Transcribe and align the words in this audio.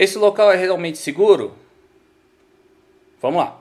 Esse 0.00 0.16
local 0.16 0.52
é 0.52 0.56
realmente 0.56 0.96
seguro? 0.96 1.56
Vamos 3.20 3.40
lá. 3.40 3.58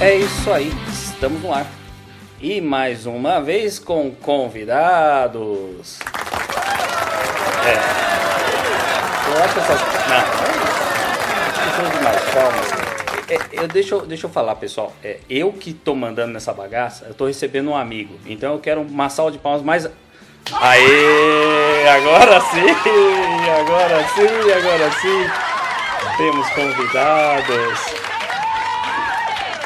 É 0.00 0.14
isso 0.14 0.50
aí, 0.50 0.72
estamos 0.90 1.42
no 1.42 1.52
ar. 1.52 1.66
E 2.40 2.58
mais 2.62 3.04
uma 3.04 3.38
vez 3.38 3.78
com 3.78 4.10
convidados. 4.12 5.98
É. 7.66 8.19
Não. 10.08 10.50
Demais, 11.90 12.24
calma. 12.32 12.90
É, 13.28 13.38
eu, 13.52 13.68
deixa, 13.68 13.94
eu, 13.94 14.04
deixa 14.04 14.26
eu 14.26 14.30
falar, 14.30 14.56
pessoal. 14.56 14.92
É, 15.04 15.18
eu 15.30 15.52
que 15.52 15.72
tô 15.72 15.94
mandando 15.94 16.32
nessa 16.32 16.52
bagaça, 16.52 17.06
eu 17.06 17.14
tô 17.14 17.26
recebendo 17.26 17.70
um 17.70 17.76
amigo. 17.76 18.18
Então 18.26 18.54
eu 18.54 18.58
quero 18.58 18.80
uma 18.80 19.08
salva 19.08 19.30
de 19.30 19.38
palmas 19.38 19.62
mais. 19.62 19.88
Aê! 20.52 21.88
Agora 21.88 22.40
sim! 22.40 22.66
Agora 23.60 24.04
sim, 24.08 24.50
agora 24.52 24.90
sim! 24.90 25.30
Temos 26.16 26.48
convidados. 26.50 28.00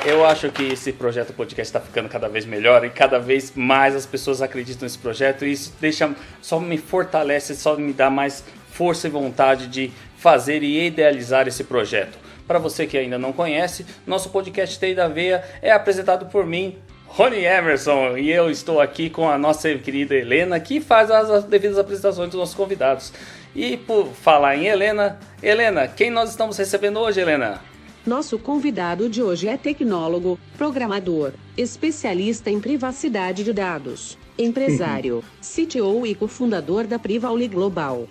Eu 0.04 0.26
acho 0.26 0.51
que 0.51 0.65
esse 0.65 0.92
projeto 0.92 1.32
podcast 1.32 1.62
está 1.66 1.80
ficando 1.80 2.10
cada 2.10 2.28
vez 2.28 2.45
melhor 2.45 2.84
e 2.84 2.90
cada 2.90 3.18
vez 3.18 3.54
mais 3.56 3.96
as 3.96 4.04
pessoas 4.04 4.42
acreditam 4.42 4.82
nesse 4.82 4.98
projeto 4.98 5.46
e 5.46 5.52
isso 5.52 5.73
deixa 5.80 6.15
só 6.42 6.60
me 6.60 6.76
fortalece, 6.76 7.56
só 7.56 7.74
me 7.76 7.95
dá 7.95 8.10
mais 8.10 8.45
força 8.74 9.06
e 9.06 9.10
vontade 9.10 9.69
de 9.69 9.92
fazer 10.16 10.64
e 10.64 10.87
idealizar 10.87 11.46
esse 11.46 11.62
projeto. 11.62 12.19
Para 12.46 12.59
você 12.59 12.87
que 12.87 12.98
ainda 12.98 13.16
não 13.16 13.32
conhece, 13.32 13.87
nosso 14.04 14.30
podcast 14.30 14.79
TI 14.79 14.96
da 14.96 15.07
Veia 15.07 15.45
é 15.62 15.71
apresentado 15.71 16.26
por 16.26 16.45
mim, 16.45 16.76
Rony 17.07 17.45
Emerson, 17.45 18.18
e 18.18 18.32
eu 18.32 18.51
estou 18.51 18.80
aqui 18.80 19.09
com 19.09 19.30
a 19.30 19.38
nossa 19.38 19.73
querida 19.76 20.16
Helena, 20.16 20.59
que 20.59 20.80
faz 20.80 21.09
as 21.09 21.45
devidas 21.45 21.79
apresentações 21.79 22.29
dos 22.29 22.38
nossos 22.38 22.54
convidados. 22.57 23.13
E 23.54 23.76
por 23.76 24.09
falar 24.09 24.57
em 24.57 24.66
Helena, 24.66 25.20
Helena, 25.41 25.87
quem 25.87 26.10
nós 26.10 26.30
estamos 26.30 26.59
recebendo 26.59 26.98
hoje, 26.98 27.20
Helena? 27.20 27.60
Nosso 28.04 28.37
convidado 28.41 29.09
de 29.09 29.23
hoje 29.23 29.46
é 29.46 29.57
tecnólogo, 29.57 30.37
programador, 30.59 31.32
especialista 31.57 32.51
em 32.51 32.60
privacidade 32.60 33.45
de 33.45 33.52
dados, 33.52 34.18
empresário, 34.37 35.23
CTO 35.41 36.04
e 36.04 36.15
cofundador 36.16 36.88
da 36.88 36.98
Privauli 36.98 37.46
Global. 37.46 38.09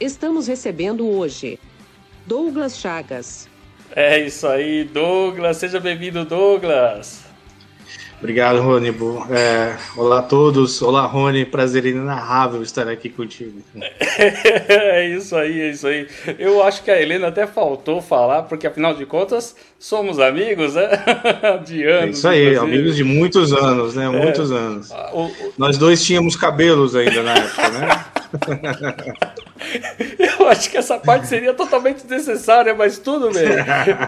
Estamos 0.00 0.46
recebendo 0.46 1.08
hoje 1.08 1.58
Douglas 2.24 2.78
Chagas. 2.78 3.48
É 3.96 4.20
isso 4.20 4.46
aí, 4.46 4.84
Douglas. 4.84 5.56
Seja 5.56 5.80
bem-vindo, 5.80 6.24
Douglas. 6.24 7.24
Obrigado, 8.18 8.60
Rony. 8.60 8.90
É, 9.30 9.76
olá 9.96 10.18
a 10.18 10.22
todos. 10.22 10.82
Olá, 10.82 11.06
Rony. 11.06 11.44
Prazer 11.44 11.84
inenarrável 11.86 12.62
estar 12.62 12.88
aqui 12.88 13.08
contigo. 13.08 13.60
É 14.68 15.08
isso 15.08 15.36
aí, 15.36 15.60
é 15.60 15.70
isso 15.70 15.86
aí. 15.86 16.08
Eu 16.38 16.62
acho 16.64 16.82
que 16.82 16.90
a 16.90 17.00
Helena 17.00 17.28
até 17.28 17.46
faltou 17.46 18.02
falar, 18.02 18.42
porque 18.42 18.66
afinal 18.66 18.92
de 18.92 19.06
contas 19.06 19.54
somos 19.78 20.18
amigos, 20.18 20.74
né? 20.74 20.88
De 21.64 21.84
anos. 21.84 22.04
É 22.04 22.18
isso 22.18 22.28
aí, 22.28 22.56
amigos 22.56 22.96
de 22.96 23.04
muitos 23.04 23.52
anos, 23.52 23.94
né? 23.94 24.08
Muitos 24.08 24.50
é. 24.50 24.54
anos. 24.54 24.90
O, 25.12 25.26
o... 25.26 25.52
Nós 25.56 25.78
dois 25.78 26.04
tínhamos 26.04 26.34
cabelos 26.34 26.96
ainda 26.96 27.22
na 27.22 27.34
época, 27.34 27.68
né? 27.68 28.04
Eu 30.18 30.48
acho 30.48 30.70
que 30.70 30.76
essa 30.76 30.98
parte 30.98 31.26
seria 31.26 31.52
totalmente 31.54 32.06
desnecessária, 32.06 32.74
mas 32.74 32.98
tudo 32.98 33.30
bem. 33.32 33.48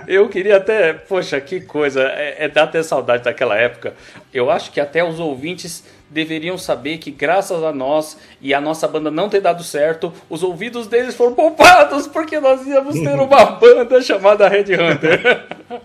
Eu 0.07 0.29
queria 0.29 0.57
até, 0.57 0.93
poxa, 0.93 1.41
que 1.41 1.61
coisa, 1.61 2.03
é, 2.03 2.45
é 2.45 2.48
dar 2.48 2.65
até 2.65 2.83
saudade 2.83 3.25
daquela 3.25 3.57
época. 3.57 3.95
Eu 4.33 4.51
acho 4.51 4.70
que 4.70 4.80
até 4.80 5.03
os 5.05 5.19
ouvintes 5.19 5.85
deveriam 6.11 6.59
saber 6.59 6.98
que 6.98 7.11
graças 7.11 7.63
a 7.63 7.73
nós 7.73 8.19
e 8.41 8.53
a 8.53 8.61
nossa 8.61 8.89
banda 8.89 9.11
não 9.11 9.29
ter 9.29 9.41
dado 9.41 9.63
certo, 9.63 10.13
os 10.29 10.43
ouvidos 10.43 10.89
deles 10.89 11.15
foram 11.15 11.35
poupados 11.35 12.09
porque 12.09 12.41
nós 12.41 12.67
íamos 12.67 12.95
ter 12.95 13.15
uma 13.21 13.45
banda 13.45 14.03
chamada 14.03 14.48
Red 14.48 14.75
Hunter. 14.75 15.47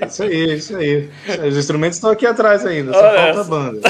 É 0.00 0.06
isso 0.06 0.22
aí, 0.22 0.50
é 0.50 0.54
isso 0.54 0.76
aí. 0.76 1.08
Os 1.48 1.56
instrumentos 1.56 1.96
estão 1.96 2.10
aqui 2.10 2.26
atrás 2.26 2.66
ainda, 2.66 2.92
só 2.92 2.98
Olha 2.98 3.34
falta 3.34 3.40
a 3.40 3.44
banda. 3.44 3.80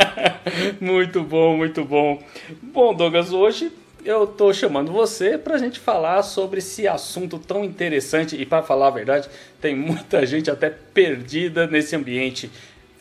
muito 0.80 1.22
bom, 1.22 1.56
muito 1.56 1.84
bom. 1.84 2.22
Bom, 2.62 2.94
Douglas, 2.94 3.32
hoje 3.32 3.70
eu 4.04 4.26
tô 4.26 4.52
chamando 4.52 4.92
você 4.92 5.36
para 5.36 5.56
a 5.56 5.58
gente 5.58 5.80
falar 5.80 6.22
sobre 6.22 6.58
esse 6.58 6.86
assunto 6.86 7.38
tão 7.38 7.64
interessante 7.64 8.36
e 8.40 8.46
para 8.46 8.62
falar 8.62 8.88
a 8.88 8.90
verdade, 8.90 9.28
tem 9.60 9.74
muita 9.74 10.24
gente 10.24 10.50
até 10.50 10.70
perdida 10.70 11.66
nesse 11.66 11.94
ambiente. 11.96 12.50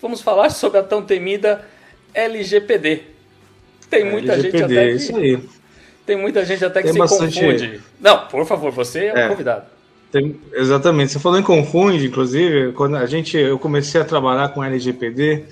Vamos 0.01 0.21
falar 0.21 0.49
sobre 0.49 0.79
a 0.79 0.83
tão 0.83 1.01
temida 1.01 1.63
LGPD. 2.13 3.01
Tem 3.89 4.05
muita 4.05 4.33
LGPD, 4.33 4.57
gente 4.57 4.77
até 4.77 4.89
que, 4.89 4.95
isso 4.95 5.15
aí. 5.15 5.39
Tem 6.05 6.17
muita 6.17 6.45
gente 6.45 6.65
até 6.65 6.79
que 6.81 6.85
tem 6.85 6.93
se 6.93 6.99
bastante... 6.99 7.39
confunde. 7.39 7.81
Não, 7.99 8.27
por 8.27 8.45
favor, 8.45 8.71
você 8.71 9.05
é, 9.05 9.19
é. 9.19 9.25
o 9.25 9.29
convidado. 9.29 9.65
Tem, 10.11 10.35
exatamente. 10.53 11.11
Você 11.11 11.19
falou 11.19 11.39
em 11.39 11.43
confunde, 11.43 12.05
inclusive, 12.05 12.71
quando 12.73 12.97
a 12.97 13.05
gente 13.05 13.37
eu 13.37 13.57
comecei 13.57 13.99
a 13.99 14.05
trabalhar 14.05 14.49
com 14.49 14.63
LGPD, 14.63 15.45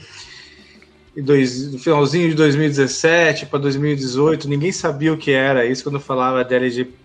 dois, 1.17 1.73
no 1.73 1.79
finalzinho 1.79 2.29
de 2.29 2.35
2017 2.35 3.47
para 3.47 3.59
2018, 3.59 4.47
ninguém 4.47 4.71
sabia 4.71 5.13
o 5.13 5.17
que 5.17 5.31
era 5.31 5.65
isso 5.65 5.83
quando 5.83 5.95
eu 5.95 6.01
falava 6.01 6.43
de 6.43 6.53
LGPD 6.53 7.01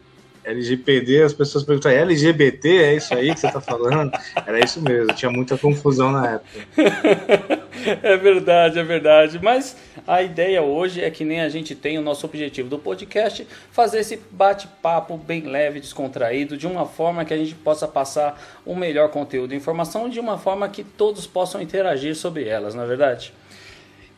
LGPD, 0.46 1.22
as 1.24 1.32
pessoas 1.32 1.64
perguntam, 1.64 1.90
é 1.90 1.96
LGBT? 1.96 2.68
É 2.68 2.94
isso 2.94 3.12
aí 3.12 3.34
que 3.34 3.40
você 3.40 3.48
está 3.48 3.60
falando? 3.60 4.12
Era 4.46 4.64
isso 4.64 4.80
mesmo, 4.80 5.12
tinha 5.12 5.30
muita 5.30 5.58
confusão 5.58 6.12
na 6.12 6.34
época. 6.34 6.60
é 8.02 8.16
verdade, 8.16 8.78
é 8.78 8.82
verdade. 8.82 9.38
Mas 9.42 9.76
a 10.06 10.22
ideia 10.22 10.62
hoje 10.62 11.02
é 11.02 11.10
que 11.10 11.24
nem 11.24 11.40
a 11.40 11.48
gente 11.48 11.74
tem 11.74 11.98
o 11.98 12.02
nosso 12.02 12.26
objetivo 12.26 12.68
do 12.68 12.78
podcast, 12.78 13.46
fazer 13.70 14.00
esse 14.00 14.20
bate-papo 14.30 15.16
bem 15.16 15.42
leve, 15.42 15.80
descontraído, 15.80 16.56
de 16.56 16.66
uma 16.66 16.86
forma 16.86 17.24
que 17.24 17.34
a 17.34 17.36
gente 17.36 17.54
possa 17.54 17.86
passar 17.86 18.40
o 18.64 18.72
um 18.72 18.76
melhor 18.76 19.10
conteúdo 19.10 19.54
e 19.54 19.56
informação, 19.56 20.08
de 20.08 20.20
uma 20.20 20.38
forma 20.38 20.68
que 20.68 20.84
todos 20.84 21.26
possam 21.26 21.60
interagir 21.60 22.14
sobre 22.14 22.48
elas, 22.48 22.74
não 22.74 22.84
é 22.84 22.86
verdade? 22.86 23.32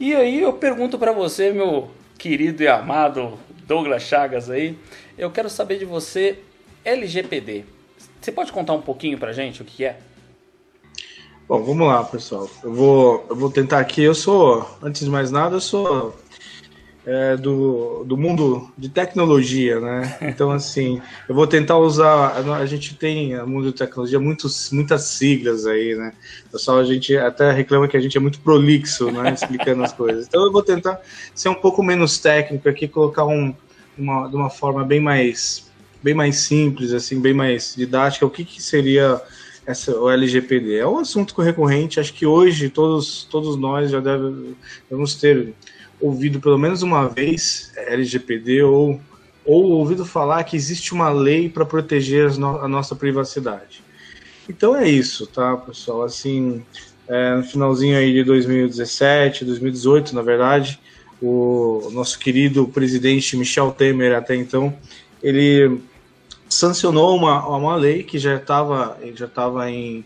E 0.00 0.14
aí 0.14 0.40
eu 0.42 0.52
pergunto 0.52 0.98
para 0.98 1.12
você, 1.12 1.52
meu 1.52 1.90
querido 2.16 2.62
e 2.62 2.68
amado 2.68 3.38
Douglas 3.66 4.02
Chagas 4.02 4.48
aí, 4.48 4.78
eu 5.16 5.30
quero 5.30 5.50
saber 5.50 5.78
de 5.78 5.84
você, 5.84 6.38
LGPD. 6.84 7.64
Você 8.20 8.32
pode 8.32 8.52
contar 8.52 8.72
um 8.72 8.82
pouquinho 8.82 9.18
pra 9.18 9.32
gente 9.32 9.62
o 9.62 9.64
que 9.64 9.84
é? 9.84 9.98
Bom, 11.48 11.62
vamos 11.62 11.88
lá, 11.88 12.04
pessoal. 12.04 12.46
Eu 12.62 12.74
vou, 12.74 13.26
eu 13.30 13.34
vou 13.34 13.50
tentar 13.50 13.78
aqui. 13.78 14.02
Eu 14.02 14.14
sou, 14.14 14.68
antes 14.82 15.02
de 15.02 15.10
mais 15.10 15.30
nada, 15.30 15.56
eu 15.56 15.60
sou 15.62 16.14
é, 17.06 17.38
do, 17.38 18.04
do 18.04 18.18
mundo 18.18 18.70
de 18.76 18.90
tecnologia, 18.90 19.80
né? 19.80 20.18
Então, 20.20 20.50
assim, 20.50 21.00
eu 21.26 21.34
vou 21.34 21.46
tentar 21.46 21.78
usar. 21.78 22.36
A 22.36 22.66
gente 22.66 22.94
tem 22.96 23.34
no 23.34 23.46
mundo 23.46 23.72
de 23.72 23.78
tecnologia 23.78 24.20
muitos, 24.20 24.70
muitas 24.72 25.04
siglas 25.04 25.66
aí, 25.66 25.94
né? 25.94 26.12
Pessoal, 26.52 26.80
a 26.80 26.84
gente 26.84 27.16
até 27.16 27.50
reclama 27.50 27.88
que 27.88 27.96
a 27.96 28.00
gente 28.00 28.18
é 28.18 28.20
muito 28.20 28.40
prolixo, 28.40 29.10
né? 29.10 29.32
Explicando 29.32 29.82
as 29.82 29.92
coisas. 29.94 30.26
Então, 30.26 30.44
eu 30.44 30.52
vou 30.52 30.62
tentar 30.62 31.00
ser 31.34 31.48
um 31.48 31.54
pouco 31.54 31.82
menos 31.82 32.18
técnico 32.18 32.68
aqui, 32.68 32.86
colocar 32.86 33.24
um, 33.24 33.54
uma, 33.96 34.28
de 34.28 34.36
uma 34.36 34.50
forma 34.50 34.84
bem 34.84 35.00
mais, 35.00 35.66
bem 36.02 36.12
mais 36.12 36.40
simples, 36.40 36.92
assim, 36.92 37.18
bem 37.18 37.32
mais 37.32 37.74
didática, 37.74 38.26
o 38.26 38.30
que, 38.30 38.44
que 38.44 38.62
seria 38.62 39.18
essa, 39.68 39.94
o 40.00 40.10
LGPD? 40.10 40.76
É 40.76 40.86
um 40.86 40.98
assunto 40.98 41.38
recorrente, 41.42 42.00
acho 42.00 42.14
que 42.14 42.24
hoje 42.24 42.70
todos, 42.70 43.24
todos 43.30 43.54
nós 43.56 43.90
já 43.90 44.00
devemos, 44.00 45.14
ter 45.20 45.52
ouvido 46.00 46.40
pelo 46.40 46.56
menos 46.56 46.82
uma 46.82 47.06
vez 47.06 47.70
LGPD 47.76 48.62
ou, 48.62 48.98
ou 49.44 49.64
ouvido 49.72 50.06
falar 50.06 50.42
que 50.44 50.56
existe 50.56 50.94
uma 50.94 51.10
lei 51.10 51.50
para 51.50 51.66
proteger 51.66 52.30
a 52.30 52.66
nossa 52.66 52.96
privacidade. 52.96 53.82
Então 54.48 54.74
é 54.74 54.88
isso, 54.88 55.26
tá, 55.26 55.54
pessoal? 55.58 56.02
Assim, 56.02 56.64
é, 57.06 57.36
no 57.36 57.42
finalzinho 57.42 57.98
aí 57.98 58.14
de 58.14 58.24
2017, 58.24 59.44
2018, 59.44 60.14
na 60.14 60.22
verdade, 60.22 60.80
o 61.20 61.90
nosso 61.92 62.18
querido 62.18 62.66
presidente 62.68 63.36
Michel 63.36 63.70
Temer, 63.72 64.16
até 64.16 64.34
então, 64.34 64.74
ele 65.22 65.78
sancionou 66.48 67.16
uma, 67.16 67.46
uma 67.46 67.76
lei 67.76 68.02
que 68.02 68.18
já 68.18 68.36
estava 68.36 68.96
já 69.14 69.26
tava 69.26 69.70
em, 69.70 70.04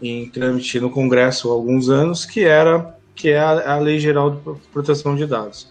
em 0.00 0.28
trâmite 0.28 0.80
no 0.80 0.90
Congresso 0.90 1.50
há 1.50 1.52
alguns 1.52 1.88
anos, 1.88 2.24
que 2.24 2.44
era 2.44 2.94
que 3.14 3.30
é 3.30 3.38
a, 3.38 3.74
a 3.74 3.78
Lei 3.78 3.98
Geral 3.98 4.30
de 4.30 4.38
Proteção 4.72 5.14
de 5.14 5.26
Dados. 5.26 5.68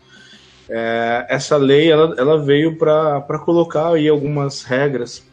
É, 0.69 1.25
essa 1.29 1.57
lei 1.57 1.91
ela, 1.91 2.13
ela 2.15 2.37
veio 2.37 2.77
para 2.77 3.39
colocar 3.39 3.93
aí 3.93 4.07
algumas 4.07 4.61
regras 4.61 5.25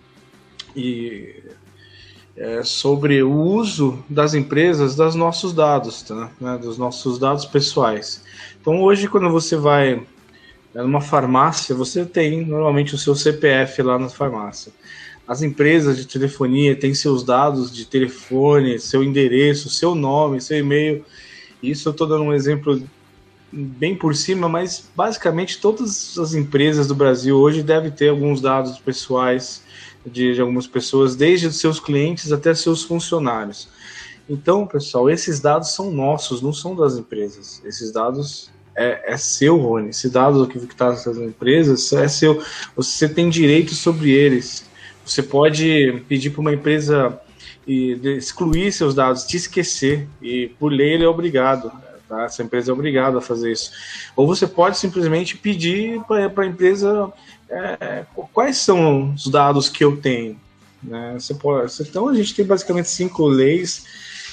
e 0.75 1.43
é, 2.35 2.63
sobre 2.63 3.23
o 3.23 3.33
uso 3.33 4.03
das 4.09 4.33
empresas 4.33 4.95
dos 4.95 5.15
nossos 5.15 5.53
dados, 5.53 6.03
tá? 6.03 6.31
né, 6.41 6.59
dos 6.59 6.79
nossos 6.79 7.19
dados 7.19 7.45
pessoais. 7.45 8.25
Então 8.61 8.83
hoje 8.83 9.09
quando 9.09 9.31
você 9.31 9.57
vai 9.57 10.03
numa 10.83 11.01
farmácia, 11.01 11.75
você 11.75 12.05
tem 12.05 12.45
normalmente 12.45 12.95
o 12.95 12.99
seu 12.99 13.15
CPF 13.15 13.83
lá 13.83 13.99
na 13.99 14.09
farmácia. 14.09 14.73
As 15.27 15.43
empresas 15.43 15.97
de 15.97 16.07
telefonia 16.07 16.77
têm 16.77 16.95
seus 16.95 17.25
dados 17.25 17.75
de 17.75 17.85
telefone, 17.85 18.79
seu 18.79 19.03
endereço, 19.03 19.69
seu 19.69 19.95
nome, 19.95 20.41
seu 20.41 20.59
e-mail. 20.59 21.05
Isso 21.63 21.89
eu 21.89 21.93
estou 21.93 22.07
dando 22.07 22.25
um 22.25 22.33
exemplo 22.33 22.81
bem 23.53 23.97
por 23.97 24.15
cima, 24.15 24.49
mas 24.49 24.89
basicamente 24.95 25.61
todas 25.61 26.17
as 26.19 26.35
empresas 26.35 26.87
do 26.87 26.95
Brasil 26.95 27.37
hoje 27.37 27.63
devem 27.63 27.91
ter 27.91 28.09
alguns 28.09 28.41
dados 28.41 28.79
pessoais 28.79 29.63
de, 30.05 30.35
de 30.35 30.41
algumas 30.41 30.67
pessoas, 30.67 31.17
desde 31.17 31.47
os 31.47 31.59
seus 31.59 31.81
clientes 31.81 32.31
até 32.31 32.55
seus 32.55 32.85
funcionários. 32.85 33.69
Então, 34.29 34.67
pessoal, 34.67 35.09
esses 35.09 35.41
dados 35.41 35.75
são 35.75 35.91
nossos, 35.91 36.43
não 36.43 36.53
são 36.53 36.75
das 36.75 36.97
empresas. 36.97 37.63
Esses 37.65 37.93
dados 37.93 38.51
é, 38.77 39.15
é 39.15 39.17
seu, 39.17 39.57
Rony. 39.57 39.91
Esse 39.91 40.11
dado 40.11 40.47
que 40.47 40.59
está 40.59 40.91
nessas 40.91 41.17
empresas 41.17 41.93
é 41.93 42.07
seu. 42.07 42.43
Você 42.77 43.09
tem 43.09 43.29
direito 43.29 43.75
sobre 43.75 44.11
eles. 44.11 44.67
Você 45.05 45.23
pode 45.23 46.03
pedir 46.09 46.31
para 46.31 46.41
uma 46.41 46.53
empresa 46.53 47.19
excluir 47.67 48.71
seus 48.71 48.95
dados, 48.95 49.25
te 49.25 49.37
esquecer, 49.37 50.07
e 50.23 50.49
por 50.59 50.71
lei 50.71 50.95
ele 50.95 51.05
é 51.05 51.09
obrigado. 51.09 51.73
Tá? 52.09 52.25
Essa 52.25 52.43
empresa 52.43 52.71
é 52.71 52.75
obrigada 52.75 53.19
a 53.19 53.21
fazer 53.21 53.51
isso. 53.51 53.73
Ou 54.15 54.27
você 54.27 54.47
pode 54.47 54.79
simplesmente 54.79 55.37
pedir 55.37 56.01
para 56.05 56.45
a 56.45 56.47
empresa 56.47 57.13
é, 57.49 58.05
quais 58.33 58.59
são 58.59 59.13
os 59.13 59.27
dados 59.27 59.69
que 59.69 59.83
eu 59.83 59.97
tenho. 59.97 60.39
Né? 60.83 61.17
Você 61.19 61.35
pode, 61.35 61.73
então 61.83 62.09
a 62.09 62.15
gente 62.15 62.35
tem 62.35 62.45
basicamente 62.45 62.89
cinco 62.89 63.27
leis 63.27 63.85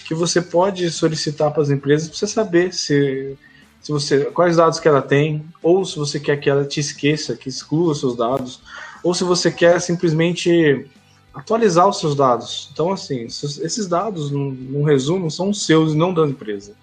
que 0.05 0.13
você 0.13 0.41
pode 0.41 0.89
solicitar 0.91 1.51
para 1.51 1.63
as 1.63 1.69
empresas 1.69 2.09
para 2.09 2.17
você 2.17 2.27
saber 2.27 2.73
se, 2.73 3.35
se 3.83 3.91
você 3.91 4.25
quais 4.25 4.55
dados 4.55 4.79
que 4.79 4.87
ela 4.87 5.01
tem, 5.01 5.43
ou 5.61 5.83
se 5.83 5.99
você 5.99 6.17
quer 6.17 6.37
que 6.37 6.49
ela 6.49 6.63
te 6.63 6.79
esqueça, 6.79 7.35
que 7.35 7.49
exclua 7.49 7.93
seus 7.93 8.15
dados, 8.15 8.61
ou 9.03 9.13
se 9.13 9.25
você 9.25 9.51
quer 9.51 9.79
simplesmente 9.81 10.87
atualizar 11.33 11.87
os 11.89 11.99
seus 11.99 12.15
dados. 12.15 12.69
Então, 12.71 12.93
assim, 12.93 13.25
esses 13.25 13.87
dados, 13.87 14.31
no, 14.31 14.83
resumo, 14.83 15.29
são 15.29 15.53
seus 15.53 15.93
e 15.93 15.97
não 15.97 16.13
da 16.13 16.25
empresa. 16.25 16.73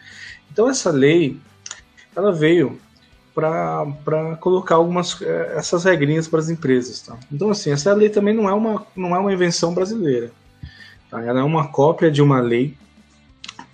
Então 0.53 0.69
essa 0.69 0.91
lei, 0.91 1.39
ela 2.15 2.33
veio 2.33 2.79
para 3.35 4.37
colocar 4.41 4.75
algumas 4.75 5.23
eh, 5.23 5.55
essas 5.57 5.85
regrinhas 5.85 6.29
para 6.29 6.41
as 6.41 6.51
empresas, 6.51 7.01
tá? 7.01 7.17
Então 7.33 7.49
assim, 7.49 7.71
essa 7.71 7.95
lei 7.95 8.11
também 8.11 8.35
não 8.35 8.49
é 8.49 8.53
uma 8.53 8.85
não 8.95 9.15
é 9.15 9.19
uma 9.19 9.33
invenção 9.33 9.73
brasileira. 9.73 10.33
Tá? 11.09 11.25
Ela 11.25 11.41
é 11.41 11.43
uma 11.43 11.69
cópia 11.69 12.11
de 12.11 12.21
uma 12.21 12.41
lei 12.41 12.77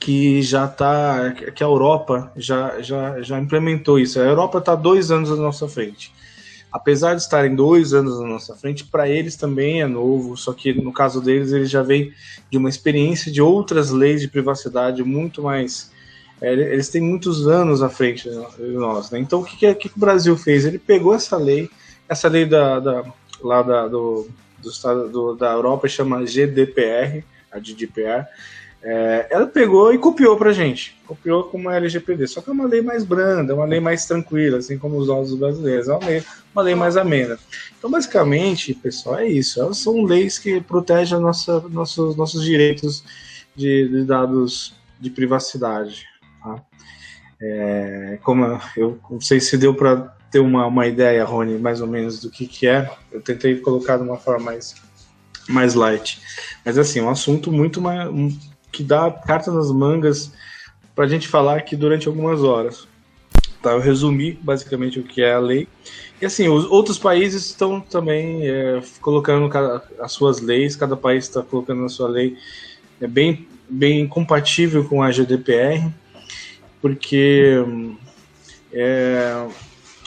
que 0.07 0.41
já 0.41 0.67
está 0.67 1.33
que 1.33 1.65
a 1.65 1.67
Europa 1.67 2.31
já, 2.37 2.81
já, 2.81 3.21
já 3.23 3.41
implementou 3.41 3.99
isso. 3.99 4.21
A 4.21 4.23
Europa 4.23 4.59
está 4.59 4.77
dois 4.77 5.11
anos 5.11 5.33
à 5.33 5.35
nossa 5.35 5.67
frente. 5.67 6.13
Apesar 6.71 7.17
de 7.17 7.23
estarem 7.23 7.57
dois 7.57 7.93
anos 7.93 8.21
à 8.21 8.25
nossa 8.25 8.55
frente, 8.55 8.85
para 8.85 9.09
eles 9.09 9.35
também 9.35 9.83
é 9.83 9.87
novo. 9.89 10.37
Só 10.37 10.53
que 10.53 10.73
no 10.73 10.93
caso 10.93 11.21
deles, 11.21 11.51
ele 11.51 11.67
já 11.67 11.83
vem 11.83 12.13
de 12.49 12.57
uma 12.57 12.69
experiência 12.69 13.33
de 13.33 13.43
outras 13.43 13.91
leis 13.91 14.21
de 14.21 14.29
privacidade 14.29 15.03
muito 15.03 15.43
mais 15.43 15.91
é, 16.41 16.53
eles 16.53 16.89
têm 16.89 17.01
muitos 17.01 17.49
anos 17.49 17.83
à 17.83 17.89
frente 17.89 18.29
de 18.29 18.63
nós. 18.75 19.11
Né? 19.11 19.19
Então, 19.19 19.41
o 19.41 19.45
que, 19.45 19.57
que, 19.57 19.75
que, 19.75 19.89
o 19.89 19.99
Brasil 19.99 20.37
fez? 20.37 20.65
Ele 20.65 20.79
pegou 20.79 21.15
essa 21.15 21.37
lei, 21.37 21.69
essa 22.09 22.29
lei 22.29 22.45
da, 22.45 22.79
da 22.79 23.05
lá 23.43 23.61
da, 23.61 23.89
do, 23.89 24.29
do 24.59 24.71
estado 24.71 25.09
do, 25.09 25.35
da 25.35 25.51
Europa 25.51 25.89
chama 25.89 26.25
GDPR, 26.25 27.25
a 27.51 27.59
GDPR. 27.59 28.25
É, 28.89 29.27
ela 29.31 29.49
pegou 29.49 29.93
e 29.93 29.99
copiou 29.99 30.37
para 30.37 30.53
gente, 30.53 30.97
copiou 31.09 31.43
como 31.43 31.69
a 31.69 31.75
LGPD, 31.75 32.29
só 32.29 32.41
que 32.41 32.49
é 32.49 32.53
uma 32.53 32.69
lei 32.69 32.81
mais 32.81 33.05
branda, 33.05 33.53
uma 33.53 33.65
lei 33.65 33.81
mais 33.81 34.07
tranquila, 34.07 34.59
assim 34.59 34.79
como 34.79 34.97
os 34.97 35.09
nossos 35.09 35.37
brasileiros, 35.37 35.89
é 35.89 35.93
uma 35.93 36.07
lei, 36.07 36.25
uma 36.55 36.63
lei 36.63 36.75
mais 36.77 36.97
amena. 36.97 37.37
Então, 37.77 37.91
basicamente, 37.91 38.75
pessoal, 38.75 39.19
é 39.19 39.27
isso. 39.27 39.61
Elas 39.61 39.79
são 39.79 40.05
leis 40.05 40.39
que 40.39 40.61
protegem 40.61 41.19
nossa, 41.19 41.59
nossos, 41.69 42.15
nossos 42.15 42.45
direitos 42.45 43.03
de, 43.57 43.89
de 43.89 44.05
dados 44.05 44.77
de 45.01 45.11
privacidade. 45.11 46.07
Tá? 46.41 46.63
É, 47.43 48.21
como 48.23 48.45
eu 48.77 49.01
não 49.11 49.21
sei 49.21 49.41
se 49.41 49.59
deu 49.59 49.75
para 49.75 50.17
ter 50.31 50.39
uma, 50.39 50.65
uma 50.65 50.87
ideia, 50.87 51.25
Rony, 51.25 51.59
mais 51.59 51.81
ou 51.81 51.89
menos 51.89 52.21
do 52.21 52.31
que, 52.31 52.47
que 52.47 52.69
é, 52.69 52.89
eu 53.11 53.21
tentei 53.21 53.57
colocar 53.57 53.97
de 53.97 54.05
uma 54.05 54.17
forma 54.17 54.45
mais, 54.45 54.77
mais 55.49 55.75
light. 55.75 56.21
Mas 56.65 56.79
assim, 56.79 57.01
um 57.01 57.11
assunto 57.11 57.51
muito 57.51 57.81
mais. 57.81 58.09
Que 58.77 58.85
dá 58.85 59.11
cartas 59.11 59.55
nas 59.55 59.71
mangas 59.71 60.33
para 60.95 61.05
a 61.05 61.09
gente 61.09 61.29
falar 61.29 61.57
aqui 61.57 61.75
durante 61.75 62.09
algumas 62.09 62.43
horas. 62.43 62.87
Tá, 63.63 63.71
eu 63.71 63.81
resumi 63.81 64.33
basicamente 64.33 65.01
o 65.01 65.03
que 65.03 65.23
é 65.23 65.33
a 65.33 65.39
lei. 65.39 65.67
E 66.21 66.27
assim, 66.27 66.49
os 66.49 66.65
outros 66.67 66.99
países 66.99 67.47
estão 67.47 67.81
também 67.81 68.47
é, 68.49 68.83
colocando 69.01 69.51
as 70.01 70.13
suas 70.13 70.41
leis, 70.41 70.77
cada 70.77 70.97
país 70.97 71.25
está 71.25 71.43
colocando 71.43 71.85
a 71.85 71.89
sua 71.89 72.09
lei 72.09 72.37
é 73.01 73.07
bem, 73.07 73.47
bem 73.69 74.07
compatível 74.07 74.85
com 74.85 75.03
a 75.03 75.11
GDPR 75.11 75.93
porque 76.81 77.65
é, 78.73 79.47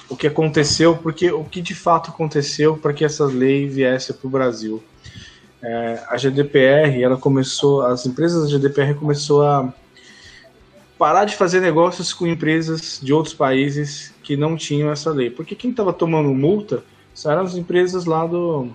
o 0.07 0.15
que 0.15 0.27
aconteceu, 0.27 0.95
porque 0.95 1.31
o 1.31 1.43
que 1.43 1.61
de 1.61 1.75
fato 1.75 2.09
aconteceu 2.09 2.77
para 2.77 2.93
que 2.93 3.03
essa 3.03 3.25
lei 3.25 3.67
viesse 3.67 4.13
para 4.13 4.27
o 4.27 4.29
Brasil. 4.29 4.81
É, 5.61 6.03
a 6.07 6.17
GDPR, 6.17 7.01
ela 7.01 7.17
começou, 7.17 7.81
as 7.81 8.05
empresas 8.05 8.43
da 8.43 8.57
GDPR 8.57 8.93
começou 8.93 9.45
a 9.45 9.73
parar 10.97 11.25
de 11.25 11.35
fazer 11.35 11.59
negócios 11.59 12.13
com 12.13 12.27
empresas 12.27 12.99
de 13.01 13.13
outros 13.13 13.33
países 13.33 14.13
que 14.23 14.37
não 14.37 14.55
tinham 14.55 14.91
essa 14.91 15.11
lei, 15.11 15.29
porque 15.29 15.55
quem 15.55 15.71
estava 15.71 15.93
tomando 15.93 16.29
multa 16.33 16.83
eram 17.25 17.41
as 17.41 17.55
empresas 17.55 18.05
lá 18.05 18.25
do 18.25 18.69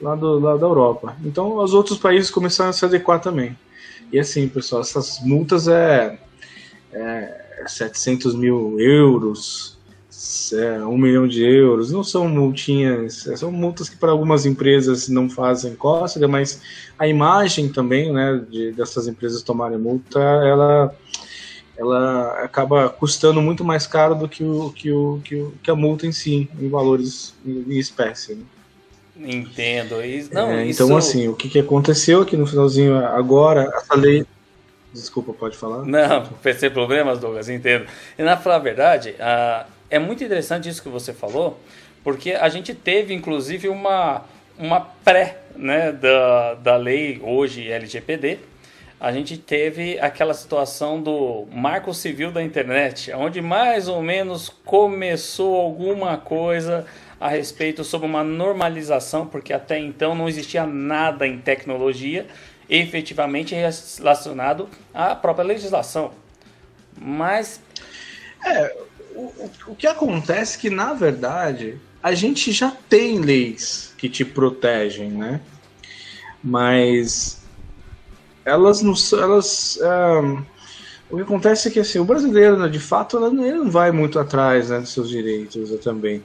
lá, 0.00 0.14
do, 0.14 0.38
lá 0.38 0.56
da 0.56 0.66
Europa. 0.66 1.16
Então, 1.24 1.56
os 1.56 1.74
outros 1.74 1.98
países 1.98 2.30
começaram 2.30 2.70
a 2.70 2.72
se 2.72 2.84
adequar 2.84 3.20
também. 3.20 3.56
E 4.12 4.18
assim, 4.18 4.48
pessoal, 4.48 4.82
essas 4.82 5.20
multas 5.20 5.66
é 5.66 6.18
é, 6.92 7.64
700 7.66 8.34
mil 8.34 8.78
euros, 8.78 9.75
é, 10.52 10.78
1 10.78 10.98
milhão 10.98 11.26
de 11.26 11.42
euros. 11.44 11.90
Não 11.90 12.02
são 12.02 12.28
multinhas, 12.28 13.26
é, 13.26 13.36
são 13.36 13.50
multas 13.50 13.88
que 13.88 13.96
para 13.96 14.10
algumas 14.10 14.46
empresas 14.46 15.08
não 15.08 15.28
fazem 15.28 15.74
cócega, 15.74 16.26
mas 16.26 16.60
a 16.98 17.06
imagem 17.06 17.68
também 17.68 18.12
né, 18.12 18.42
de, 18.48 18.72
dessas 18.72 19.06
empresas 19.06 19.42
tomarem 19.42 19.78
multa, 19.78 20.20
ela, 20.20 20.94
ela 21.76 22.42
acaba 22.42 22.88
custando 22.88 23.40
muito 23.40 23.64
mais 23.64 23.86
caro 23.86 24.14
do 24.14 24.28
que, 24.28 24.44
o, 24.44 24.70
que, 24.70 24.92
o, 24.92 25.20
que, 25.24 25.36
o, 25.36 25.54
que 25.62 25.70
a 25.70 25.74
multa 25.74 26.06
em 26.06 26.12
si, 26.12 26.48
em 26.58 26.68
valores 26.68 27.34
em 27.44 27.78
espécie. 27.78 28.34
Né? 28.34 28.44
Entendo. 29.18 29.96
Não, 30.32 30.50
é, 30.50 30.68
então, 30.68 30.86
isso... 30.86 30.96
assim, 30.96 31.28
o 31.28 31.34
que, 31.34 31.48
que 31.48 31.58
aconteceu 31.58 32.22
aqui 32.22 32.36
no 32.36 32.46
finalzinho 32.46 32.96
agora, 32.96 33.70
essa 33.74 33.94
lei 33.94 34.26
Desculpa, 34.96 35.32
pode 35.32 35.56
falar? 35.56 35.84
Não, 35.84 36.26
sem 36.58 36.70
problemas, 36.70 37.18
Douglas, 37.18 37.48
entendo. 37.48 37.86
E 38.18 38.22
na 38.22 38.36
falar 38.36 38.56
a 38.56 38.60
verdade, 38.60 39.10
uh, 39.10 39.70
é 39.90 39.98
muito 39.98 40.22
interessante 40.24 40.68
isso 40.68 40.82
que 40.82 40.88
você 40.88 41.12
falou, 41.12 41.60
porque 42.02 42.32
a 42.32 42.48
gente 42.48 42.74
teve, 42.74 43.14
inclusive, 43.14 43.68
uma, 43.68 44.24
uma 44.58 44.80
pré 44.80 45.38
né, 45.54 45.92
da, 45.92 46.54
da 46.54 46.76
lei 46.76 47.20
hoje 47.22 47.70
LGPD. 47.70 48.38
A 48.98 49.12
gente 49.12 49.36
teve 49.36 49.98
aquela 50.00 50.32
situação 50.32 51.02
do 51.02 51.46
marco 51.52 51.92
civil 51.92 52.30
da 52.30 52.42
internet, 52.42 53.12
onde 53.12 53.42
mais 53.42 53.88
ou 53.88 54.02
menos 54.02 54.48
começou 54.64 55.60
alguma 55.60 56.16
coisa 56.16 56.86
a 57.20 57.28
respeito 57.28 57.84
sobre 57.84 58.06
uma 58.06 58.24
normalização, 58.24 59.26
porque 59.26 59.52
até 59.52 59.78
então 59.78 60.14
não 60.14 60.28
existia 60.28 60.66
nada 60.66 61.26
em 61.26 61.38
tecnologia 61.38 62.26
efetivamente 62.68 63.54
relacionado 63.54 64.68
à 64.92 65.14
própria 65.14 65.44
legislação. 65.44 66.12
Mas. 66.98 67.60
É, 68.44 68.85
o, 69.16 69.50
o 69.68 69.74
que 69.74 69.86
acontece 69.86 70.56
é 70.56 70.60
que, 70.60 70.70
na 70.70 70.92
verdade, 70.92 71.80
a 72.02 72.14
gente 72.14 72.52
já 72.52 72.70
tem 72.70 73.18
leis 73.18 73.94
que 73.98 74.08
te 74.08 74.24
protegem, 74.24 75.10
né? 75.10 75.40
Mas 76.42 77.42
elas 78.44 78.82
não 78.82 78.94
elas 79.20 79.78
o 81.08 81.16
que 81.16 81.22
acontece 81.22 81.68
é 81.68 81.70
que 81.70 81.78
assim, 81.78 81.98
o 82.00 82.04
brasileiro, 82.04 82.56
né, 82.56 82.68
de 82.68 82.80
fato, 82.80 83.16
ela, 83.16 83.28
ele 83.28 83.58
não 83.58 83.70
vai 83.70 83.92
muito 83.92 84.18
atrás 84.18 84.70
né, 84.70 84.80
dos 84.80 84.92
seus 84.92 85.08
direitos 85.08 85.70
também. 85.78 86.22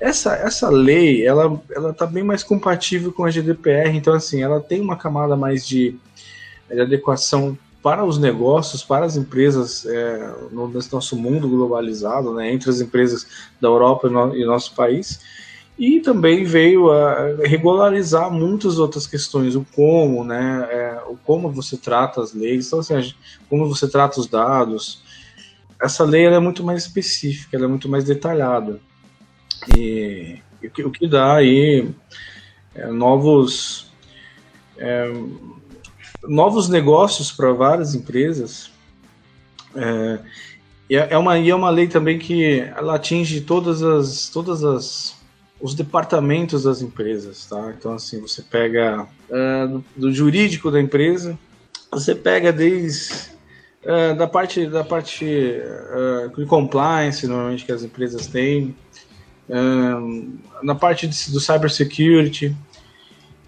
Essa, 0.00 0.34
essa 0.34 0.70
lei, 0.70 1.24
ela, 1.24 1.60
ela 1.70 1.92
tá 1.92 2.06
bem 2.06 2.24
mais 2.24 2.42
compatível 2.42 3.12
com 3.12 3.24
a 3.24 3.30
GDPR, 3.30 3.94
então 3.94 4.14
assim, 4.14 4.42
ela 4.42 4.60
tem 4.60 4.80
uma 4.80 4.96
camada 4.96 5.36
mais 5.36 5.66
de, 5.66 5.96
de 6.70 6.80
adequação 6.80 7.56
para 7.82 8.04
os 8.04 8.16
negócios, 8.18 8.84
para 8.84 9.04
as 9.04 9.16
empresas 9.16 9.84
é, 9.84 10.34
no 10.52 10.72
nosso 10.92 11.16
mundo 11.16 11.48
globalizado, 11.48 12.32
né, 12.32 12.52
entre 12.52 12.70
as 12.70 12.80
empresas 12.80 13.26
da 13.60 13.68
Europa 13.68 14.06
e, 14.06 14.10
no, 14.10 14.36
e 14.36 14.44
nosso 14.44 14.74
país, 14.74 15.20
e 15.78 16.00
também 16.00 16.44
veio 16.44 16.92
a 16.92 17.36
regularizar 17.44 18.30
muitas 18.30 18.78
outras 18.78 19.06
questões, 19.06 19.56
o 19.56 19.66
como, 19.74 20.22
né, 20.22 20.68
é, 20.70 21.02
o 21.08 21.16
como 21.16 21.50
você 21.50 21.76
trata 21.76 22.22
as 22.22 22.32
leis, 22.32 22.66
então 22.66 22.78
assim, 22.78 23.12
como 23.48 23.68
você 23.68 23.88
trata 23.88 24.20
os 24.20 24.28
dados. 24.28 25.02
Essa 25.80 26.04
lei 26.04 26.26
é 26.26 26.38
muito 26.38 26.62
mais 26.62 26.84
específica, 26.84 27.56
é 27.56 27.66
muito 27.66 27.88
mais 27.88 28.04
detalhada. 28.04 28.78
E, 29.76 30.38
e 30.62 30.66
o, 30.68 30.70
que, 30.70 30.84
o 30.84 30.90
que 30.90 31.08
dá 31.08 31.34
aí 31.34 31.88
é, 32.74 32.86
novos, 32.86 33.90
é, 34.78 35.12
novos 36.24 36.68
negócios 36.68 37.32
para 37.32 37.52
várias 37.52 37.94
empresas. 37.94 38.70
É, 39.74 40.18
é, 40.90 41.18
uma, 41.18 41.38
e 41.38 41.48
é 41.48 41.54
uma 41.54 41.70
lei 41.70 41.88
também 41.88 42.18
que 42.18 42.60
ela 42.60 42.96
atinge 42.96 43.40
todas 43.40 43.82
as, 43.82 44.28
todas 44.28 44.62
as 44.64 45.20
os 45.60 45.74
departamentos 45.74 46.64
das 46.64 46.82
empresas, 46.82 47.46
tá? 47.46 47.72
Então 47.78 47.94
assim 47.94 48.20
você 48.20 48.42
pega 48.42 49.06
uh, 49.30 49.84
do, 49.96 50.12
jurídico 50.12 50.72
da 50.72 50.80
empresa, 50.80 51.38
você 51.88 52.16
pega 52.16 52.52
desde 52.52 53.30
uh, 53.84 54.16
da 54.16 54.26
parte 54.26 54.66
da 54.66 54.82
parte 54.82 55.24
uh, 55.24 56.36
de 56.36 56.44
compliance 56.46 57.28
normalmente 57.28 57.64
que 57.64 57.70
as 57.70 57.84
empresas 57.84 58.26
têm, 58.26 58.74
na 60.62 60.74
parte 60.74 61.06
de, 61.06 61.30
do 61.30 61.38
cybersecurity, 61.38 62.56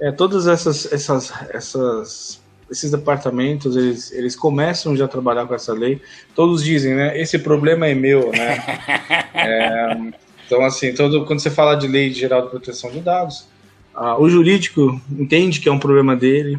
é, 0.00 0.12
todas 0.12 0.46
essas, 0.46 0.92
essas, 0.92 1.32
essas, 1.50 2.42
esses 2.70 2.90
departamentos, 2.90 3.76
eles, 3.76 4.12
eles 4.12 4.36
começam 4.36 4.96
já 4.96 5.04
a 5.04 5.08
trabalhar 5.08 5.46
com 5.46 5.54
essa 5.54 5.72
lei. 5.72 6.00
Todos 6.34 6.64
dizem, 6.64 6.94
né? 6.94 7.20
Esse 7.20 7.38
problema 7.38 7.86
é 7.86 7.94
meu, 7.94 8.30
né? 8.32 8.56
é, 9.34 10.12
então, 10.46 10.64
assim, 10.64 10.94
todo, 10.94 11.24
quando 11.24 11.40
você 11.40 11.50
fala 11.50 11.74
de 11.74 11.86
lei 11.86 12.12
geral 12.12 12.42
de 12.42 12.50
proteção 12.50 12.90
de 12.90 13.00
dados, 13.00 13.46
ah, 13.94 14.18
o 14.20 14.28
jurídico 14.28 15.00
entende 15.10 15.60
que 15.60 15.68
é 15.68 15.72
um 15.72 15.78
problema 15.78 16.16
dele, 16.16 16.58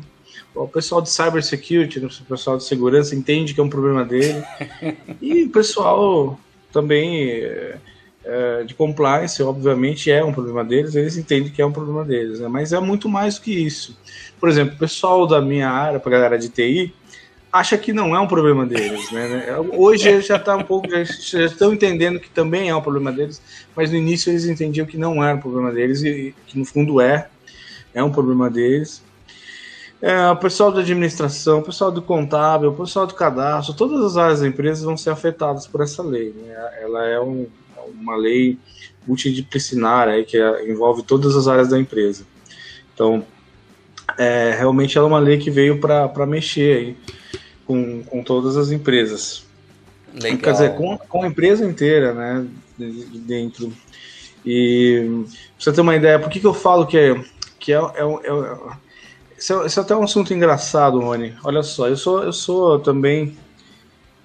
o 0.53 0.67
pessoal 0.67 1.01
de 1.01 1.09
cybersecurity, 1.09 1.99
o 1.99 2.25
pessoal 2.25 2.57
de 2.57 2.63
segurança 2.63 3.13
entende 3.13 3.53
que 3.53 3.59
é 3.59 3.63
um 3.63 3.69
problema 3.69 4.05
dele, 4.05 4.41
e 5.21 5.43
o 5.43 5.49
pessoal 5.49 6.39
também 6.71 7.41
é, 7.41 7.77
de 8.65 8.73
compliance, 8.73 9.41
obviamente, 9.43 10.09
é 10.09 10.23
um 10.23 10.33
problema 10.33 10.63
deles, 10.63 10.95
eles 10.95 11.15
entendem 11.15 11.51
que 11.51 11.61
é 11.61 11.65
um 11.65 11.71
problema 11.71 12.03
deles, 12.03 12.39
né? 12.39 12.47
mas 12.47 12.73
é 12.73 12.79
muito 12.79 13.07
mais 13.07 13.35
do 13.35 13.41
que 13.41 13.51
isso. 13.51 13.97
Por 14.39 14.49
exemplo, 14.49 14.75
o 14.75 14.79
pessoal 14.79 15.27
da 15.27 15.41
minha 15.41 15.69
área, 15.69 15.99
para 15.99 16.09
a 16.09 16.19
galera 16.19 16.39
de 16.39 16.49
TI, 16.49 16.93
acha 17.51 17.77
que 17.77 17.93
não 17.93 18.15
é 18.15 18.19
um 18.19 18.27
problema 18.27 18.65
deles, 18.65 19.11
né? 19.11 19.55
Hoje 19.73 20.21
já 20.21 20.35
está 20.35 20.57
um 20.57 20.63
pouco, 20.63 20.89
já, 20.89 21.03
já, 21.03 21.45
estão 21.45 21.73
entendendo 21.73 22.19
que 22.19 22.29
também 22.29 22.69
é 22.69 22.75
um 22.75 22.81
problema 22.81 23.13
deles, 23.13 23.41
mas 23.73 23.91
no 23.91 23.97
início 23.97 24.29
eles 24.29 24.45
entendiam 24.45 24.85
que 24.85 24.97
não 24.97 25.23
era 25.23 25.37
um 25.37 25.39
problema 25.39 25.71
deles 25.71 26.03
e 26.03 26.35
que 26.47 26.59
no 26.59 26.65
fundo 26.65 26.99
é, 26.99 27.29
é 27.93 28.03
um 28.03 28.11
problema 28.11 28.49
deles. 28.49 29.01
É, 30.01 30.29
o 30.29 30.35
pessoal 30.35 30.71
da 30.71 30.81
administração, 30.81 31.59
o 31.59 31.63
pessoal 31.63 31.91
do 31.91 32.01
contábil, 32.01 32.69
o 32.69 32.75
pessoal 32.75 33.07
do 33.07 33.13
cadastro, 33.13 33.73
todas 33.73 34.03
as 34.03 34.17
áreas 34.17 34.41
da 34.41 34.47
empresa 34.47 34.85
vão 34.85 34.97
ser 34.97 35.11
afetadas 35.11 35.65
por 35.65 35.81
essa 35.81 36.03
lei. 36.03 36.35
Né? 36.35 36.53
Ela 36.81 37.05
é 37.05 37.19
um, 37.19 37.47
uma 37.99 38.15
lei 38.15 38.57
multidisciplinar 39.07 40.07
aí, 40.07 40.25
que 40.25 40.37
envolve 40.67 41.03
todas 41.03 41.35
as 41.35 41.47
áreas 41.47 41.69
da 41.69 41.79
empresa. 41.79 42.25
Então, 42.93 43.25
é, 44.17 44.55
realmente 44.57 44.97
ela 44.97 45.07
é 45.07 45.09
uma 45.09 45.19
lei 45.19 45.37
que 45.37 45.51
veio 45.51 45.79
para 45.79 46.25
mexer 46.25 46.77
aí 46.77 46.97
com, 47.65 48.03
com 48.03 48.23
todas 48.23 48.55
as 48.57 48.71
empresas. 48.71 49.45
Legal. 50.13 50.37
Quer 50.39 50.51
dizer, 50.53 50.75
com, 50.75 50.97
com 50.97 51.23
a 51.23 51.27
empresa 51.27 51.65
inteira, 51.65 52.13
né, 52.13 52.45
de 52.77 53.19
dentro. 53.19 53.71
E 54.45 55.23
pra 55.25 55.33
você 55.59 55.73
ter 55.73 55.81
uma 55.81 55.95
ideia, 55.95 56.19
por 56.19 56.29
que, 56.29 56.39
que 56.39 56.47
eu 56.47 56.53
falo 56.53 56.85
que 56.85 56.97
é, 56.97 57.21
que 57.59 57.73
é, 57.73 57.77
é, 57.77 57.81
é, 57.81 58.57
esse 59.37 59.53
é, 59.53 59.65
esse 59.65 59.79
é 59.79 59.81
até 59.81 59.95
um 59.95 60.03
assunto 60.03 60.33
engraçado, 60.33 60.99
Rony. 60.99 61.33
Olha 61.43 61.63
só, 61.63 61.87
eu 61.87 61.97
sou, 61.97 62.23
eu 62.23 62.31
sou 62.31 62.79
também 62.79 63.35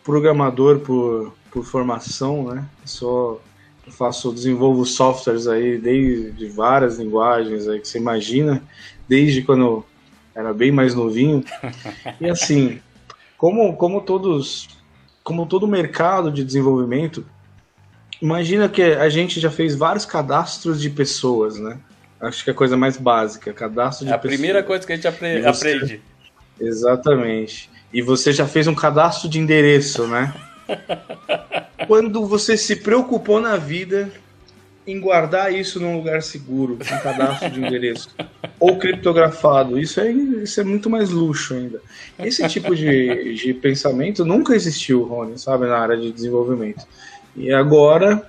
programador 0.04 0.80
por, 0.80 1.32
por 1.50 1.64
formação, 1.64 2.54
né? 2.54 2.64
Eu 2.82 2.88
sou 2.88 3.42
faço, 3.90 4.32
desenvolvo 4.32 4.84
softwares 4.84 5.46
aí 5.46 5.78
desde 5.78 6.46
várias 6.48 6.98
linguagens 6.98 7.68
aí 7.68 7.80
que 7.80 7.88
você 7.88 7.98
imagina, 7.98 8.62
desde 9.08 9.42
quando 9.42 9.62
eu 9.62 9.86
era 10.34 10.52
bem 10.54 10.70
mais 10.70 10.94
novinho. 10.94 11.44
E 12.20 12.28
assim, 12.28 12.80
como, 13.36 13.76
como 13.76 14.00
todos, 14.00 14.68
como 15.22 15.46
todo 15.46 15.66
mercado 15.66 16.30
de 16.30 16.44
desenvolvimento, 16.44 17.24
imagina 18.20 18.68
que 18.68 18.82
a 18.82 19.08
gente 19.08 19.40
já 19.40 19.50
fez 19.50 19.74
vários 19.74 20.04
cadastros 20.04 20.80
de 20.80 20.90
pessoas, 20.90 21.58
né? 21.58 21.78
Acho 22.20 22.44
que 22.44 22.50
é 22.50 22.52
a 22.52 22.56
coisa 22.56 22.76
mais 22.76 22.96
básica, 22.96 23.52
cadastro 23.52 24.06
de 24.06 24.12
é 24.12 24.14
a 24.14 24.18
pessoas. 24.18 24.34
A 24.34 24.36
primeira 24.36 24.62
coisa 24.62 24.86
que 24.86 24.92
a 24.92 24.96
gente 24.96 25.08
aprende. 25.08 25.42
Você... 25.42 25.72
aprende. 25.72 26.02
Exatamente. 26.60 27.70
E 27.92 28.02
você 28.02 28.32
já 28.32 28.46
fez 28.46 28.66
um 28.66 28.74
cadastro 28.74 29.28
de 29.28 29.38
endereço, 29.40 30.06
né? 30.06 30.32
Quando 31.86 32.26
você 32.26 32.56
se 32.56 32.76
preocupou 32.76 33.40
na 33.40 33.56
vida 33.56 34.10
em 34.86 35.00
guardar 35.00 35.54
isso 35.54 35.78
num 35.78 35.96
lugar 35.96 36.22
seguro, 36.22 36.74
um 36.74 36.98
cadastro 37.02 37.50
de 37.50 37.60
endereço, 37.60 38.10
ou 38.58 38.78
criptografado, 38.78 39.78
isso 39.78 40.00
é, 40.00 40.10
isso 40.10 40.60
é 40.60 40.64
muito 40.64 40.90
mais 40.90 41.10
luxo 41.10 41.54
ainda. 41.54 41.80
Esse 42.18 42.46
tipo 42.48 42.74
de, 42.74 43.34
de 43.34 43.54
pensamento 43.54 44.24
nunca 44.24 44.54
existiu, 44.54 45.04
Rony, 45.04 45.38
sabe, 45.38 45.66
na 45.66 45.78
área 45.78 45.96
de 45.96 46.10
desenvolvimento. 46.10 46.84
E 47.36 47.52
agora, 47.52 48.28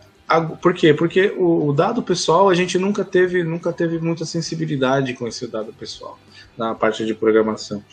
por 0.62 0.74
quê? 0.74 0.94
Porque 0.94 1.34
o, 1.38 1.74
dado 1.74 2.04
pessoal 2.04 2.50
a 2.50 2.54
gente 2.54 2.78
nunca 2.78 3.04
teve, 3.04 3.44
nunca 3.44 3.74
teve 3.74 4.00
muita 4.00 4.26
sensibilidade 4.26 5.14
com 5.14 5.28
esse 5.28 5.48
dado 5.48 5.74
pessoal 5.74 6.18
na 6.58 6.76
parte 6.76 7.06
de 7.06 7.14
programação. 7.14 7.84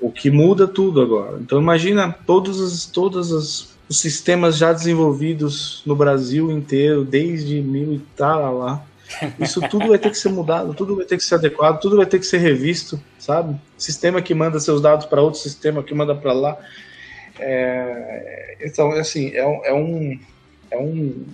O 0.00 0.10
que 0.10 0.30
muda 0.30 0.66
tudo 0.66 1.00
agora. 1.00 1.38
Então 1.40 1.60
imagina 1.60 2.14
todos 2.26 2.60
os, 2.60 2.86
todas 2.86 3.32
as 3.32 3.73
os 3.88 4.00
sistemas 4.00 4.56
já 4.56 4.72
desenvolvidos 4.72 5.82
no 5.84 5.94
Brasil 5.94 6.50
inteiro, 6.50 7.04
desde 7.04 7.60
mil 7.60 7.94
e 7.94 7.98
tal 8.16 8.58
lá. 8.58 8.86
Isso 9.38 9.60
tudo 9.68 9.88
vai 9.88 9.98
ter 9.98 10.10
que 10.10 10.18
ser 10.18 10.30
mudado, 10.30 10.74
tudo 10.74 10.96
vai 10.96 11.04
ter 11.04 11.16
que 11.16 11.24
ser 11.24 11.34
adequado, 11.36 11.80
tudo 11.80 11.96
vai 11.96 12.06
ter 12.06 12.18
que 12.18 12.26
ser 12.26 12.38
revisto, 12.38 13.00
sabe? 13.18 13.54
Sistema 13.76 14.22
que 14.22 14.34
manda 14.34 14.58
seus 14.58 14.80
dados 14.80 15.06
para 15.06 15.20
outro 15.20 15.38
sistema 15.38 15.82
que 15.82 15.94
manda 15.94 16.14
para 16.14 16.32
lá. 16.32 16.58
É, 17.38 18.56
então, 18.60 18.90
assim, 18.92 19.28
é, 19.28 19.40
é, 19.40 19.74
um, 19.74 20.18
é, 20.70 20.78
um, 20.78 21.24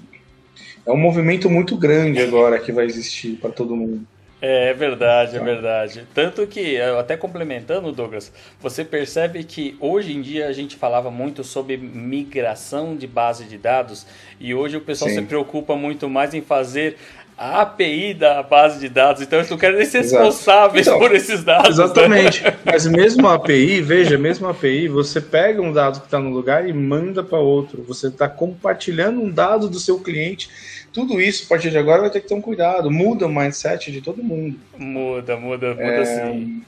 é 0.86 0.92
um 0.92 0.96
movimento 0.96 1.48
muito 1.48 1.76
grande 1.76 2.20
agora 2.20 2.58
que 2.58 2.72
vai 2.72 2.86
existir 2.86 3.36
para 3.36 3.50
todo 3.50 3.76
mundo. 3.76 4.06
É, 4.42 4.72
verdade, 4.72 5.36
é 5.36 5.40
verdade. 5.40 6.06
Tanto 6.14 6.46
que, 6.46 6.80
até 6.80 7.16
complementando, 7.16 7.92
Douglas, 7.92 8.32
você 8.58 8.84
percebe 8.84 9.44
que 9.44 9.76
hoje 9.78 10.12
em 10.12 10.22
dia 10.22 10.48
a 10.48 10.52
gente 10.52 10.76
falava 10.76 11.10
muito 11.10 11.44
sobre 11.44 11.76
migração 11.76 12.96
de 12.96 13.06
base 13.06 13.44
de 13.44 13.58
dados 13.58 14.06
e 14.40 14.54
hoje 14.54 14.78
o 14.78 14.80
pessoal 14.80 15.10
Sim. 15.10 15.16
se 15.16 15.22
preocupa 15.22 15.76
muito 15.76 16.08
mais 16.08 16.32
em 16.32 16.40
fazer 16.40 16.96
a 17.40 17.62
API 17.62 18.12
da 18.12 18.42
base 18.42 18.78
de 18.78 18.86
dados, 18.90 19.22
então 19.22 19.38
eles 19.38 19.50
não 19.50 19.56
querem 19.56 19.78
nem 19.78 19.86
ser 19.86 20.02
responsáveis 20.02 20.86
então, 20.86 20.98
por 20.98 21.14
esses 21.14 21.42
dados. 21.42 21.78
Né? 21.78 21.84
Exatamente. 21.84 22.44
Né? 22.44 22.54
Mas 22.66 22.86
mesmo 22.86 23.26
a 23.26 23.34
API, 23.36 23.80
veja, 23.80 24.18
mesmo 24.18 24.46
a 24.46 24.50
API, 24.50 24.88
você 24.88 25.22
pega 25.22 25.62
um 25.62 25.72
dado 25.72 26.00
que 26.00 26.06
está 26.06 26.18
no 26.18 26.28
lugar 26.28 26.68
e 26.68 26.72
manda 26.74 27.22
para 27.22 27.38
outro. 27.38 27.82
Você 27.88 28.08
está 28.08 28.28
compartilhando 28.28 29.22
um 29.22 29.30
dado 29.30 29.70
do 29.70 29.78
seu 29.78 29.98
cliente. 30.00 30.50
Tudo 30.92 31.20
isso, 31.20 31.44
a 31.44 31.48
partir 31.48 31.70
de 31.70 31.78
agora, 31.78 32.00
vai 32.00 32.10
ter 32.10 32.20
que 32.20 32.28
ter 32.28 32.34
um 32.34 32.40
cuidado. 32.40 32.90
Muda 32.90 33.26
o 33.26 33.32
mindset 33.32 33.92
de 33.92 34.00
todo 34.00 34.22
mundo. 34.22 34.58
Muda, 34.76 35.36
muda, 35.36 35.70
muda 35.70 35.82
é... 35.82 36.04
sim. 36.04 36.62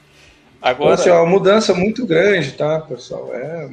Agora... 0.61 0.93
Então, 0.93 1.01
assim, 1.01 1.09
é 1.09 1.13
uma 1.13 1.29
mudança 1.29 1.73
muito 1.73 2.05
grande, 2.05 2.53
tá, 2.53 2.79
pessoal? 2.79 3.31
É... 3.33 3.69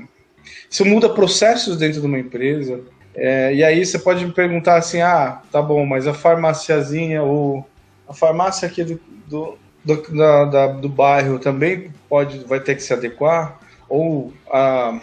Isso 0.69 0.85
muda 0.85 1.09
processos 1.09 1.77
dentro 1.77 2.01
de 2.01 2.07
uma 2.07 2.19
empresa 2.19 2.81
é, 3.15 3.53
e 3.55 3.65
aí 3.65 3.85
você 3.85 3.99
pode 3.99 4.25
me 4.25 4.33
perguntar 4.33 4.77
assim, 4.77 5.01
ah, 5.01 5.41
tá 5.51 5.61
bom, 5.61 5.85
mas 5.85 6.07
a 6.07 6.15
farmáciazinha, 6.15 7.23
ou 7.23 7.67
a 8.09 8.15
farmácia 8.15 8.69
aqui 8.69 8.85
do, 8.85 9.01
do, 9.27 9.59
do, 9.85 10.17
da, 10.17 10.45
da, 10.45 10.67
do 10.69 10.89
bairro 10.89 11.39
também 11.39 11.91
pode, 12.09 12.39
vai 12.45 12.61
ter 12.61 12.77
que 12.77 12.83
se 12.83 12.93
adequar? 12.93 13.59
Ou 13.89 14.33
a... 14.51 15.01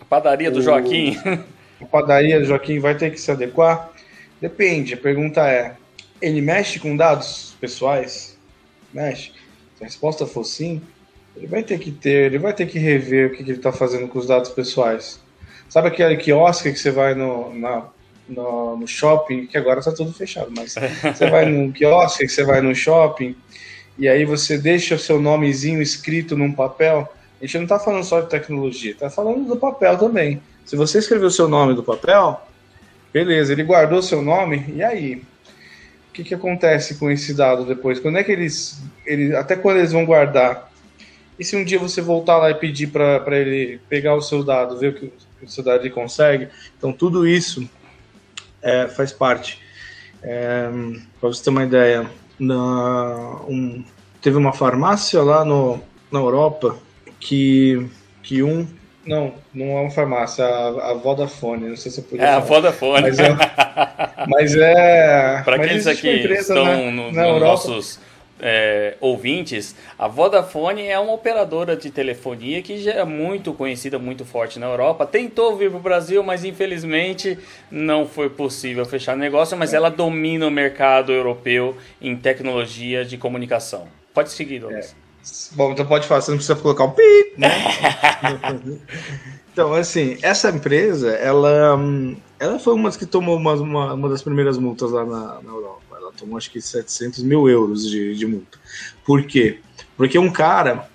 a 0.00 0.04
padaria 0.08 0.50
do 0.50 0.60
o, 0.60 0.62
Joaquim? 0.62 1.16
A 1.80 1.86
padaria 1.86 2.40
do 2.40 2.46
Joaquim 2.46 2.78
vai 2.78 2.94
ter 2.94 3.10
que 3.10 3.20
se 3.20 3.30
adequar? 3.30 3.90
Depende, 4.40 4.94
a 4.94 4.96
pergunta 4.96 5.46
é, 5.48 5.74
ele 6.20 6.40
mexe 6.40 6.78
com 6.78 6.96
dados 6.96 7.56
pessoais? 7.60 8.38
Mexe? 8.92 9.32
Se 9.76 9.84
a 9.84 9.86
resposta 9.86 10.26
for 10.26 10.44
sim, 10.44 10.80
ele 11.36 11.46
vai 11.46 11.62
ter 11.62 11.78
que 11.78 11.90
ter, 11.90 12.26
ele 12.26 12.38
vai 12.38 12.52
ter 12.52 12.66
que 12.66 12.78
rever 12.78 13.28
o 13.28 13.30
que, 13.30 13.44
que 13.44 13.50
ele 13.50 13.58
está 13.58 13.72
fazendo 13.72 14.08
com 14.08 14.18
os 14.18 14.26
dados 14.26 14.50
pessoais. 14.50 15.20
Sabe 15.68 15.88
aquele 15.88 16.16
quiosque 16.16 16.72
que 16.72 16.78
você 16.78 16.90
vai 16.90 17.14
no, 17.14 17.54
na, 17.54 17.86
no, 18.28 18.76
no 18.76 18.86
shopping, 18.86 19.46
que 19.46 19.58
agora 19.58 19.80
está 19.80 19.92
tudo 19.92 20.12
fechado, 20.12 20.50
mas 20.56 20.74
você 21.02 21.28
vai 21.28 21.44
no 21.44 21.72
quiosque, 21.72 22.26
que 22.26 22.32
você 22.32 22.44
vai 22.44 22.60
no 22.60 22.74
shopping, 22.74 23.36
e 23.98 24.08
aí 24.08 24.24
você 24.24 24.56
deixa 24.56 24.94
o 24.94 24.98
seu 24.98 25.20
nomezinho 25.20 25.82
escrito 25.82 26.36
num 26.36 26.52
papel. 26.52 27.08
A 27.40 27.44
gente 27.44 27.56
não 27.58 27.64
está 27.64 27.78
falando 27.78 28.04
só 28.04 28.20
de 28.20 28.28
tecnologia, 28.28 28.92
está 28.92 29.10
falando 29.10 29.46
do 29.46 29.56
papel 29.56 29.96
também. 29.98 30.42
Se 30.64 30.76
você 30.76 30.98
escreveu 30.98 31.28
o 31.28 31.30
seu 31.30 31.48
nome 31.48 31.74
do 31.74 31.82
papel, 31.82 32.40
beleza, 33.12 33.52
ele 33.52 33.64
guardou 33.64 34.02
seu 34.02 34.22
nome, 34.22 34.64
e 34.74 34.82
aí? 34.82 35.22
O 36.08 36.12
que, 36.12 36.24
que 36.24 36.34
acontece 36.34 36.96
com 36.96 37.10
esse 37.10 37.34
dado 37.34 37.64
depois? 37.64 38.00
Quando 38.00 38.18
é 38.18 38.24
que 38.24 38.32
eles, 38.32 38.82
eles. 39.06 39.34
Até 39.34 39.54
quando 39.54 39.78
eles 39.78 39.92
vão 39.92 40.04
guardar? 40.04 40.68
E 41.38 41.44
se 41.44 41.56
um 41.56 41.64
dia 41.64 41.78
você 41.78 42.00
voltar 42.00 42.36
lá 42.38 42.50
e 42.50 42.54
pedir 42.54 42.88
para 42.88 43.38
ele 43.38 43.80
pegar 43.88 44.14
o 44.14 44.20
seu 44.20 44.42
dado, 44.42 44.78
ver 44.78 44.88
o 44.88 44.94
que, 44.94 45.12
a 45.42 45.46
sociedade 45.46 45.88
consegue. 45.90 46.48
Então, 46.76 46.92
tudo 46.92 47.26
isso 47.26 47.68
é, 48.60 48.88
faz 48.88 49.12
parte. 49.12 49.60
É, 50.22 50.68
para 51.20 51.28
você 51.28 51.44
ter 51.44 51.50
uma 51.50 51.62
ideia, 51.62 52.10
na, 52.38 53.40
um, 53.48 53.84
teve 54.20 54.36
uma 54.36 54.52
farmácia 54.52 55.22
lá 55.22 55.44
no, 55.44 55.80
na 56.10 56.18
Europa 56.18 56.76
que, 57.20 57.88
que 58.22 58.42
um. 58.42 58.66
Não, 59.08 59.32
não 59.54 59.78
é 59.78 59.80
uma 59.80 59.90
farmácia, 59.90 60.44
a, 60.44 60.90
a 60.90 60.94
Vodafone, 60.94 61.68
não 61.68 61.76
sei 61.76 61.90
se 61.90 62.00
eu 62.00 62.04
podia. 62.04 62.24
É, 62.24 62.28
falar. 62.28 62.36
a 62.36 62.40
Vodafone. 62.40 63.02
Mas 63.02 63.18
é. 63.18 63.36
Mas 64.28 64.54
é 64.54 65.42
Para 65.44 65.56
aqueles 65.56 65.86
aqui 65.86 66.08
estão 66.08 66.64
na, 66.64 66.76
no, 66.90 67.12
na 67.12 67.32
no 67.32 67.40
nossos 67.40 67.98
é, 68.40 68.94
ouvintes, 69.00 69.74
a 69.98 70.06
Vodafone 70.06 70.86
é 70.86 70.98
uma 70.98 71.12
operadora 71.12 71.76
de 71.76 71.90
telefonia 71.90 72.62
que 72.62 72.78
já 72.78 72.92
é 72.92 73.04
muito 73.04 73.52
conhecida, 73.52 73.98
muito 73.98 74.24
forte 74.24 74.58
na 74.58 74.66
Europa. 74.66 75.06
Tentou 75.06 75.56
vir 75.56 75.70
para 75.70 75.78
o 75.78 75.82
Brasil, 75.82 76.22
mas 76.22 76.44
infelizmente 76.44 77.38
não 77.70 78.06
foi 78.06 78.30
possível 78.30 78.84
fechar 78.84 79.16
negócio. 79.16 79.56
Mas 79.56 79.74
ela 79.74 79.90
domina 79.90 80.46
o 80.46 80.50
mercado 80.50 81.12
europeu 81.12 81.76
em 82.00 82.14
tecnologia 82.14 83.04
de 83.04 83.16
comunicação. 83.16 83.88
Pode 84.14 84.30
seguir, 84.30 84.60
Douglas. 84.60 84.94
É. 85.04 85.07
Bom, 85.52 85.72
então 85.72 85.86
pode 85.86 86.06
falar, 86.06 86.20
você 86.20 86.30
não 86.30 86.38
precisa 86.38 86.58
colocar 86.58 86.84
o 86.84 86.92
pi, 86.92 87.34
né? 87.36 87.50
então, 89.52 89.74
assim, 89.74 90.18
essa 90.22 90.50
empresa, 90.50 91.10
ela, 91.10 91.78
ela 92.38 92.58
foi 92.58 92.74
uma 92.74 92.88
das 92.88 92.96
que 92.96 93.06
tomou 93.06 93.36
uma, 93.36 93.54
uma, 93.54 93.94
uma 93.94 94.08
das 94.08 94.22
primeiras 94.22 94.56
multas 94.58 94.90
lá 94.90 95.04
na, 95.04 95.40
na 95.42 95.50
Europa 95.50 95.88
tomou 96.18 96.36
acho 96.36 96.50
que 96.50 96.60
700 96.60 97.22
mil 97.22 97.48
euros 97.48 97.88
de, 97.88 98.14
de 98.14 98.26
multa. 98.26 98.58
Por 99.04 99.22
quê? 99.24 99.60
Porque 99.96 100.18
um 100.18 100.30
cara, 100.30 100.88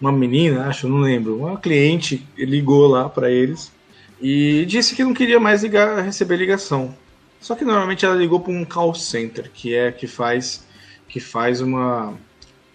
uma 0.00 0.12
menina, 0.12 0.66
acho, 0.66 0.88
não 0.88 0.98
lembro, 0.98 1.38
uma 1.38 1.58
cliente 1.58 2.26
ligou 2.36 2.86
lá 2.86 3.08
para 3.08 3.30
eles 3.30 3.72
e 4.20 4.64
disse 4.66 4.94
que 4.94 5.02
não 5.02 5.14
queria 5.14 5.40
mais 5.40 5.62
ligar, 5.62 6.02
receber 6.02 6.36
ligação. 6.36 6.94
Só 7.40 7.54
que 7.54 7.64
normalmente 7.64 8.04
ela 8.04 8.14
ligou 8.14 8.40
para 8.40 8.52
um 8.52 8.64
call 8.64 8.94
center, 8.94 9.50
que 9.52 9.74
é 9.74 9.90
que 9.90 10.06
faz 10.06 10.68
que 11.08 11.18
faz 11.18 11.60
uma 11.60 12.14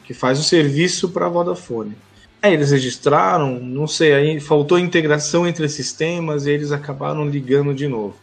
que 0.06 0.14
faz 0.14 0.40
o 0.40 0.44
serviço 0.44 1.10
para 1.10 1.26
a 1.26 1.30
Vodafone. 1.30 1.96
Aí 2.42 2.54
eles 2.54 2.72
registraram, 2.72 3.60
não 3.60 3.88
sei, 3.88 4.14
aí 4.14 4.40
faltou 4.40 4.78
integração 4.78 5.48
entre 5.48 5.68
sistemas 5.68 6.46
e 6.46 6.52
eles 6.52 6.72
acabaram 6.72 7.28
ligando 7.28 7.74
de 7.74 7.88
novo. 7.88 8.16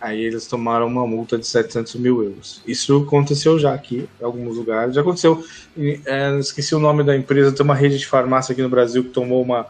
Aí 0.00 0.22
eles 0.22 0.46
tomaram 0.46 0.86
uma 0.86 1.04
multa 1.06 1.36
de 1.36 1.44
700 1.44 1.96
mil 1.96 2.22
euros. 2.22 2.62
Isso 2.64 3.04
aconteceu 3.04 3.58
já 3.58 3.74
aqui, 3.74 4.08
em 4.20 4.24
alguns 4.24 4.56
lugares. 4.56 4.94
Já 4.94 5.00
aconteceu, 5.00 5.44
é, 5.76 6.38
esqueci 6.38 6.72
o 6.74 6.78
nome 6.78 7.02
da 7.02 7.16
empresa, 7.16 7.50
tem 7.50 7.64
uma 7.64 7.74
rede 7.74 7.98
de 7.98 8.06
farmácia 8.06 8.52
aqui 8.52 8.62
no 8.62 8.68
Brasil 8.68 9.02
que 9.02 9.10
tomou 9.10 9.42
uma. 9.42 9.66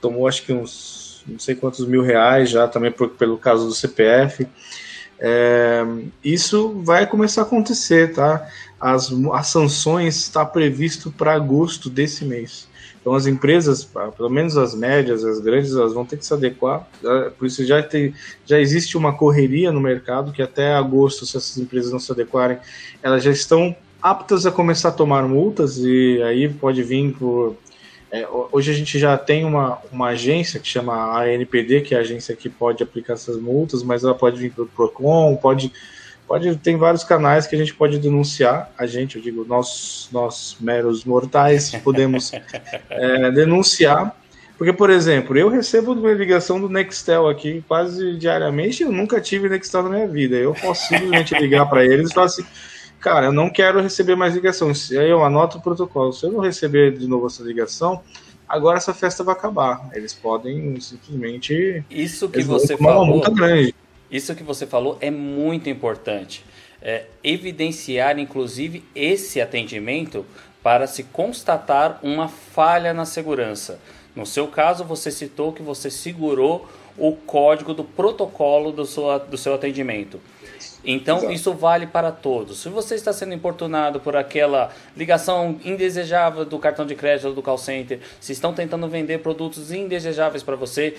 Tomou 0.00 0.26
acho 0.26 0.44
que 0.44 0.52
uns 0.52 1.10
não 1.26 1.38
sei 1.38 1.54
quantos 1.54 1.86
mil 1.86 2.02
reais 2.02 2.50
já, 2.50 2.66
também 2.66 2.90
por, 2.90 3.10
pelo 3.10 3.38
caso 3.38 3.66
do 3.66 3.74
CPF. 3.74 4.46
É, 5.18 5.84
isso 6.24 6.80
vai 6.82 7.06
começar 7.06 7.42
a 7.42 7.44
acontecer, 7.44 8.12
tá? 8.14 8.48
As, 8.80 9.12
as 9.32 9.46
sanções 9.48 10.16
está 10.16 10.44
previsto 10.44 11.10
para 11.10 11.34
agosto 11.34 11.90
desse 11.90 12.24
mês. 12.24 12.68
Então 13.00 13.14
as 13.14 13.26
empresas, 13.26 13.88
pelo 14.16 14.28
menos 14.28 14.56
as 14.56 14.74
médias, 14.74 15.24
as 15.24 15.40
grandes, 15.40 15.74
elas 15.74 15.94
vão 15.94 16.04
ter 16.04 16.16
que 16.16 16.26
se 16.26 16.34
adequar. 16.34 16.86
Né? 17.02 17.30
Por 17.38 17.46
isso 17.46 17.64
já, 17.64 17.82
tem, 17.82 18.14
já 18.44 18.60
existe 18.60 18.96
uma 18.96 19.14
correria 19.16 19.72
no 19.72 19.80
mercado 19.80 20.32
que 20.32 20.42
até 20.42 20.74
agosto, 20.74 21.24
se 21.24 21.36
essas 21.36 21.56
empresas 21.58 21.90
não 21.90 21.98
se 21.98 22.12
adequarem, 22.12 22.58
elas 23.02 23.22
já 23.22 23.30
estão 23.30 23.74
aptas 24.02 24.46
a 24.46 24.52
começar 24.52 24.90
a 24.90 24.92
tomar 24.92 25.26
multas 25.26 25.78
e 25.78 26.22
aí 26.22 26.48
pode 26.48 26.82
vir 26.82 27.12
por. 27.12 27.56
É, 28.12 28.26
hoje 28.50 28.72
a 28.72 28.74
gente 28.74 28.98
já 28.98 29.16
tem 29.16 29.44
uma, 29.44 29.78
uma 29.92 30.08
agência 30.08 30.58
que 30.58 30.66
chama 30.66 31.22
ANPD, 31.22 31.82
que 31.82 31.94
é 31.94 31.98
a 31.98 32.00
agência 32.00 32.34
que 32.34 32.48
pode 32.48 32.82
aplicar 32.82 33.12
essas 33.12 33.36
multas, 33.36 33.84
mas 33.84 34.02
ela 34.02 34.14
pode 34.14 34.36
vir 34.36 34.52
o 34.58 34.66
PROCON, 34.66 35.36
pode 35.36 35.72
pode 36.30 36.54
tem 36.58 36.76
vários 36.76 37.02
canais 37.02 37.48
que 37.48 37.56
a 37.56 37.58
gente 37.58 37.74
pode 37.74 37.98
denunciar 37.98 38.70
a 38.78 38.86
gente 38.86 39.16
eu 39.16 39.22
digo 39.22 39.44
nós 39.44 40.08
nós 40.12 40.56
meros 40.60 41.04
mortais 41.04 41.74
podemos 41.82 42.30
é, 42.88 43.32
denunciar. 43.32 44.14
Porque 44.56 44.72
por 44.72 44.90
exemplo 44.90 45.36
eu 45.36 45.48
recebo 45.48 45.92
uma 45.92 46.12
ligação 46.12 46.60
do 46.60 46.68
Nextel 46.68 47.28
aqui 47.28 47.64
quase 47.66 48.16
diariamente 48.16 48.84
eu 48.84 48.92
nunca 48.92 49.20
tive 49.20 49.48
Nextel 49.48 49.82
na 49.82 49.88
minha 49.88 50.06
vida. 50.06 50.36
Eu 50.36 50.54
posso 50.54 50.86
simplesmente 50.86 51.34
ligar 51.34 51.66
para 51.68 51.84
eles 51.84 52.10
e 52.10 52.14
falar 52.14 52.26
assim 52.26 52.44
cara 53.00 53.26
eu 53.26 53.32
não 53.32 53.50
quero 53.50 53.80
receber 53.80 54.14
mais 54.14 54.32
ligação. 54.32 54.70
Aí 54.92 55.10
eu 55.10 55.24
anoto 55.24 55.58
o 55.58 55.60
protocolo. 55.60 56.12
Se 56.12 56.26
eu 56.26 56.30
não 56.30 56.38
receber 56.38 56.96
de 56.96 57.08
novo 57.08 57.26
essa 57.26 57.42
ligação 57.42 58.02
agora 58.48 58.76
essa 58.76 58.94
festa 58.94 59.24
vai 59.24 59.34
acabar. 59.34 59.90
Eles 59.92 60.14
podem 60.14 60.80
simplesmente 60.80 61.84
isso 61.90 62.28
que 62.28 62.42
você 62.42 62.76
falou 62.76 63.02
uma 63.02 63.06
multa 63.14 63.30
grande 63.32 63.74
isso 64.10 64.34
que 64.34 64.42
você 64.42 64.66
falou 64.66 64.98
é 65.00 65.10
muito 65.10 65.68
importante. 65.68 66.44
É, 66.82 67.04
evidenciar, 67.22 68.18
inclusive, 68.18 68.84
esse 68.94 69.40
atendimento 69.40 70.24
para 70.62 70.86
se 70.86 71.04
constatar 71.04 71.98
uma 72.02 72.28
falha 72.28 72.92
na 72.92 73.04
segurança. 73.04 73.80
No 74.14 74.26
seu 74.26 74.48
caso, 74.48 74.84
você 74.84 75.10
citou 75.10 75.52
que 75.52 75.62
você 75.62 75.90
segurou 75.90 76.68
o 76.98 77.12
código 77.12 77.72
do 77.72 77.84
protocolo 77.84 78.72
do 78.72 78.84
seu, 78.84 79.18
do 79.20 79.38
seu 79.38 79.54
atendimento. 79.54 80.20
Então, 80.84 81.18
Exato. 81.18 81.32
isso 81.32 81.52
vale 81.52 81.86
para 81.86 82.10
todos. 82.10 82.62
Se 82.62 82.68
você 82.68 82.94
está 82.94 83.12
sendo 83.12 83.34
importunado 83.34 84.00
por 84.00 84.16
aquela 84.16 84.72
ligação 84.96 85.60
indesejável 85.64 86.44
do 86.44 86.58
cartão 86.58 86.86
de 86.86 86.94
crédito 86.94 87.28
ou 87.28 87.34
do 87.34 87.42
call 87.42 87.58
center, 87.58 88.00
se 88.18 88.32
estão 88.32 88.52
tentando 88.54 88.88
vender 88.88 89.18
produtos 89.18 89.72
indesejáveis 89.72 90.42
para 90.42 90.56
você, 90.56 90.96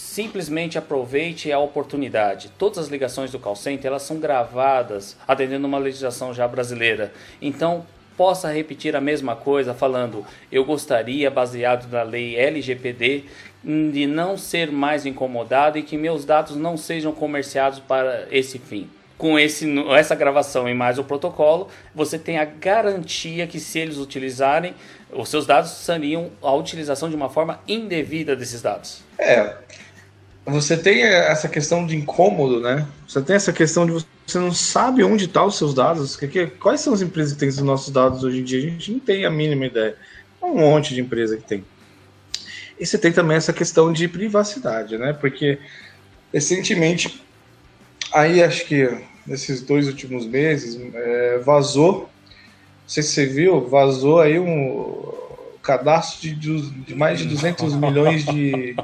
simplesmente 0.00 0.78
aproveite 0.78 1.52
a 1.52 1.58
oportunidade. 1.58 2.50
Todas 2.58 2.78
as 2.78 2.88
ligações 2.88 3.30
do 3.30 3.38
call 3.38 3.54
center 3.54 3.88
elas 3.88 4.02
são 4.02 4.18
gravadas 4.18 5.14
atendendo 5.28 5.66
uma 5.66 5.78
legislação 5.78 6.32
já 6.32 6.48
brasileira. 6.48 7.12
Então, 7.40 7.84
possa 8.16 8.50
repetir 8.50 8.96
a 8.96 9.00
mesma 9.00 9.36
coisa 9.36 9.74
falando: 9.74 10.24
"Eu 10.50 10.64
gostaria, 10.64 11.30
baseado 11.30 11.88
na 11.90 12.02
lei 12.02 12.34
LGPD, 12.34 13.24
de 13.62 14.06
não 14.06 14.38
ser 14.38 14.72
mais 14.72 15.04
incomodado 15.04 15.78
e 15.78 15.82
que 15.82 15.98
meus 15.98 16.24
dados 16.24 16.56
não 16.56 16.78
sejam 16.78 17.12
comerciados 17.12 17.78
para 17.78 18.26
esse 18.30 18.58
fim." 18.58 18.88
Com 19.18 19.38
esse, 19.38 19.68
essa 19.90 20.14
gravação 20.14 20.66
e 20.66 20.72
mais 20.72 20.98
o 20.98 21.04
protocolo, 21.04 21.68
você 21.94 22.18
tem 22.18 22.38
a 22.38 22.44
garantia 22.46 23.46
que 23.46 23.60
se 23.60 23.78
eles 23.78 23.98
utilizarem, 23.98 24.74
os 25.12 25.28
seus 25.28 25.44
dados 25.44 25.72
seriam 25.72 26.30
a 26.40 26.54
utilização 26.54 27.10
de 27.10 27.16
uma 27.16 27.28
forma 27.28 27.60
indevida 27.68 28.34
desses 28.34 28.62
dados. 28.62 29.02
É, 29.18 29.56
você 30.50 30.76
tem 30.76 31.02
essa 31.02 31.48
questão 31.48 31.86
de 31.86 31.96
incômodo, 31.96 32.60
né? 32.60 32.86
Você 33.06 33.20
tem 33.20 33.36
essa 33.36 33.52
questão 33.52 33.86
de 33.86 33.92
você 34.26 34.38
não 34.38 34.52
sabe 34.52 35.02
onde 35.02 35.24
estão 35.24 35.42
tá 35.42 35.48
os 35.48 35.58
seus 35.58 35.74
dados. 35.74 36.18
Quais 36.60 36.80
são 36.80 36.94
as 36.94 37.02
empresas 37.02 37.32
que 37.32 37.40
têm 37.40 37.48
os 37.48 37.58
nossos 37.58 37.92
dados 37.92 38.22
hoje 38.22 38.40
em 38.40 38.44
dia? 38.44 38.58
A 38.58 38.62
gente 38.62 38.92
não 38.92 39.00
tem 39.00 39.24
a 39.24 39.30
mínima 39.30 39.66
ideia. 39.66 39.96
É 40.40 40.46
um 40.46 40.56
monte 40.56 40.94
de 40.94 41.00
empresa 41.00 41.36
que 41.36 41.42
tem. 41.42 41.64
E 42.78 42.86
você 42.86 42.96
tem 42.96 43.12
também 43.12 43.36
essa 43.36 43.52
questão 43.52 43.92
de 43.92 44.08
privacidade, 44.08 44.96
né? 44.96 45.12
Porque 45.12 45.58
recentemente, 46.32 47.22
aí 48.12 48.42
acho 48.42 48.64
que 48.66 48.88
nesses 49.26 49.60
dois 49.62 49.86
últimos 49.86 50.26
meses, 50.26 50.80
é, 50.94 51.38
vazou, 51.38 52.02
não 52.02 52.08
sei 52.86 53.02
se 53.02 53.10
você 53.10 53.26
viu, 53.26 53.68
vazou 53.68 54.20
aí 54.20 54.38
um 54.38 55.12
cadastro 55.62 56.28
de, 56.28 56.70
de 56.70 56.94
mais 56.94 57.18
de 57.18 57.26
200 57.26 57.74
milhões 57.74 58.24
de, 58.24 58.74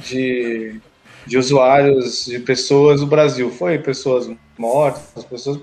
de 0.00 0.80
de 1.28 1.36
usuários, 1.36 2.24
de 2.26 2.38
pessoas 2.38 3.00
no 3.00 3.06
Brasil. 3.06 3.50
Foi 3.50 3.78
pessoas 3.78 4.30
mortas, 4.56 5.24
pessoas. 5.24 5.58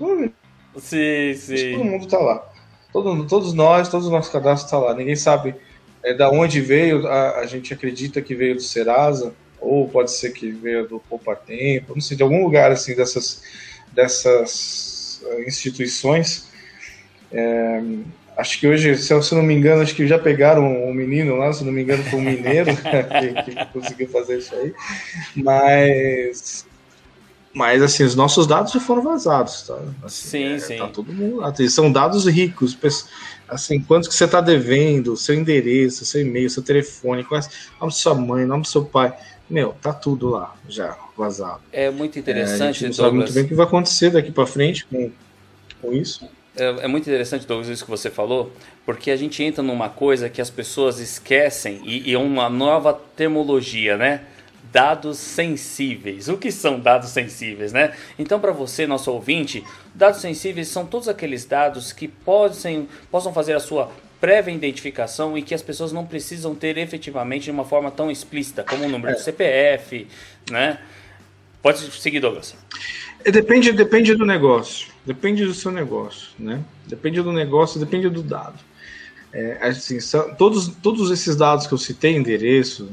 Sim, 0.78 1.34
sim. 1.34 1.72
Todo 1.72 1.84
mundo 1.84 2.04
está 2.04 2.18
lá. 2.18 2.48
Todo, 2.92 3.26
todos 3.26 3.52
nós, 3.52 3.88
todos 3.88 4.06
os 4.06 4.12
nossos 4.12 4.32
cadastros 4.32 4.64
estão 4.64 4.80
tá 4.80 4.86
lá. 4.86 4.94
Ninguém 4.94 5.16
sabe 5.16 5.54
é, 6.02 6.14
da 6.14 6.30
onde 6.30 6.60
veio. 6.60 7.06
A, 7.06 7.40
a, 7.40 7.46
gente 7.46 7.74
acredita 7.74 8.22
que 8.22 8.34
veio 8.34 8.54
do 8.54 8.62
Serasa, 8.62 9.34
ou 9.60 9.88
pode 9.88 10.12
ser 10.12 10.32
que 10.32 10.50
veio 10.50 10.86
do 10.86 11.00
Poupa 11.00 11.34
Tempo, 11.34 11.94
não 11.94 12.00
sei, 12.00 12.16
de 12.16 12.22
algum 12.22 12.42
lugar 12.42 12.70
assim 12.70 12.94
dessas, 12.94 13.42
dessas 13.92 15.20
uh, 15.24 15.42
instituições. 15.42 16.48
É, 17.32 17.82
Acho 18.36 18.60
que 18.60 18.68
hoje, 18.68 18.96
se 18.96 19.12
eu, 19.12 19.22
se 19.22 19.34
não 19.34 19.42
me 19.42 19.54
engano, 19.54 19.80
acho 19.80 19.94
que 19.94 20.06
já 20.06 20.18
pegaram 20.18 20.86
um 20.86 20.92
menino 20.92 21.36
lá, 21.36 21.50
se 21.52 21.64
não 21.64 21.72
me 21.72 21.82
engano, 21.82 22.04
foi 22.04 22.18
um 22.18 22.22
mineiro 22.22 22.70
que, 22.76 23.54
que, 23.54 23.66
conseguiu 23.72 24.08
fazer 24.08 24.38
isso 24.38 24.54
aí. 24.54 24.74
Mas. 25.34 26.66
Mas, 27.54 27.80
assim, 27.80 28.04
os 28.04 28.14
nossos 28.14 28.46
dados 28.46 28.72
já 28.72 28.78
foram 28.78 29.02
vazados, 29.02 29.62
tá? 29.62 29.78
Assim, 30.02 30.28
sim, 30.28 30.52
é, 30.52 30.58
sim. 30.58 30.76
Tá 30.76 30.88
todo 30.88 31.10
mundo 31.10 31.36
lá. 31.36 31.54
São 31.70 31.90
dados 31.90 32.26
ricos. 32.26 32.76
Assim, 33.48 33.80
quanto 33.80 34.10
que 34.10 34.14
você 34.14 34.26
está 34.26 34.42
devendo, 34.42 35.16
seu 35.16 35.34
endereço, 35.34 36.04
seu 36.04 36.20
e-mail, 36.20 36.50
seu 36.50 36.62
telefone, 36.62 37.24
nome 37.80 37.92
de 37.92 37.98
sua 37.98 38.14
mãe, 38.14 38.44
nome 38.44 38.62
do 38.62 38.68
seu 38.68 38.84
pai. 38.84 39.16
Meu, 39.48 39.74
tá 39.80 39.94
tudo 39.94 40.28
lá, 40.28 40.54
já 40.68 40.98
vazado. 41.16 41.60
É 41.72 41.90
muito 41.90 42.18
interessante, 42.18 42.62
é, 42.62 42.68
a 42.68 42.72
gente 42.72 42.86
não 42.86 42.92
sabe 42.92 43.16
muito 43.16 43.32
bem 43.32 43.44
o 43.44 43.48
que 43.48 43.54
vai 43.54 43.64
acontecer 43.64 44.10
daqui 44.10 44.30
para 44.30 44.46
frente 44.46 44.84
com, 44.84 45.10
com 45.80 45.92
isso. 45.92 46.28
É, 46.56 46.84
é, 46.84 46.88
muito 46.88 47.08
interessante, 47.08 47.46
Douglas, 47.46 47.68
isso 47.68 47.84
que 47.84 47.90
você 47.90 48.10
falou, 48.10 48.50
porque 48.84 49.10
a 49.10 49.16
gente 49.16 49.42
entra 49.42 49.62
numa 49.62 49.88
coisa 49.88 50.28
que 50.28 50.40
as 50.40 50.50
pessoas 50.50 50.98
esquecem 50.98 51.80
e, 51.84 52.10
e 52.10 52.14
é 52.14 52.18
uma 52.18 52.48
nova 52.48 52.94
termologia, 52.94 53.96
né? 53.96 54.22
dados 54.72 55.18
sensíveis. 55.18 56.28
O 56.28 56.36
que 56.36 56.52
são 56.52 56.78
dados 56.78 57.08
sensíveis, 57.10 57.72
né? 57.72 57.94
Então, 58.18 58.38
para 58.38 58.52
você, 58.52 58.86
nosso 58.86 59.10
ouvinte, 59.10 59.64
dados 59.94 60.20
sensíveis 60.20 60.68
são 60.68 60.84
todos 60.84 61.08
aqueles 61.08 61.46
dados 61.46 61.92
que 61.92 62.06
possam, 62.06 62.86
possam 63.10 63.32
fazer 63.32 63.54
a 63.54 63.60
sua 63.60 63.90
prévia 64.20 64.52
identificação 64.52 65.36
e 65.36 65.42
que 65.42 65.54
as 65.54 65.62
pessoas 65.62 65.92
não 65.92 66.04
precisam 66.04 66.54
ter 66.54 66.76
efetivamente 66.78 67.44
de 67.44 67.50
uma 67.52 67.64
forma 67.64 67.90
tão 67.90 68.10
explícita, 68.10 68.62
como 68.64 68.84
o 68.84 68.88
número 68.88 69.12
é. 69.12 69.16
do 69.16 69.22
CPF, 69.22 70.06
né? 70.50 70.78
Pode 71.62 71.78
seguir, 71.78 72.20
Douglas. 72.20 72.54
É, 73.24 73.30
depende, 73.30 73.72
depende 73.72 74.14
do 74.14 74.26
negócio. 74.26 74.88
Depende 75.06 75.46
do 75.46 75.54
seu 75.54 75.70
negócio, 75.70 76.30
né? 76.36 76.64
Depende 76.84 77.22
do 77.22 77.32
negócio, 77.32 77.78
depende 77.78 78.08
do 78.08 78.24
dado. 78.24 78.58
É, 79.32 79.68
assim, 79.68 80.00
são, 80.00 80.34
todos, 80.34 80.66
todos 80.82 81.12
esses 81.12 81.36
dados 81.36 81.66
que 81.66 81.72
eu 81.72 81.78
citei, 81.78 82.16
endereço, 82.16 82.88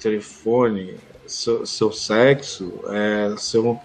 telefone, 0.00 0.96
seu, 1.24 1.64
seu 1.64 1.92
sexo, 1.92 2.72
é, 2.88 3.34
seu, 3.38 3.80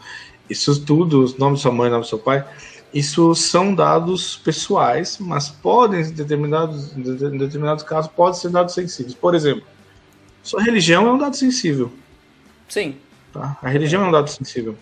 isso 0.50 0.84
tudo, 0.84 1.36
nome 1.38 1.58
de 1.58 1.62
sua 1.62 1.72
mãe, 1.72 1.90
nome 1.90 2.02
do 2.02 2.08
seu 2.08 2.18
pai, 2.18 2.44
isso 2.92 3.36
são 3.36 3.76
dados 3.76 4.38
pessoais, 4.38 5.18
mas 5.20 5.50
podem, 5.50 6.02
em 6.02 6.12
determinados, 6.12 6.98
em 6.98 7.38
determinados 7.38 7.84
casos, 7.84 8.10
podem 8.12 8.40
ser 8.40 8.50
dados 8.50 8.74
sensíveis. 8.74 9.14
Por 9.14 9.36
exemplo, 9.36 9.64
sua 10.42 10.64
religião 10.64 11.06
é 11.08 11.12
um 11.12 11.18
dado 11.18 11.36
sensível. 11.36 11.92
Sim. 12.68 12.96
Tá? 13.32 13.56
A 13.62 13.70
religião 13.70 14.04
é 14.04 14.08
um 14.08 14.12
dado 14.12 14.30
sensível. 14.30 14.76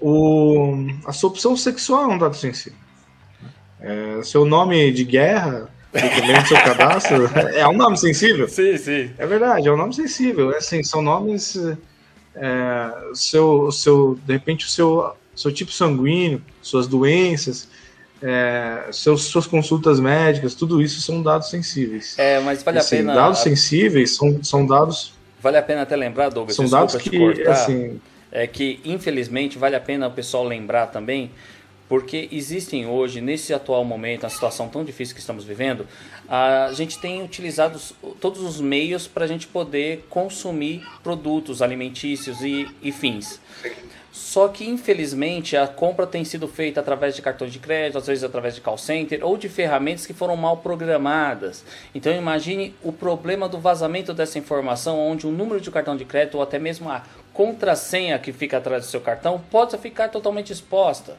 O, 0.00 0.86
a 1.06 1.12
sua 1.12 1.30
opção 1.30 1.56
sexual 1.56 2.10
é 2.10 2.14
um 2.14 2.18
dado 2.18 2.36
sensível. 2.36 2.78
É, 3.80 4.22
seu 4.22 4.44
nome 4.44 4.90
de 4.92 5.04
guerra, 5.04 5.68
documento 5.92 6.48
seu 6.48 6.56
cadastro, 6.58 7.30
é 7.54 7.66
um 7.66 7.76
nome 7.76 7.96
sensível? 7.96 8.48
Sim, 8.48 8.76
sim. 8.76 9.10
É 9.16 9.26
verdade, 9.26 9.68
é 9.68 9.72
um 9.72 9.76
nome 9.76 9.94
sensível. 9.94 10.52
É, 10.52 10.58
assim, 10.58 10.82
são 10.82 11.02
nomes. 11.02 11.56
É, 12.34 12.90
seu, 13.14 13.72
seu, 13.72 14.18
de 14.26 14.32
repente, 14.34 14.66
o 14.66 14.68
seu 14.68 15.16
seu 15.36 15.52
tipo 15.52 15.70
sanguíneo, 15.70 16.42
suas 16.62 16.88
doenças, 16.88 17.68
é, 18.22 18.88
seus, 18.90 19.24
suas 19.24 19.46
consultas 19.46 20.00
médicas, 20.00 20.54
tudo 20.54 20.80
isso 20.80 21.00
são 21.02 21.22
dados 21.22 21.50
sensíveis. 21.50 22.18
É, 22.18 22.40
mas 22.40 22.62
vale 22.62 22.78
assim, 22.78 22.96
a 22.96 22.98
pena. 22.98 23.14
Dados 23.14 23.40
sensíveis 23.40 24.16
são, 24.16 24.42
são 24.42 24.66
dados. 24.66 25.12
Vale 25.40 25.58
a 25.58 25.62
pena 25.62 25.82
até 25.82 25.94
lembrar, 25.94 26.30
Douglas, 26.30 26.56
são 26.56 26.68
dados 26.68 26.96
que, 26.96 27.16
cortar, 27.16 27.52
assim, 27.52 28.00
é 28.36 28.46
que 28.46 28.78
infelizmente 28.84 29.56
vale 29.56 29.74
a 29.74 29.80
pena 29.80 30.08
o 30.08 30.10
pessoal 30.10 30.44
lembrar 30.44 30.88
também, 30.88 31.30
porque 31.88 32.28
existem 32.30 32.86
hoje, 32.86 33.22
nesse 33.22 33.54
atual 33.54 33.82
momento, 33.82 34.26
a 34.26 34.28
situação 34.28 34.68
tão 34.68 34.84
difícil 34.84 35.14
que 35.14 35.20
estamos 35.20 35.42
vivendo, 35.42 35.86
a 36.28 36.70
gente 36.74 36.98
tem 36.98 37.22
utilizado 37.22 37.80
todos 38.20 38.42
os 38.42 38.60
meios 38.60 39.06
para 39.06 39.24
a 39.24 39.28
gente 39.28 39.46
poder 39.46 40.04
consumir 40.10 40.86
produtos 41.02 41.62
alimentícios 41.62 42.42
e, 42.42 42.68
e 42.82 42.92
fins. 42.92 43.40
Só 44.12 44.48
que, 44.48 44.66
infelizmente, 44.66 45.56
a 45.56 45.66
compra 45.66 46.06
tem 46.06 46.24
sido 46.24 46.48
feita 46.48 46.80
através 46.80 47.14
de 47.14 47.22
cartões 47.22 47.52
de 47.52 47.58
crédito, 47.58 47.98
às 47.98 48.06
vezes 48.06 48.24
através 48.24 48.54
de 48.54 48.62
call 48.62 48.78
center 48.78 49.20
ou 49.22 49.36
de 49.36 49.48
ferramentas 49.48 50.06
que 50.06 50.14
foram 50.14 50.34
mal 50.36 50.56
programadas. 50.56 51.64
Então, 51.94 52.12
imagine 52.14 52.74
o 52.82 52.92
problema 52.92 53.48
do 53.48 53.58
vazamento 53.58 54.14
dessa 54.14 54.38
informação, 54.38 54.98
onde 54.98 55.26
o 55.26 55.30
número 55.30 55.60
de 55.60 55.70
cartão 55.70 55.96
de 55.96 56.04
crédito 56.06 56.36
ou 56.36 56.42
até 56.42 56.58
mesmo 56.58 56.90
a 56.90 57.02
contrassenha 57.36 58.18
que 58.18 58.32
fica 58.32 58.56
atrás 58.56 58.86
do 58.86 58.88
seu 58.88 59.00
cartão 59.00 59.38
pode 59.50 59.76
ficar 59.76 60.08
totalmente 60.08 60.50
exposta. 60.50 61.14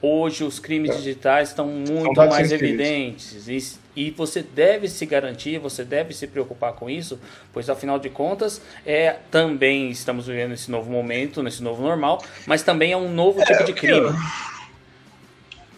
Hoje 0.00 0.42
os 0.42 0.58
crimes 0.58 0.96
digitais 0.96 1.50
estão 1.50 1.66
muito 1.66 2.14
mais 2.14 2.50
evidentes 2.50 3.46
e, 3.46 3.78
e, 3.94 4.10
você 4.10 4.42
deve 4.42 4.88
se 4.88 5.04
garantir, 5.04 5.58
você 5.58 5.84
deve 5.84 6.14
se 6.14 6.26
preocupar 6.26 6.72
com 6.72 6.88
isso, 6.88 7.20
pois 7.52 7.68
afinal 7.68 7.98
de 7.98 8.08
contas 8.08 8.62
é 8.86 9.16
também 9.30 9.90
estamos 9.90 10.26
vivendo 10.26 10.54
esse 10.54 10.70
novo 10.70 10.90
momento, 10.90 11.42
nesse 11.42 11.62
novo 11.62 11.82
normal, 11.82 12.24
mas 12.46 12.62
também 12.62 12.92
é 12.92 12.96
um 12.96 13.12
novo 13.12 13.42
é, 13.42 13.44
tipo 13.44 13.64
de 13.64 13.74
crime. 13.74 14.08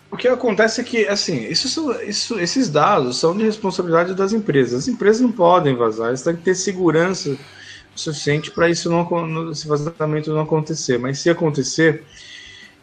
O 0.09 0.17
que 0.17 0.29
acontece 0.29 0.81
é 0.81 0.85
que, 0.85 1.09
assim, 1.09 1.45
isso, 1.49 1.91
isso, 2.03 2.39
esses 2.39 2.69
dados 2.69 3.17
são 3.17 3.37
de 3.37 3.43
responsabilidade 3.43 4.15
das 4.15 4.33
empresas. 4.33 4.83
As 4.83 4.89
empresas 4.89 5.21
não 5.21 5.33
podem 5.33 5.75
vazar, 5.75 6.09
eles 6.09 6.23
têm 6.23 6.37
que 6.37 6.43
ter 6.43 6.55
segurança 6.55 7.37
suficiente 7.95 8.51
para 8.51 8.71
isso 8.71 8.91
não, 8.91 9.51
esse 9.51 9.67
vazamento 9.67 10.33
não 10.33 10.41
acontecer. 10.41 10.99
Mas 10.99 11.19
se 11.19 11.31
acontecer, 11.31 12.05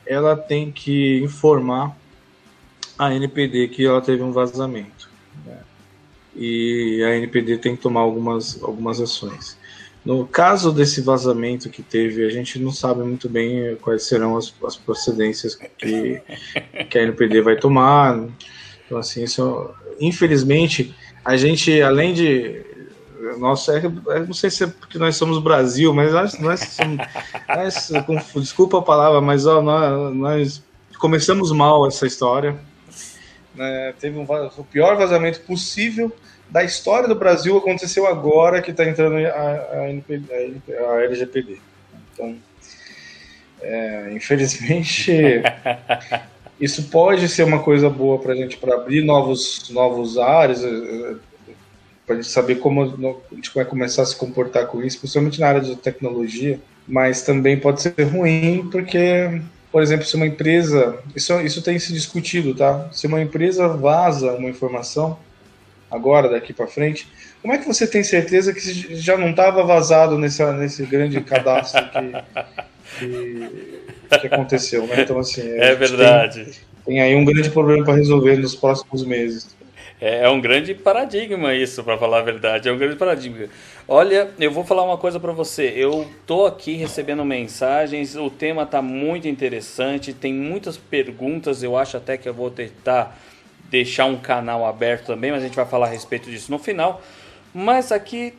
ela 0.06 0.36
tem 0.36 0.72
que 0.72 1.20
informar 1.20 1.98
a 2.98 3.14
NPD 3.14 3.70
que 3.70 3.86
ela 3.86 4.02
teve 4.02 4.22
um 4.22 4.32
vazamento. 4.32 5.10
Né? 5.46 5.58
E 6.36 7.04
a 7.04 7.16
NPD 7.16 7.58
tem 7.58 7.76
que 7.76 7.82
tomar 7.82 8.02
algumas, 8.02 8.62
algumas 8.62 9.00
ações. 9.00 9.58
No 10.04 10.26
caso 10.26 10.72
desse 10.72 11.02
vazamento 11.02 11.70
que 11.70 11.84
teve, 11.84 12.26
a 12.26 12.30
gente 12.30 12.58
não 12.58 12.72
sabe 12.72 13.04
muito 13.04 13.30
bem 13.30 13.76
quais 13.82 14.04
serão 14.04 14.38
as, 14.38 14.54
as 14.66 14.76
procedências 14.76 15.56
que, 15.56 16.22
que 16.90 16.98
a 16.98 17.04
NPD 17.04 17.42
vai 17.42 17.58
tomar. 17.58 18.28
Então, 18.86 18.98
assim, 18.98 19.24
isso, 19.24 19.70
infelizmente, 20.00 20.96
a 21.24 21.36
gente, 21.36 21.82
além 21.82 22.14
de 22.14 22.66
nossa, 23.38 23.78
é, 23.78 23.86
é, 24.16 24.20
não 24.20 24.34
sei 24.34 24.50
se 24.50 24.64
é 24.64 24.68
porque 24.68 24.98
nós 24.98 25.16
somos 25.16 25.40
Brasil, 25.40 25.94
mas 25.94 26.12
nós, 26.12 26.40
nós, 26.40 26.60
somos, 26.60 27.06
nós 27.48 27.92
com, 28.06 28.40
desculpa 28.40 28.80
a 28.80 28.82
palavra, 28.82 29.22
mas 29.22 29.46
ó, 29.46 29.62
nós, 29.62 30.16
nós, 30.16 30.64
começamos 30.98 31.52
mal 31.52 31.88
essa 31.88 32.06
história. 32.06 32.58
É, 33.58 33.94
teve 34.00 34.18
um, 34.18 34.24
o 34.24 34.64
pior 34.64 34.98
vazamento 34.98 35.42
possível 35.42 36.12
da 36.50 36.64
história 36.64 37.08
do 37.08 37.16
Brasil 37.16 37.58
aconteceu 37.58 38.08
agora 38.08 38.62
que 38.62 38.72
está 38.72 38.86
entrando 38.86 39.18
a, 39.18 39.82
a, 39.82 39.90
NP, 39.90 40.22
a, 40.72 40.92
a, 40.94 41.04
LGPD. 41.04 41.60
Então, 42.14 42.36
é, 43.62 44.12
infelizmente, 44.14 45.14
isso 46.60 46.84
pode 46.90 47.28
ser 47.30 47.44
uma 47.44 47.60
coisa 47.60 47.90
boa 47.90 48.20
para 48.20 48.34
a 48.34 48.36
gente 48.36 48.58
para 48.58 48.76
abrir 48.76 49.04
novos 49.04 49.70
novos 49.70 50.18
áreas 50.18 50.64
para 52.10 52.18
a 52.18 52.22
gente 52.24 52.32
saber 52.32 52.56
como 52.56 52.82
a 52.82 53.36
gente 53.36 53.54
vai 53.54 53.64
começar 53.64 54.02
a 54.02 54.06
se 54.06 54.16
comportar 54.16 54.66
com 54.66 54.82
isso, 54.82 54.98
principalmente 54.98 55.40
na 55.40 55.48
área 55.48 55.62
de 55.62 55.76
tecnologia, 55.76 56.60
mas 56.88 57.22
também 57.22 57.56
pode 57.56 57.84
ser 57.84 58.02
ruim 58.02 58.68
porque, 58.72 59.40
por 59.72 59.84
exemplo, 59.84 60.08
se 60.08 60.16
uma 60.16 60.26
empresa, 60.26 60.98
isso, 61.16 61.40
isso 61.42 61.62
tem 61.62 61.78
se 61.78 61.94
discutido, 61.94 62.56
tá? 62.56 62.90
Se 62.92 63.06
uma 63.06 63.22
empresa 63.22 63.68
vaza 63.68 64.32
uma 64.32 64.50
informação, 64.50 65.20
agora, 65.92 66.28
daqui 66.28 66.52
para 66.52 66.66
frente, 66.66 67.08
como 67.44 67.54
é 67.54 67.60
que 67.60 67.68
você 67.68 67.86
tem 67.86 68.02
certeza 68.02 68.52
que 68.56 68.96
já 68.96 69.16
não 69.16 69.30
estava 69.30 69.64
vazado 69.64 70.18
nesse, 70.18 70.44
nesse 70.54 70.84
grande 70.88 71.22
cadastro 71.22 71.80
que, 72.98 73.06
que, 74.10 74.20
que 74.20 74.28
aconteceu, 74.34 74.88
né? 74.88 75.04
Então, 75.04 75.20
assim... 75.20 75.48
É 75.48 75.76
verdade. 75.76 76.46
Tem, 76.46 76.54
tem 76.86 77.02
aí 77.02 77.16
um 77.16 77.24
grande 77.24 77.52
problema 77.52 77.86
para 77.86 77.94
resolver 77.94 78.36
nos 78.38 78.56
próximos 78.56 79.06
meses. 79.06 79.59
É, 80.02 80.24
é 80.24 80.30
um 80.30 80.40
grande 80.40 80.74
paradigma 80.74 81.54
isso, 81.54 81.84
para 81.84 81.98
falar 81.98 82.20
a 82.20 82.22
verdade. 82.22 82.70
É 82.70 82.72
um 82.72 82.78
grande 82.78 82.96
paradigma. 82.96 83.48
Olha, 83.88 84.30
eu 84.40 84.52
vou 84.52 84.64
falar 84.64 84.84
uma 84.84 84.98
coisa 84.98 85.20
para 85.20 85.32
você. 85.32 85.74
Eu 85.76 86.10
tô 86.26 86.46
aqui 86.46 86.74
recebendo 86.74 87.26
mensagens. 87.26 88.16
O 88.16 88.30
tema 88.30 88.66
tá 88.66 88.82
muito 88.82 89.28
interessante. 89.28 90.14
Tem 90.14 90.34
muitas 90.34 90.78
perguntas. 90.78 91.64
Eu 91.64 91.76
acho 91.76 91.98
até 91.98 92.18
que 92.18 92.30
eu 92.30 92.34
vou 92.34 92.50
tentar 92.50 93.20
deixar 93.70 94.06
um 94.06 94.18
canal 94.18 94.66
aberto 94.66 95.08
também, 95.08 95.32
mas 95.32 95.44
a 95.44 95.46
gente 95.46 95.56
vai 95.56 95.66
falar 95.66 95.88
a 95.88 95.90
respeito 95.90 96.30
disso 96.30 96.52
no 96.52 96.58
final. 96.58 97.02
Mas 97.54 97.92
aqui 97.92 98.34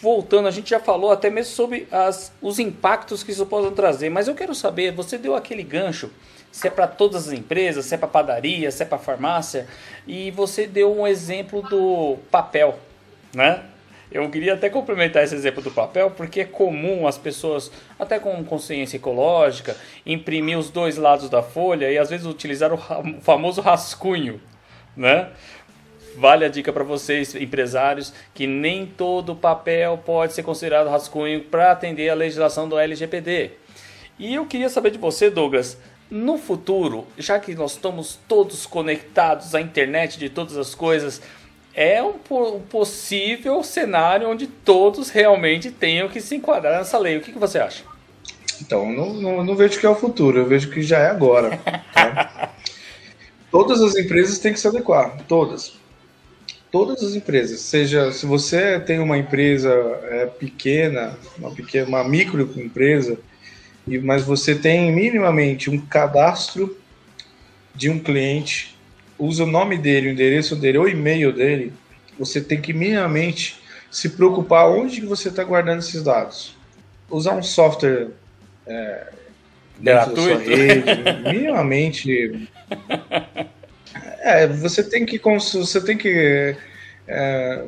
voltando, 0.00 0.48
a 0.48 0.50
gente 0.50 0.70
já 0.70 0.80
falou 0.80 1.10
até 1.10 1.30
mesmo 1.30 1.52
sobre 1.52 1.86
as, 1.90 2.32
os 2.40 2.58
impactos 2.58 3.22
que 3.22 3.30
isso 3.30 3.44
pode 3.46 3.74
trazer, 3.74 4.10
mas 4.10 4.28
eu 4.28 4.34
quero 4.34 4.54
saber, 4.54 4.92
você 4.92 5.18
deu 5.18 5.34
aquele 5.34 5.62
gancho 5.62 6.10
se 6.50 6.68
é 6.68 6.70
para 6.70 6.86
todas 6.86 7.28
as 7.28 7.32
empresas, 7.32 7.86
se 7.86 7.94
é 7.94 7.98
para 7.98 8.08
padaria, 8.08 8.70
se 8.70 8.82
é 8.82 8.86
para 8.86 8.98
farmácia, 8.98 9.66
e 10.06 10.30
você 10.30 10.66
deu 10.66 10.94
um 10.96 11.06
exemplo 11.06 11.62
do 11.62 12.18
papel, 12.30 12.78
né? 13.34 13.62
Eu 14.10 14.28
queria 14.28 14.54
até 14.54 14.68
complementar 14.68 15.22
esse 15.22 15.36
exemplo 15.36 15.62
do 15.62 15.70
papel, 15.70 16.10
porque 16.10 16.40
é 16.40 16.44
comum 16.44 17.06
as 17.06 17.16
pessoas, 17.16 17.70
até 17.96 18.18
com 18.18 18.44
consciência 18.44 18.96
ecológica, 18.96 19.76
imprimir 20.04 20.58
os 20.58 20.68
dois 20.68 20.96
lados 20.96 21.30
da 21.30 21.42
folha 21.42 21.90
e 21.90 21.96
às 21.96 22.10
vezes 22.10 22.26
utilizar 22.26 22.72
o 22.72 22.78
famoso 23.20 23.60
rascunho, 23.60 24.40
né? 24.96 25.28
Vale 26.16 26.44
a 26.44 26.48
dica 26.48 26.72
para 26.72 26.82
vocês, 26.82 27.36
empresários, 27.36 28.12
que 28.34 28.48
nem 28.48 28.84
todo 28.84 29.36
papel 29.36 29.96
pode 30.04 30.32
ser 30.32 30.42
considerado 30.42 30.88
rascunho 30.88 31.44
para 31.44 31.70
atender 31.70 32.10
a 32.10 32.14
legislação 32.14 32.68
do 32.68 32.76
LGPD. 32.76 33.52
E 34.18 34.34
eu 34.34 34.44
queria 34.44 34.68
saber 34.68 34.90
de 34.90 34.98
você, 34.98 35.30
Douglas, 35.30 35.78
no 36.10 36.36
futuro, 36.36 37.06
já 37.16 37.38
que 37.38 37.54
nós 37.54 37.72
estamos 37.72 38.18
todos 38.26 38.66
conectados 38.66 39.54
à 39.54 39.60
internet 39.60 40.18
de 40.18 40.28
todas 40.28 40.56
as 40.56 40.74
coisas, 40.74 41.22
é 41.72 42.02
um, 42.02 42.14
possível 42.68 43.62
cenário 43.62 44.28
onde 44.28 44.46
todos 44.46 45.08
realmente 45.10 45.70
tenham 45.70 46.08
que 46.08 46.20
se 46.20 46.34
enquadrar 46.34 46.78
nessa 46.78 46.98
lei. 46.98 47.16
O 47.16 47.20
que, 47.20 47.32
que 47.32 47.38
você 47.38 47.58
acha? 47.58 47.84
Então, 48.60 48.92
não, 48.92 49.14
não, 49.14 49.44
não, 49.44 49.56
vejo 49.56 49.78
que 49.78 49.86
é 49.86 49.88
o 49.88 49.94
futuro, 49.94 50.38
eu 50.38 50.46
vejo 50.46 50.70
que 50.70 50.82
já 50.82 50.98
é 50.98 51.10
agora. 51.10 51.58
Tá? 51.92 52.54
todas 53.50 53.82
as 53.82 53.96
empresas 53.96 54.38
têm 54.38 54.52
que 54.52 54.60
se 54.60 54.66
adequar, 54.66 55.18
todas. 55.26 55.78
Todas 56.70 57.02
as 57.02 57.14
empresas, 57.14 57.60
seja 57.60 58.12
se 58.12 58.24
você 58.24 58.78
tem 58.78 59.00
uma 59.00 59.18
empresa 59.18 59.70
é, 60.04 60.26
pequena, 60.26 61.18
uma 61.36 61.50
pequena, 61.50 61.88
uma 61.88 62.04
microempresa, 62.04 63.18
mas 63.98 64.22
você 64.22 64.54
tem 64.54 64.92
minimamente 64.92 65.70
um 65.70 65.80
cadastro 65.80 66.76
de 67.74 67.88
um 67.90 67.98
cliente, 67.98 68.76
usa 69.18 69.44
o 69.44 69.46
nome 69.46 69.76
dele, 69.76 70.08
o 70.08 70.12
endereço 70.12 70.56
dele 70.56 70.78
ou 70.78 70.88
e-mail 70.88 71.32
dele, 71.32 71.72
você 72.18 72.40
tem 72.40 72.60
que 72.60 72.72
minimamente 72.72 73.60
se 73.90 74.10
preocupar 74.10 74.68
onde 74.68 75.00
que 75.00 75.06
você 75.06 75.28
está 75.28 75.42
guardando 75.42 75.80
esses 75.80 76.02
dados. 76.02 76.54
Usar 77.08 77.34
um 77.34 77.42
software 77.42 78.08
é, 78.66 79.08
gratuito, 79.80 80.48
rede, 80.48 80.84
minimamente. 81.32 82.48
É, 84.20 84.46
você 84.46 84.82
tem 84.82 85.04
que 85.04 85.18
você 85.18 85.80
tem 85.80 85.96
que 85.96 86.56
é, 87.08 87.64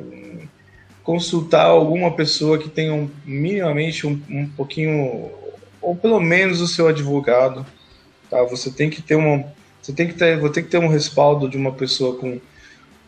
consultar 1.03 1.65
alguma 1.65 2.15
pessoa 2.15 2.57
que 2.57 2.69
tenha 2.69 2.93
um, 2.93 3.09
minimamente 3.25 4.07
um, 4.07 4.21
um 4.29 4.47
pouquinho 4.47 5.29
ou 5.83 5.95
pelo 5.95 6.19
menos 6.19 6.61
o 6.61 6.67
seu 6.67 6.87
advogado, 6.87 7.65
tá? 8.29 8.41
Você 8.43 8.71
tem 8.71 8.89
que 8.89 9.01
ter 9.01 9.15
uma, 9.15 9.45
você 9.81 9.91
tem 9.93 10.07
que 10.07 10.13
ter, 10.13 10.39
vou 10.39 10.49
ter 10.49 10.63
que 10.63 10.69
ter 10.69 10.77
um 10.77 10.87
respaldo 10.87 11.47
de 11.49 11.57
uma 11.57 11.73
pessoa 11.73 12.17
com 12.17 12.39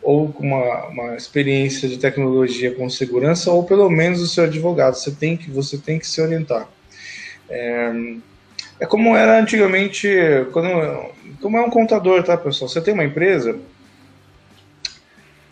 ou 0.02 0.32
com 0.32 0.46
uma, 0.46 0.86
uma 0.86 1.16
experiência 1.16 1.88
de 1.88 1.98
tecnologia 1.98 2.72
com 2.72 2.88
segurança, 2.88 3.50
ou 3.50 3.64
pelo 3.64 3.90
menos 3.90 4.20
o 4.20 4.28
seu 4.28 4.44
advogado. 4.44 4.94
Você 4.94 5.10
tem 5.10 5.36
que, 5.36 5.50
você 5.50 5.76
tem 5.78 5.98
que 5.98 6.06
se 6.06 6.20
orientar. 6.20 6.68
É, 7.50 7.92
é 8.78 8.86
como 8.86 9.16
era 9.16 9.40
antigamente, 9.40 10.08
quando, 10.52 10.68
como 11.40 11.56
é 11.56 11.60
um 11.60 11.70
contador, 11.70 12.22
tá, 12.22 12.36
pessoal? 12.36 12.68
Você 12.68 12.80
tem 12.80 12.94
uma 12.94 13.04
empresa, 13.04 13.58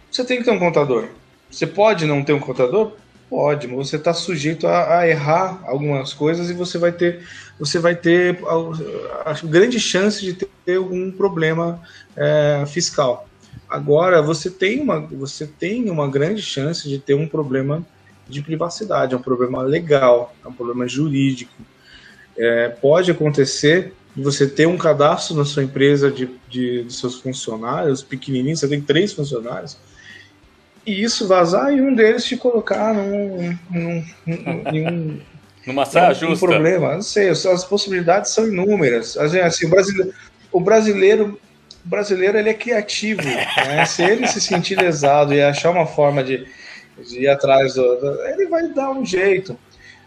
você 0.09 0.25
tem 0.25 0.39
que 0.39 0.45
ter 0.45 0.53
um 0.53 0.59
contador. 0.61 1.09
Você 1.51 1.67
pode 1.67 2.07
não 2.07 2.23
ter 2.23 2.33
um 2.33 2.39
contador? 2.39 2.93
Pode, 3.35 3.67
mas 3.67 3.89
você 3.89 3.97
está 3.97 4.15
sujeito 4.15 4.65
a, 4.69 5.01
a, 5.01 5.09
errar 5.09 5.61
algumas 5.65 6.15
coisas 6.15 6.51
e 6.51 6.53
você 6.53 6.79
vai 6.79 6.93
ter, 6.93 7.27
você 7.59 7.81
vai 7.81 7.97
ter 7.97 8.39
a, 8.47 9.33
a 9.33 9.33
grande 9.43 9.81
chance 9.81 10.25
de 10.25 10.35
ter 10.35 10.77
algum 10.77 11.11
problema 11.11 11.83
é, 12.15 12.63
fiscal. 12.65 13.29
Agora 13.69 14.23
você 14.23 14.49
tem 14.49 14.81
uma, 14.81 15.01
você 15.01 15.49
tem 15.49 15.91
uma 15.91 16.09
grande 16.09 16.43
chance 16.43 16.89
de 16.89 16.97
ter 16.97 17.15
um 17.15 17.27
problema 17.27 17.85
de 18.29 18.41
privacidade, 18.41 19.15
é 19.15 19.17
um 19.17 19.23
problema 19.23 19.63
legal, 19.63 20.33
é 20.45 20.47
um 20.47 20.53
problema 20.53 20.87
jurídico. 20.87 21.61
É, 22.39 22.69
pode 22.69 23.11
acontecer 23.11 23.95
de 24.15 24.23
você 24.23 24.47
ter 24.47 24.69
um 24.69 24.79
cadastro 24.79 25.35
na 25.35 25.45
sua 25.45 25.65
empresa 25.65 26.09
de, 26.09 26.31
de, 26.49 26.85
de 26.85 26.95
seus 26.95 27.17
funcionários 27.17 28.01
pequenininhos, 28.01 28.61
você 28.61 28.69
tem 28.69 28.81
três 28.81 29.13
funcionários, 29.13 29.77
e 30.87 31.03
isso 31.03 31.27
vazar 31.27 31.73
e 31.73 31.81
um 31.81 31.95
deles 31.95 32.25
te 32.25 32.37
colocar 32.37 32.93
num, 32.93 33.57
num, 33.71 34.05
num, 34.27 35.21
numa 35.67 35.85
saia 35.87 36.13
justa. 36.15 36.47
Um 36.47 36.49
problema, 36.49 36.95
não 36.95 37.03
sei, 37.03 37.31
as 37.31 37.65
possibilidades 37.65 38.33
são 38.33 38.47
inúmeras. 38.47 39.17
Assim, 39.17 39.67
o 39.67 39.71
brasileiro, 39.71 40.15
o 40.53 40.61
brasileiro, 40.61 41.41
o 41.85 41.89
brasileiro 41.89 42.39
ele 42.39 42.51
é 42.51 42.55
criativo. 42.55 43.23
Né? 43.23 43.85
Se 43.87 44.03
ele 44.03 44.27
se 44.27 44.41
sentir 44.41 44.77
lesado 44.77 45.33
e 45.33 45.43
achar 45.43 45.71
uma 45.71 45.87
forma 45.87 46.23
de, 46.23 46.47
de 46.99 47.21
ir 47.21 47.29
atrás 47.29 47.75
do, 47.75 47.97
do, 47.97 48.23
ele 48.27 48.47
vai 48.47 48.69
dar 48.69 48.91
um 48.91 49.05
jeito. 49.05 49.59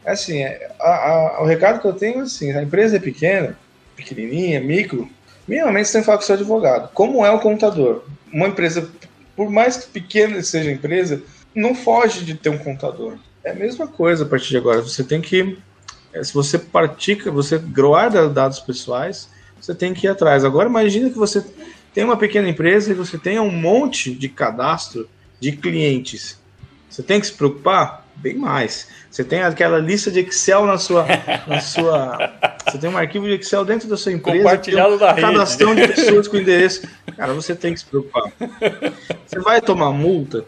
Assim, 0.05 0.43
a, 0.43 0.55
a, 0.79 1.41
o 1.41 1.45
recado 1.45 1.81
que 1.81 1.87
eu 1.87 1.93
tenho 1.93 2.19
é 2.19 2.23
assim, 2.23 2.51
a 2.53 2.63
empresa 2.63 2.95
é 2.95 2.99
pequena, 2.99 3.57
pequenininha, 3.95 4.61
micro, 4.61 5.09
minimamente 5.45 5.87
você 5.87 5.93
tem 5.93 6.01
que 6.01 6.05
falar 6.05 6.17
com 6.17 6.23
o 6.23 6.27
seu 6.27 6.35
advogado. 6.35 6.89
Como 6.93 7.25
é 7.25 7.31
o 7.31 7.39
contador? 7.39 8.03
Uma 8.31 8.47
empresa 8.47 8.89
por 9.37 9.51
mais 9.51 9.77
que 9.77 9.91
pequena 9.91 10.41
seja 10.41 10.71
a 10.71 10.73
empresa, 10.73 11.21
não 11.53 11.75
foge 11.75 12.25
de 12.25 12.33
ter 12.33 12.49
um 12.49 12.57
contador. 12.57 13.17
É 13.43 13.51
a 13.51 13.55
mesma 13.55 13.87
coisa 13.87 14.25
a 14.25 14.27
partir 14.27 14.49
de 14.49 14.57
agora. 14.57 14.81
Você 14.81 15.03
tem 15.03 15.21
que, 15.21 15.59
eh, 16.11 16.23
se 16.23 16.33
você 16.33 16.57
pratica, 16.57 17.29
você 17.29 17.59
guarda 17.59 18.27
dados 18.27 18.59
pessoais, 18.59 19.29
você 19.61 19.75
tem 19.75 19.93
que 19.93 20.07
ir 20.07 20.09
atrás. 20.09 20.43
Agora 20.43 20.67
imagine 20.67 21.11
que 21.11 21.17
você 21.17 21.45
tem 21.93 22.03
uma 22.03 22.17
pequena 22.17 22.49
empresa 22.49 22.91
e 22.91 22.95
você 22.95 23.15
tem 23.15 23.39
um 23.39 23.51
monte 23.51 24.11
de 24.13 24.27
cadastro 24.27 25.07
de 25.39 25.51
clientes. 25.51 26.39
Você 26.89 27.03
tem 27.03 27.19
que 27.19 27.27
se 27.27 27.33
preocupar? 27.33 28.07
Bem 28.15 28.35
mais. 28.35 28.87
Você 29.11 29.23
tem 29.23 29.41
aquela 29.41 29.77
lista 29.77 30.09
de 30.09 30.21
Excel 30.21 30.65
na 30.65 30.79
sua, 30.79 31.05
na 31.45 31.61
sua. 31.61 32.33
Você 32.67 32.77
tem 32.77 32.89
um 32.89 32.97
arquivo 32.97 33.25
de 33.25 33.33
Excel 33.33 33.63
dentro 33.63 33.87
da 33.87 33.95
sua 33.95 34.11
empresa. 34.11 34.37
Compartilhado 34.39 34.97
da 34.97 35.11
rede. 35.11 35.21
Cadastrão 35.21 35.73
de 35.73 35.87
pessoas 35.87 36.27
com 36.27 36.37
endereço. 36.37 36.87
Cara, 37.15 37.33
você 37.33 37.55
tem 37.55 37.73
que 37.73 37.79
se 37.79 37.85
preocupar. 37.85 38.31
Você 39.25 39.39
vai 39.39 39.61
tomar 39.61 39.91
multa? 39.91 40.45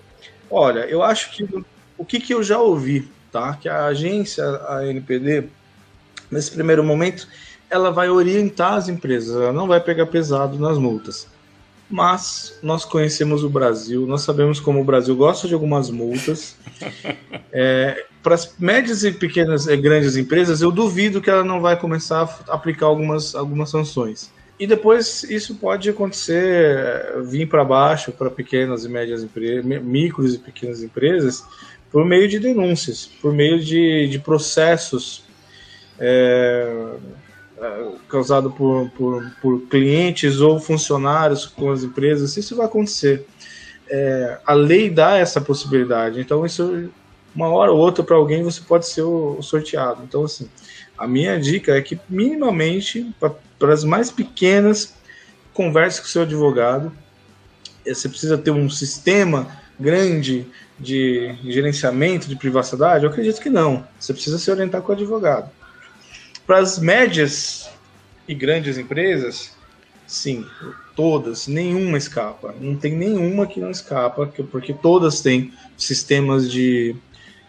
Olha, 0.50 0.80
eu 0.82 1.02
acho 1.02 1.32
que 1.32 1.48
o 1.98 2.06
que, 2.06 2.20
que 2.20 2.34
eu 2.34 2.44
já 2.44 2.60
ouvi, 2.60 3.10
tá? 3.32 3.54
Que 3.56 3.70
a 3.70 3.86
agência, 3.86 4.44
a 4.68 4.86
NPD, 4.86 5.46
nesse 6.30 6.52
primeiro 6.52 6.84
momento, 6.84 7.28
ela 7.70 7.92
vai 7.92 8.10
orientar 8.10 8.74
as 8.74 8.90
empresas, 8.90 9.36
ela 9.36 9.54
não 9.54 9.68
vai 9.68 9.80
pegar 9.80 10.06
pesado 10.08 10.58
nas 10.58 10.78
multas 10.78 11.28
mas 11.90 12.60
nós 12.62 12.86
conhecemos 12.86 13.44
o 13.44 13.50
Brasil, 13.50 14.06
nós 14.06 14.22
sabemos 14.22 14.60
como 14.60 14.80
o 14.80 14.84
Brasil 14.84 15.16
gosta 15.16 15.48
de 15.48 15.54
algumas 15.54 15.90
multas. 15.90 16.56
É, 17.52 18.06
para 18.22 18.36
as 18.36 18.54
médias 18.60 19.04
e 19.04 19.12
pequenas 19.12 19.66
e 19.66 19.76
grandes 19.76 20.16
empresas, 20.16 20.62
eu 20.62 20.72
duvido 20.72 21.20
que 21.20 21.32
ela 21.32 21.44
não 21.44 21.60
vai 21.60 21.76
começar 21.80 22.22
a 22.48 22.54
aplicar 22.54 22.86
algumas, 22.86 23.34
algumas 23.34 23.72
sanções. 23.72 24.32
E 24.60 24.68
depois 24.68 25.24
isso 25.24 25.56
pode 25.56 25.90
acontecer, 25.90 26.44
é, 26.44 27.22
vir 27.22 27.48
para 27.48 27.66
baixo 27.66 28.12
para 28.12 28.30
pequenas 28.30 28.86
e 28.86 28.90
médias 28.90 29.24
empresas, 29.24 29.66
micros 29.66 30.36
e 30.36 30.38
pequenas 30.38 30.84
empresas, 30.84 31.44
por 31.92 32.06
meio 32.06 32.28
de 32.28 32.38
denúncias, 32.38 33.10
por 33.22 33.34
meio 33.34 33.60
de, 33.60 34.08
de 34.08 34.20
processos. 34.20 35.24
É, 35.98 36.94
causado 38.08 38.52
por, 38.52 38.90
por, 38.92 39.32
por, 39.42 39.62
clientes 39.68 40.40
ou 40.40 40.60
funcionários 40.60 41.46
com 41.46 41.72
as 41.72 41.84
empresas, 41.84 42.36
isso 42.38 42.56
vai 42.56 42.66
acontecer. 42.66 43.26
É, 43.90 44.40
a 44.46 44.54
lei 44.54 44.90
dá 44.90 45.18
essa 45.18 45.42
possibilidade, 45.42 46.20
então 46.20 46.46
isso 46.46 46.90
uma 47.36 47.50
hora 47.50 47.72
ou 47.72 47.78
outra 47.78 48.04
para 48.04 48.16
alguém 48.16 48.44
você 48.44 48.62
pode 48.62 48.88
ser 48.88 49.02
o, 49.02 49.38
o, 49.38 49.44
sorteado. 49.44 50.04
Então 50.04 50.24
assim, 50.24 50.50
a 50.98 51.08
minha 51.08 51.40
dica 51.40 51.76
é 51.76 51.82
que 51.82 52.00
minimamente 52.10 53.14
para 53.58 53.74
as 53.74 53.84
mais 53.84 54.12
pequenas 54.12 54.96
converse 55.54 56.02
com 56.02 56.08
seu 56.08 56.22
advogado. 56.22 56.92
Você 57.86 58.08
precisa 58.08 58.38
ter 58.38 58.52
um 58.52 58.70
sistema 58.70 59.48
grande 59.80 60.46
de 60.80 61.36
gerenciamento 61.44 62.28
de 62.28 62.36
privacidade? 62.36 63.04
Eu 63.04 63.12
acredito 63.12 63.42
que 63.42 63.50
não. 63.50 63.86
Você 64.00 64.14
precisa 64.14 64.38
se 64.38 64.50
orientar 64.52 64.82
com 64.82 64.92
o 64.92 64.96
advogado. 64.96 65.50
Para 66.50 66.62
as 66.62 66.80
médias 66.80 67.70
e 68.28 68.34
grandes 68.34 68.76
empresas, 68.76 69.56
sim, 70.08 70.44
todas, 70.96 71.48
nenhuma 71.48 71.96
escapa. 71.96 72.56
Não 72.60 72.76
tem 72.76 72.96
nenhuma 72.96 73.46
que 73.46 73.60
não 73.60 73.70
escapa, 73.70 74.26
porque 74.50 74.74
todas 74.74 75.22
têm 75.22 75.54
sistemas 75.78 76.52
de, 76.52 76.96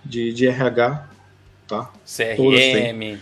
de, 0.04 0.34
de 0.34 0.46
RH, 0.46 1.08
tá? 1.66 1.90
CRM. 2.04 3.18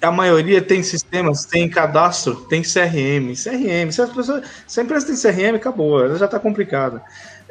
A 0.00 0.10
maioria 0.10 0.62
tem 0.62 0.82
sistemas, 0.82 1.44
tem 1.44 1.68
cadastro, 1.68 2.46
tem 2.46 2.62
CRM. 2.62 3.34
CRM, 3.34 3.92
se, 3.92 4.00
as 4.00 4.10
pessoas, 4.10 4.46
se 4.66 4.80
a 4.80 4.82
empresa 4.82 5.08
tem 5.08 5.14
CRM, 5.14 5.56
acabou, 5.56 6.02
ela 6.02 6.16
já 6.16 6.24
está 6.24 6.38
complicada. 6.38 7.02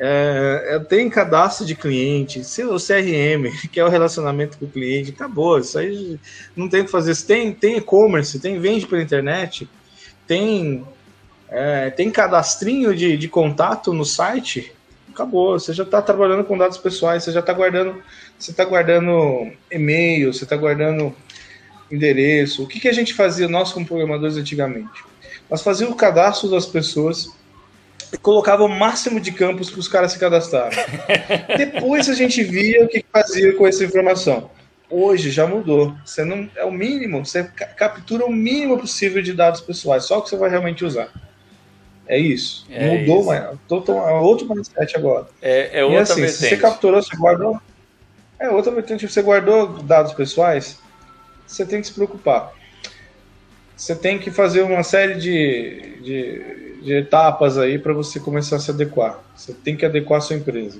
É, 0.04 0.78
é, 0.78 0.80
tem 0.80 1.08
cadastro 1.12 1.64
de 1.64 1.76
cliente, 1.76 2.40
o 2.40 2.78
CRM, 2.78 3.52
que 3.72 3.80
é 3.80 3.86
o 3.86 3.88
relacionamento 3.88 4.58
com 4.58 4.66
o 4.66 4.68
cliente, 4.68 5.12
acabou. 5.12 5.60
Isso 5.60 5.78
aí 5.78 6.20
não 6.56 6.68
tem 6.68 6.82
o 6.82 6.86
que 6.86 6.92
fazer. 6.92 7.16
Tem, 7.18 7.54
tem 7.54 7.78
e-commerce, 7.78 8.40
tem 8.40 8.60
vende 8.60 8.88
pela 8.88 9.04
internet, 9.04 9.70
tem, 10.26 10.84
é, 11.48 11.92
tem 11.92 12.10
cadastrinho 12.10 12.96
de, 12.96 13.16
de 13.16 13.28
contato 13.28 13.94
no 13.94 14.04
site, 14.04 14.74
acabou. 15.14 15.60
Você 15.60 15.72
já 15.72 15.84
está 15.84 16.02
trabalhando 16.02 16.46
com 16.46 16.58
dados 16.58 16.80
pessoais, 16.80 17.24
você 17.24 17.32
já 17.32 17.42
está 17.42 17.54
guardando, 17.54 18.02
você 18.40 18.50
está 18.50 18.66
guardando 18.66 19.52
e-mail, 19.70 20.34
você 20.34 20.46
está 20.46 20.56
guardando 20.56 21.16
endereço. 21.92 22.64
O 22.64 22.68
que, 22.68 22.80
que 22.80 22.88
a 22.88 22.94
gente 22.94 23.14
fazia, 23.14 23.48
nós 23.48 23.72
como 23.72 23.86
programadores 23.86 24.36
antigamente? 24.36 25.04
Nós 25.48 25.62
fazíamos 25.62 25.94
o 25.94 25.98
cadastro 25.98 26.50
das 26.50 26.66
pessoas 26.66 27.40
colocava 28.18 28.64
o 28.64 28.68
máximo 28.68 29.20
de 29.20 29.32
campos 29.32 29.70
para 29.70 29.80
os 29.80 29.88
caras 29.88 30.12
se 30.12 30.20
cadastrarem. 30.20 30.78
Depois 31.58 32.10
a 32.10 32.14
gente 32.14 32.44
via 32.44 32.84
o 32.84 32.88
que 32.88 33.06
fazia 33.12 33.54
com 33.54 33.68
essa 33.68 33.84
informação. 33.84 34.50
Hoje 34.90 35.32
já 35.32 35.48
mudou. 35.48 35.96
Você 36.06 36.26
não 36.26 36.50
é 36.56 36.66
o 36.66 36.72
mínimo, 36.72 37.26
você 37.26 37.44
captura 37.78 38.26
o 38.26 38.32
mínimo 38.32 38.78
possível 38.78 39.22
de 39.22 39.34
dados 39.34 39.62
pessoais, 39.62 40.06
só 40.06 40.20
o 40.20 40.22
que 40.22 40.30
você 40.30 40.36
vai 40.36 40.50
realmente 40.50 40.84
usar. 40.84 41.10
É 42.08 42.18
isso. 42.18 42.66
É 42.70 42.98
mudou, 42.98 43.24
mas 43.24 43.42
é 43.42 44.14
outro 44.14 44.54
mindset 44.54 44.98
agora. 44.98 45.28
É, 45.42 45.80
é 45.80 45.84
outra 45.84 46.00
e 46.00 46.02
assim, 46.02 46.22
vertente. 46.22 46.40
se 46.40 46.50
você 46.50 46.58
capturou, 46.58 47.02
você 47.02 47.16
guardou. 47.16 47.62
É 48.38 48.50
outra 48.50 48.72
vertente. 48.72 49.08
Você 49.08 49.22
guardou 49.22 49.82
dados 49.84 50.12
pessoais, 50.14 50.78
você 51.48 51.66
tem 51.66 51.80
que 51.80 51.88
se 51.88 51.94
preocupar. 51.94 52.54
Você 53.78 53.96
tem 53.96 54.20
que 54.20 54.30
fazer 54.30 54.62
uma 54.62 54.84
série 54.84 55.16
de, 55.16 56.02
de 56.02 56.71
de 56.82 56.94
etapas 56.94 57.58
aí 57.58 57.78
para 57.78 57.94
você 57.94 58.20
começar 58.20 58.56
a 58.56 58.60
se 58.60 58.72
adequar. 58.72 59.20
Você 59.36 59.54
tem 59.54 59.78
que 59.78 59.86
adequar 59.86 60.18
a 60.18 60.22
sua 60.22 60.36
empresa. 60.36 60.80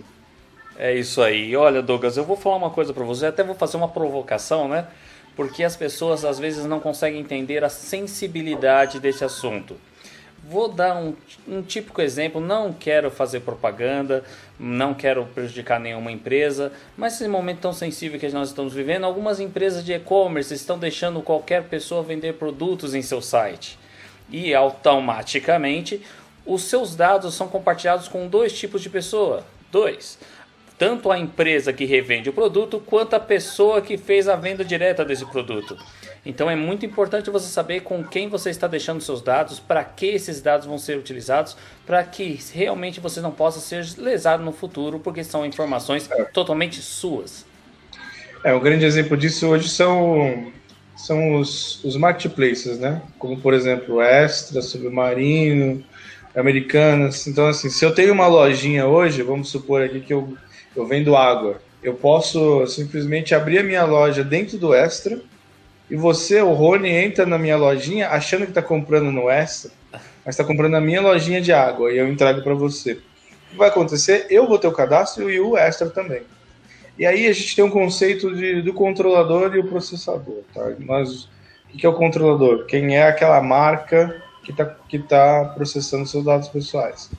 É 0.78 0.94
isso 0.96 1.22
aí. 1.22 1.56
Olha, 1.56 1.82
Douglas, 1.82 2.18
eu 2.18 2.24
vou 2.24 2.36
falar 2.36 2.56
uma 2.56 2.72
coisa 2.72 2.92
para 2.92 3.04
você, 3.04 3.28
até 3.28 3.44
vou 3.44 3.54
fazer 3.54 3.78
uma 3.78 3.88
provocação, 3.88 4.68
né? 4.68 4.88
Porque 5.36 5.64
as 5.64 5.76
pessoas 5.76 6.26
às 6.26 6.40
vezes 6.40 6.66
não 6.66 6.80
conseguem 6.80 7.20
entender 7.20 7.64
a 7.64 7.70
sensibilidade 7.70 9.00
desse 9.00 9.24
assunto. 9.24 9.78
Vou 10.44 10.68
dar 10.68 10.96
um, 10.96 11.14
um 11.48 11.62
típico 11.62 12.02
exemplo, 12.02 12.42
não 12.42 12.74
quero 12.74 13.12
fazer 13.12 13.42
propaganda, 13.42 14.24
não 14.60 14.92
quero 14.92 15.24
prejudicar 15.26 15.80
nenhuma 15.80 16.12
empresa, 16.12 16.72
mas 16.98 17.14
nesse 17.14 17.28
momento 17.28 17.60
tão 17.60 17.72
sensível 17.72 18.20
que 18.20 18.28
nós 18.30 18.50
estamos 18.50 18.74
vivendo, 18.74 19.04
algumas 19.04 19.40
empresas 19.40 19.86
de 19.86 19.94
e-commerce 19.94 20.52
estão 20.52 20.80
deixando 20.80 21.22
qualquer 21.22 21.66
pessoa 21.66 22.02
vender 22.02 22.34
produtos 22.34 22.96
em 22.96 23.04
seu 23.04 23.22
site. 23.22 23.78
E 24.32 24.54
automaticamente 24.54 26.02
os 26.46 26.64
seus 26.64 26.96
dados 26.96 27.36
são 27.36 27.48
compartilhados 27.48 28.08
com 28.08 28.28
dois 28.28 28.58
tipos 28.58 28.82
de 28.82 28.90
pessoa. 28.90 29.44
Dois 29.72 30.18
tanto 30.82 31.12
a 31.12 31.20
empresa 31.20 31.72
que 31.72 31.86
revende 31.86 32.32
o 32.32 32.34
produto 32.34 32.82
quanto 32.84 33.14
a 33.14 33.20
pessoa 33.20 33.84
que 33.84 34.00
fez 34.00 34.28
a 34.28 34.36
venda 34.36 34.66
direta 34.66 35.06
desse 35.06 35.24
produto. 35.28 35.78
Então 36.26 36.50
é 36.50 36.56
muito 36.56 36.84
importante 36.84 37.30
você 37.30 37.48
saber 37.50 37.82
com 37.82 38.04
quem 38.04 38.28
você 38.28 38.50
está 38.50 38.68
deixando 38.68 39.00
seus 39.00 39.22
dados, 39.22 39.60
para 39.60 39.84
que 39.84 40.08
esses 40.08 40.42
dados 40.42 40.66
vão 40.66 40.80
ser 40.80 40.98
utilizados, 40.98 41.56
para 41.86 42.04
que 42.04 42.40
realmente 42.52 43.00
você 43.00 43.22
não 43.22 43.30
possa 43.30 43.60
ser 43.60 43.86
lesado 43.96 44.44
no 44.44 44.52
futuro, 44.52 44.98
porque 44.98 45.24
são 45.24 45.46
informações 45.46 46.10
totalmente 46.34 46.82
suas. 46.82 47.46
É, 48.44 48.52
um 48.52 48.60
grande 48.60 48.84
exemplo 48.84 49.16
disso 49.16 49.50
hoje 49.50 49.70
são, 49.70 50.52
são 51.06 51.36
os, 51.36 51.84
os 51.84 51.96
marketplaces, 51.98 52.80
né? 52.80 53.02
Como 53.18 53.40
por 53.40 53.54
exemplo 53.54 54.02
Extra, 54.02 54.62
Submarino, 54.62 55.84
Americanas. 56.36 57.28
Então, 57.28 57.48
assim, 57.48 57.70
se 57.70 57.84
eu 57.84 57.94
tenho 57.94 58.14
uma 58.14 58.28
lojinha 58.28 58.88
hoje, 58.88 59.22
vamos 59.22 59.50
supor 59.50 59.82
aqui 59.82 60.00
que 60.00 60.14
eu 60.14 60.38
eu 60.76 60.86
vendo 60.86 61.16
água. 61.16 61.62
Eu 61.84 61.96
posso 61.96 62.66
simplesmente 62.68 63.34
abrir 63.34 63.60
a 63.60 63.64
minha 63.64 63.84
loja 63.84 64.24
dentro 64.24 64.58
do 64.58 64.74
Extra 64.74 65.20
e 65.90 65.96
você, 65.96 66.42
o 66.42 66.54
Rony, 66.54 66.90
entra 66.90 67.26
na 67.26 67.38
minha 67.38 67.58
lojinha 67.58 68.10
achando 68.10 68.44
que 68.44 68.52
está 68.52 68.62
comprando 68.62 69.12
no 69.12 69.30
Extra, 69.30 69.72
mas 69.92 70.36
está 70.36 70.44
comprando 70.44 70.74
na 70.74 70.82
minha 70.82 71.02
lojinha 71.02 71.42
de 71.42 71.52
água 71.52 71.92
e 71.92 71.98
eu 71.98 72.08
entrego 72.08 72.42
para 72.44 72.54
você. 72.54 72.94
O 72.94 73.52
que 73.52 73.58
vai 73.58 73.70
acontecer? 73.70 74.28
Eu 74.30 74.48
vou 74.48 74.58
ter 74.58 74.68
o 74.68 74.72
cadastro 74.72 75.30
e 75.30 75.40
o 75.40 75.58
Extra 75.58 75.90
também. 75.90 76.22
E 77.02 77.06
aí 77.08 77.26
a 77.26 77.34
gente 77.34 77.56
tem 77.56 77.66
um 77.66 77.70
conceito 77.72 78.32
de, 78.36 78.62
do 78.62 78.74
controlador 78.76 79.56
e 79.56 79.60
o 79.60 79.68
processador. 79.68 80.44
Tá? 80.54 80.72
Mas 80.78 81.24
o 81.74 81.76
que 81.76 81.84
é 81.84 81.90
o 81.90 81.96
controlador? 81.96 82.68
Quem 82.68 82.96
é 82.96 83.08
aquela 83.08 83.42
marca 83.42 84.22
que 84.44 84.52
está 84.52 84.66
que 84.88 85.00
tá 85.00 85.46
processando 85.56 86.06
seus 86.06 86.24
dados 86.24 86.48
pessoais. 86.48 87.10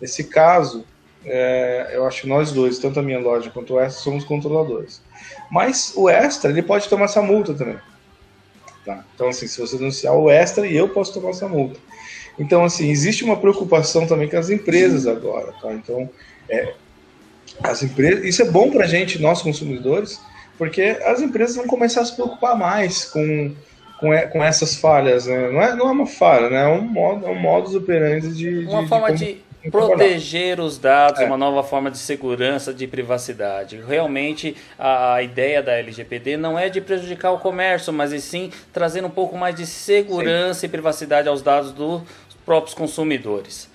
Nesse 0.00 0.24
caso, 0.24 0.86
é, 1.26 1.90
eu 1.92 2.06
acho 2.06 2.22
que 2.22 2.26
nós 2.26 2.52
dois, 2.52 2.78
tanto 2.78 3.00
a 3.00 3.02
minha 3.02 3.18
loja 3.18 3.50
quanto 3.50 3.74
o 3.74 3.80
Extra, 3.80 4.02
somos 4.02 4.24
controladores. 4.24 5.02
Mas 5.50 5.92
o 5.94 6.08
Extra, 6.08 6.50
ele 6.50 6.62
pode 6.62 6.88
tomar 6.88 7.04
essa 7.04 7.20
multa 7.20 7.52
também. 7.52 7.76
Tá? 8.82 9.04
Então, 9.14 9.28
assim, 9.28 9.46
se 9.46 9.60
você 9.60 9.76
denunciar 9.76 10.14
o 10.14 10.30
Extra, 10.30 10.66
eu 10.66 10.88
posso 10.88 11.12
tomar 11.12 11.30
essa 11.30 11.46
multa. 11.46 11.78
Então, 12.38 12.64
assim, 12.64 12.90
existe 12.90 13.24
uma 13.24 13.36
preocupação 13.36 14.06
também 14.06 14.26
com 14.26 14.38
as 14.38 14.48
empresas 14.48 15.06
agora, 15.06 15.52
tá? 15.60 15.70
Então, 15.74 16.08
é, 16.48 16.72
as 17.62 17.82
empresas, 17.82 18.24
isso 18.24 18.42
é 18.42 18.50
bom 18.50 18.70
para 18.70 18.84
a 18.84 18.88
gente, 18.88 19.20
nós 19.20 19.42
consumidores, 19.42 20.20
porque 20.58 20.98
as 21.04 21.20
empresas 21.20 21.56
vão 21.56 21.66
começar 21.66 22.02
a 22.02 22.04
se 22.04 22.14
preocupar 22.14 22.56
mais 22.56 23.04
com, 23.06 23.54
com, 23.98 24.10
com 24.30 24.44
essas 24.44 24.76
falhas, 24.76 25.26
né? 25.26 25.50
Não 25.50 25.62
é, 25.62 25.74
não 25.74 25.88
é 25.88 25.92
uma 25.92 26.06
falha, 26.06 26.50
né? 26.50 26.64
É 26.64 26.68
um 26.68 26.82
modo, 26.82 27.26
é 27.26 27.30
um 27.30 27.38
modus 27.38 27.74
operandi 27.74 28.28
de... 28.34 28.66
Uma 28.66 28.82
de, 28.82 28.88
forma 28.88 29.12
de, 29.12 29.38
de 29.62 29.70
proteger 29.70 30.60
os 30.60 30.78
dados, 30.78 31.20
é. 31.20 31.24
uma 31.24 31.36
nova 31.36 31.62
forma 31.62 31.90
de 31.90 31.98
segurança, 31.98 32.72
de 32.74 32.86
privacidade. 32.86 33.80
Realmente 33.86 34.56
a 34.78 35.22
ideia 35.22 35.62
da 35.62 35.72
LGPD 35.72 36.36
não 36.36 36.58
é 36.58 36.68
de 36.68 36.80
prejudicar 36.80 37.32
o 37.32 37.38
comércio, 37.38 37.92
mas 37.92 38.12
e 38.12 38.20
sim 38.20 38.50
trazer 38.72 39.04
um 39.04 39.10
pouco 39.10 39.36
mais 39.36 39.54
de 39.54 39.66
segurança 39.66 40.60
sim. 40.60 40.66
e 40.66 40.68
privacidade 40.68 41.28
aos 41.28 41.42
dados 41.42 41.72
dos 41.72 42.02
próprios 42.44 42.74
consumidores. 42.74 43.70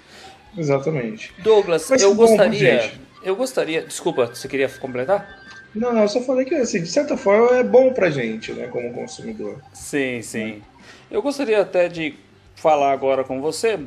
Exatamente. 0.57 1.33
Douglas, 1.39 1.89
eu 2.01 2.15
gostaria, 2.15 2.77
bom, 2.77 3.06
eu 3.23 3.35
gostaria, 3.35 3.81
desculpa, 3.83 4.27
você 4.27 4.47
queria 4.47 4.69
completar? 4.69 5.45
Não, 5.75 5.93
não, 5.93 6.01
eu 6.01 6.07
só 6.07 6.21
falei 6.21 6.45
que 6.45 6.55
assim, 6.55 6.81
de 6.81 6.89
certa 6.89 7.15
forma 7.17 7.57
é 7.57 7.63
bom 7.63 7.93
pra 7.93 8.09
gente, 8.09 8.51
né, 8.53 8.67
como 8.67 8.93
consumidor. 8.93 9.61
Sim, 9.73 10.21
sim. 10.21 10.61
Eu 11.09 11.21
gostaria 11.21 11.61
até 11.61 11.87
de 11.87 12.15
falar 12.55 12.91
agora 12.91 13.23
com 13.23 13.41
você 13.41 13.79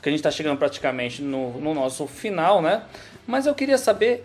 que 0.00 0.08
a 0.08 0.12
gente 0.12 0.20
está 0.20 0.30
chegando 0.30 0.58
praticamente 0.58 1.22
no, 1.22 1.58
no 1.60 1.72
nosso 1.72 2.06
final, 2.06 2.60
né? 2.60 2.82
Mas 3.26 3.46
eu 3.46 3.54
queria 3.54 3.78
saber 3.78 4.24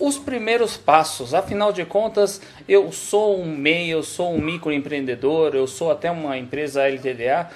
os 0.00 0.18
primeiros 0.18 0.76
passos. 0.76 1.34
Afinal 1.34 1.72
de 1.72 1.84
contas, 1.84 2.40
eu 2.66 2.90
sou 2.90 3.38
um 3.38 3.54
MEI, 3.54 3.90
eu 3.90 4.02
sou 4.02 4.32
um 4.32 4.40
microempreendedor, 4.40 5.54
eu 5.54 5.66
sou 5.66 5.90
até 5.90 6.10
uma 6.10 6.38
empresa 6.38 6.88
LTDA. 6.88 7.50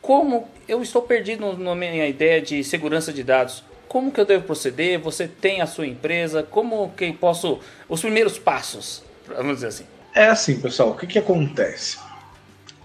Como 0.00 0.48
eu 0.66 0.82
estou 0.82 1.02
perdido 1.02 1.52
na 1.58 1.74
minha 1.74 2.06
ideia 2.06 2.40
de 2.40 2.64
segurança 2.64 3.12
de 3.12 3.22
dados? 3.22 3.62
Como 3.88 4.10
que 4.10 4.20
eu 4.20 4.24
devo 4.24 4.44
proceder? 4.44 5.00
Você 5.00 5.28
tem 5.28 5.60
a 5.60 5.66
sua 5.66 5.86
empresa? 5.86 6.42
Como 6.42 6.90
que 6.96 7.12
posso... 7.12 7.60
Os 7.88 8.00
primeiros 8.00 8.38
passos, 8.38 9.02
vamos 9.26 9.56
dizer 9.56 9.68
assim. 9.68 9.84
É 10.14 10.26
assim, 10.26 10.60
pessoal. 10.60 10.90
O 10.90 10.96
que, 10.96 11.06
que 11.06 11.18
acontece? 11.18 11.98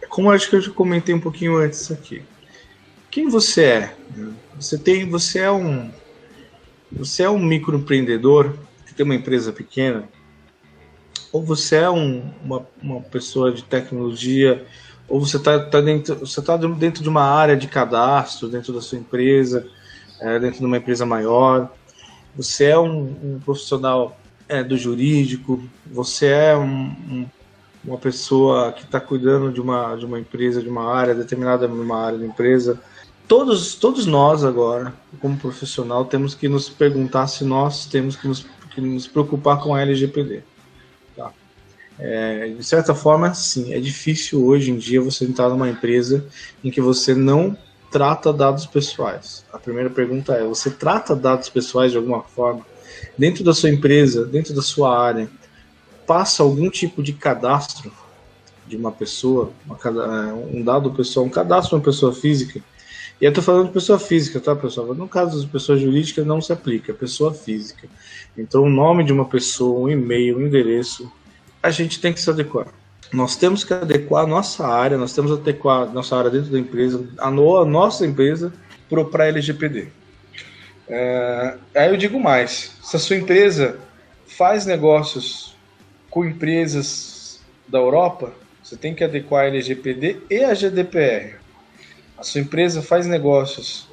Como 0.10 0.32
acho 0.32 0.50
que 0.50 0.56
eu 0.58 0.62
já 0.62 0.72
comentei 0.72 1.16
um 1.16 1.20
pouquinho 1.20 1.58
antes 1.58 1.92
aqui 1.92 2.22
quem 3.12 3.28
você 3.28 3.64
é? 3.66 3.96
Você 4.56 4.78
tem, 4.78 5.08
você 5.08 5.40
é 5.40 5.52
um, 5.52 5.92
você 6.90 7.24
é 7.24 7.30
um 7.30 7.38
microempreendedor 7.38 8.56
que 8.88 8.94
tem 8.94 9.04
uma 9.04 9.16
empresa 9.16 9.52
pequena, 9.52 10.08
ou 11.32 11.44
você 11.44 11.76
é 11.76 11.90
um, 11.90 12.32
uma, 12.44 12.66
uma 12.82 13.02
pessoa 13.02 13.52
de 13.52 13.64
tecnologia, 13.64 14.66
ou 15.10 15.20
você 15.20 15.36
está 15.36 15.60
tá 15.60 15.82
dentro, 15.82 16.16
você 16.16 16.42
tá 16.42 16.56
dentro 16.56 17.04
de 17.04 17.10
uma 17.10 17.24
área 17.24 17.58
de 17.58 17.68
cadastro 17.68 18.48
dentro 18.48 18.72
da 18.72 18.82
sua 18.82 18.98
empresa, 18.98 19.68
é, 20.22 20.40
dentro 20.40 20.60
de 20.60 20.66
uma 20.66 20.78
empresa 20.78 21.06
maior. 21.06 21.70
Você 22.36 22.66
é 22.66 22.80
um, 22.80 23.16
um 23.24 23.40
profissional 23.44 24.18
é, 24.48 24.64
do 24.64 24.78
jurídico, 24.78 25.62
você 25.86 26.28
é 26.28 26.58
um, 26.58 26.66
um, 26.66 27.26
uma 27.84 27.98
pessoa 27.98 28.72
que 28.72 28.84
está 28.84 29.00
cuidando 29.00 29.52
de 29.52 29.60
uma, 29.60 29.96
de 29.96 30.06
uma 30.06 30.20
empresa, 30.20 30.62
de 30.62 30.70
uma 30.70 30.94
área 30.94 31.14
determinada 31.14 31.68
numa 31.68 32.06
área 32.06 32.18
da 32.18 32.26
empresa 32.26 32.80
todos, 33.32 33.76
todos 33.76 34.06
nós 34.06 34.44
agora, 34.44 34.94
como 35.22 35.38
profissional, 35.38 36.04
temos 36.04 36.36
que 36.36 36.50
nos 36.50 36.68
perguntar 36.68 37.28
se 37.28 37.46
nós 37.46 37.86
temos 37.86 38.18
que 38.18 38.28
nos, 38.28 38.46
que 38.76 38.82
nos 38.82 39.08
preocupar 39.08 39.62
com 39.62 39.74
a 39.74 39.82
LGPD. 39.82 40.44
Tá? 41.16 41.32
É, 41.98 42.50
de 42.50 42.62
certa 42.62 42.94
forma, 42.94 43.34
sim, 43.34 43.74
é 43.74 43.80
difícil 43.80 44.46
hoje 44.46 44.70
em 44.70 44.78
dia 44.78 45.00
você 45.00 45.24
entrar 45.24 45.48
numa 45.48 45.70
empresa 45.70 46.28
em 46.62 46.70
que 46.70 46.82
você 46.82 47.16
não 47.16 47.58
trata 47.92 48.32
dados 48.32 48.66
pessoais. 48.66 49.46
A 49.52 49.60
primeira 49.60 49.90
pergunta 49.90 50.34
é: 50.34 50.44
você 50.44 50.70
trata 50.70 51.16
dados 51.16 51.50
pessoais 51.50 51.92
de 51.92 51.98
alguma 51.98 52.24
forma? 52.24 52.66
Dentro 53.18 53.44
da 53.44 53.54
sua 53.54 53.70
empresa, 53.70 54.26
dentro 54.26 54.54
da 54.54 54.62
sua 54.62 54.98
área, 54.98 55.30
passa 56.08 56.44
algum 56.44 56.70
tipo 56.70 57.04
de 57.04 57.14
cadastro 57.14 57.92
de 58.66 58.78
uma 58.78 58.92
pessoa, 58.92 59.52
uma, 59.66 59.78
é, 59.78 60.34
um 60.34 60.64
dado 60.64 60.92
pessoal, 60.92 61.26
um 61.26 61.30
cadastro 61.30 61.70
de 61.70 61.76
uma 61.76 61.86
pessoa 61.86 62.14
física 62.14 62.62
e 63.22 63.26
eu 63.26 63.30
estou 63.30 63.44
falando 63.44 63.68
de 63.68 63.74
pessoa 63.74 64.00
física, 64.00 64.40
tá, 64.40 64.56
pessoal? 64.56 64.96
No 64.96 65.08
caso 65.08 65.40
de 65.40 65.46
pessoa 65.46 65.78
jurídica 65.78 66.26
não 66.26 66.42
se 66.42 66.52
aplica, 66.52 66.92
é 66.92 66.96
pessoa 66.96 67.32
física. 67.32 67.88
Então, 68.36 68.64
o 68.64 68.70
nome 68.70 69.04
de 69.04 69.14
uma 69.14 69.26
pessoa, 69.26 69.80
um 69.80 69.88
e-mail, 69.88 70.40
um 70.40 70.48
endereço, 70.48 71.10
a 71.62 71.70
gente 71.70 72.02
tem 72.02 72.12
que 72.12 72.20
se 72.20 72.32
adequar. 72.32 72.66
Nós 73.14 73.36
temos 73.36 73.64
que 73.64 73.74
adequar 73.74 74.24
a 74.24 74.28
nossa 74.28 74.66
área, 74.66 74.98
nós 74.98 75.14
temos 75.14 75.32
que 75.32 75.42
adequar 75.42 75.84
a 75.84 75.86
nossa 75.86 76.16
área 76.16 76.30
dentro 76.30 76.52
da 76.52 76.60
empresa, 76.60 77.06
a, 77.18 77.30
no, 77.30 77.58
a 77.58 77.66
nossa 77.66 78.06
empresa, 78.06 78.54
para 79.12 79.28
LGPD. 79.28 79.88
É, 80.88 81.56
aí 81.76 81.90
eu 81.90 81.98
digo 81.98 82.20
mais: 82.20 82.76
se 82.82 82.96
a 82.96 83.00
sua 83.00 83.16
empresa 83.16 83.78
faz 84.26 84.66
negócios 84.66 85.56
com 86.10 86.26
empresas 86.26 87.42
da 87.68 87.80
Europa, 87.80 88.32
você 88.64 88.76
tem 88.76 88.94
que 88.94 89.04
adequar 89.04 89.44
a 89.44 89.48
LGPD 89.48 90.20
e 90.30 90.44
a 90.44 90.54
GDPR 90.54 91.42
a 92.22 92.24
sua 92.24 92.40
empresa 92.40 92.84
faz 92.84 93.08
negócios 93.08 93.88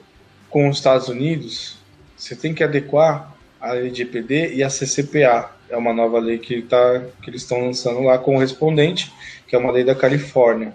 com 0.51 0.69
os 0.69 0.77
Estados 0.77 1.09
Unidos, 1.09 1.79
você 2.15 2.37
tem 2.37 2.53
que 2.53 2.63
adequar 2.63 3.35
a 3.59 3.75
LGPD 3.75 4.55
e 4.55 4.63
a 4.63 4.69
CCPA. 4.69 5.51
É 5.71 5.77
uma 5.77 5.93
nova 5.93 6.19
lei 6.19 6.39
que, 6.39 6.63
tá, 6.63 7.03
que 7.23 7.31
eles 7.31 7.43
estão 7.43 7.61
lançando 7.67 8.01
lá 8.03 8.19
correspondente, 8.19 9.13
que 9.47 9.55
é 9.55 9.59
uma 9.59 9.71
lei 9.71 9.85
da 9.85 9.95
Califórnia. 9.95 10.75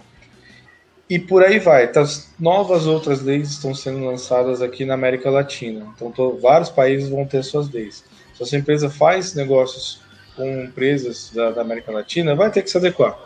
E 1.08 1.18
por 1.18 1.42
aí 1.44 1.58
vai. 1.58 1.84
Então, 1.84 2.04
novas 2.38 2.86
outras 2.86 3.20
leis 3.20 3.50
estão 3.50 3.74
sendo 3.74 4.04
lançadas 4.04 4.62
aqui 4.62 4.84
na 4.84 4.94
América 4.94 5.28
Latina. 5.30 5.86
Então, 5.94 6.10
tô, 6.10 6.36
vários 6.38 6.70
países 6.70 7.10
vão 7.10 7.26
ter 7.26 7.42
suas 7.44 7.70
leis. 7.70 8.04
Se 8.34 8.42
a 8.42 8.46
sua 8.46 8.58
empresa 8.58 8.88
faz 8.88 9.34
negócios 9.34 10.00
com 10.34 10.62
empresas 10.62 11.30
da, 11.34 11.50
da 11.50 11.60
América 11.60 11.92
Latina, 11.92 12.34
vai 12.34 12.50
ter 12.50 12.62
que 12.62 12.70
se 12.70 12.76
adequar. 12.76 13.16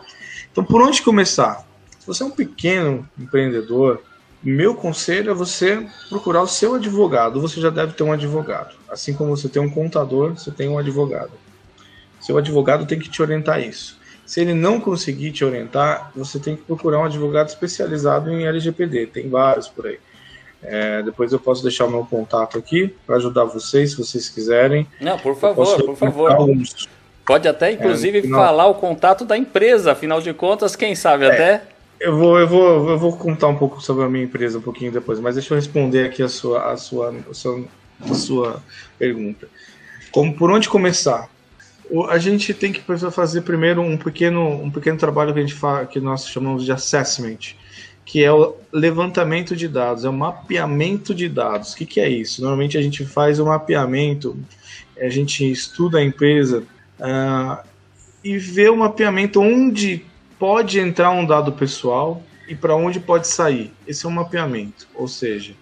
Então, 0.51 0.63
por 0.63 0.81
onde 0.81 1.01
começar? 1.01 1.65
Se 1.99 2.05
você 2.05 2.21
é 2.21 2.25
um 2.25 2.31
pequeno 2.31 3.07
empreendedor, 3.17 4.01
Meu 4.41 4.73
conselho 4.73 5.31
é 5.31 5.33
você 5.33 5.85
procurar 6.07 6.41
o 6.41 6.47
seu 6.47 6.75
advogado. 6.75 7.41
Você 7.41 7.59
já 7.59 7.69
deve 7.69 7.93
ter 7.93 8.03
um 8.03 8.11
advogado. 8.13 8.73
Assim 8.89 9.13
como 9.13 9.35
você 9.35 9.49
tem 9.49 9.61
um 9.61 9.69
contador, 9.69 10.31
você 10.31 10.49
tem 10.49 10.69
um 10.69 10.77
advogado. 10.77 11.31
Seu 12.19 12.37
advogado 12.37 12.85
tem 12.85 12.99
que 12.99 13.09
te 13.09 13.21
orientar 13.21 13.61
isso. 13.61 13.99
Se 14.25 14.41
ele 14.41 14.53
não 14.53 14.79
conseguir 14.79 15.31
te 15.31 15.43
orientar, 15.43 16.11
você 16.15 16.39
tem 16.39 16.55
que 16.55 16.61
procurar 16.61 16.99
um 16.99 17.05
advogado 17.05 17.47
especializado 17.47 18.29
em 18.29 18.45
LGPD. 18.45 19.07
Tem 19.07 19.27
vários 19.27 19.67
por 19.67 19.87
aí. 19.87 19.97
É, 20.61 21.01
depois 21.01 21.31
eu 21.31 21.39
posso 21.39 21.63
deixar 21.63 21.85
o 21.85 21.89
meu 21.89 22.05
contato 22.05 22.57
aqui 22.57 22.93
para 23.07 23.15
ajudar 23.15 23.45
vocês, 23.45 23.91
se 23.91 23.97
vocês 23.97 24.29
quiserem. 24.29 24.85
Não, 24.99 25.17
por 25.17 25.35
favor, 25.35 25.83
por 25.83 25.95
favor. 25.95 26.37
Pode 27.25 27.47
até, 27.47 27.71
inclusive, 27.71 28.19
é, 28.19 28.29
falar 28.29 28.67
o 28.67 28.75
contato 28.75 29.23
da 29.23 29.37
empresa, 29.37 29.93
afinal 29.93 30.19
de 30.19 30.33
contas, 30.33 30.75
quem 30.75 30.95
sabe 30.95 31.25
é, 31.25 31.31
até. 31.31 31.61
Eu 31.99 32.17
vou, 32.17 32.39
eu, 32.39 32.47
vou, 32.47 32.89
eu 32.89 32.97
vou 32.97 33.17
contar 33.17 33.47
um 33.47 33.55
pouco 33.55 33.81
sobre 33.81 34.03
a 34.03 34.09
minha 34.09 34.23
empresa 34.23 34.57
um 34.57 34.61
pouquinho 34.61 34.91
depois, 34.91 35.19
mas 35.19 35.35
deixa 35.35 35.53
eu 35.53 35.55
responder 35.55 36.05
aqui 36.05 36.23
a 36.23 36.29
sua, 36.29 36.71
a 36.71 36.77
sua, 36.77 37.13
a 37.29 37.33
sua, 37.33 37.63
a 38.01 38.13
sua 38.13 38.63
pergunta. 38.97 39.47
Como, 40.11 40.35
por 40.35 40.51
onde 40.51 40.67
começar? 40.67 41.29
A 42.09 42.17
gente 42.17 42.53
tem 42.53 42.71
que 42.71 42.81
fazer 43.11 43.41
primeiro 43.41 43.81
um 43.81 43.97
pequeno, 43.97 44.49
um 44.61 44.69
pequeno 44.69 44.97
trabalho 44.97 45.33
que 45.33 45.39
a 45.39 45.41
gente 45.41 45.55
fala, 45.55 45.85
que 45.85 45.99
nós 45.99 46.27
chamamos 46.27 46.63
de 46.63 46.71
assessment, 46.71 47.55
que 48.05 48.23
é 48.23 48.31
o 48.31 48.55
levantamento 48.71 49.55
de 49.55 49.67
dados, 49.67 50.05
é 50.05 50.09
o 50.09 50.13
mapeamento 50.13 51.13
de 51.13 51.27
dados. 51.27 51.73
O 51.73 51.77
que, 51.77 51.85
que 51.85 51.99
é 51.99 52.09
isso? 52.09 52.41
Normalmente 52.41 52.77
a 52.77 52.81
gente 52.81 53.05
faz 53.05 53.39
o 53.39 53.43
um 53.43 53.47
mapeamento, 53.47 54.37
a 54.99 55.09
gente 55.09 55.49
estuda 55.49 55.99
a 55.99 56.03
empresa 56.03 56.63
uh, 56.99 57.67
e 58.23 58.37
vê 58.37 58.69
o 58.69 58.77
mapeamento 58.77 59.41
onde 59.41 60.05
pode 60.37 60.79
entrar 60.79 61.11
um 61.11 61.25
dado 61.25 61.51
pessoal 61.53 62.21
e 62.47 62.55
para 62.55 62.75
onde 62.75 62.99
pode 62.99 63.27
sair. 63.27 63.71
Esse 63.87 64.05
é 64.05 64.09
um 64.09 64.13
mapeamento, 64.13 64.87
ou 64.93 65.07
seja, 65.07 65.53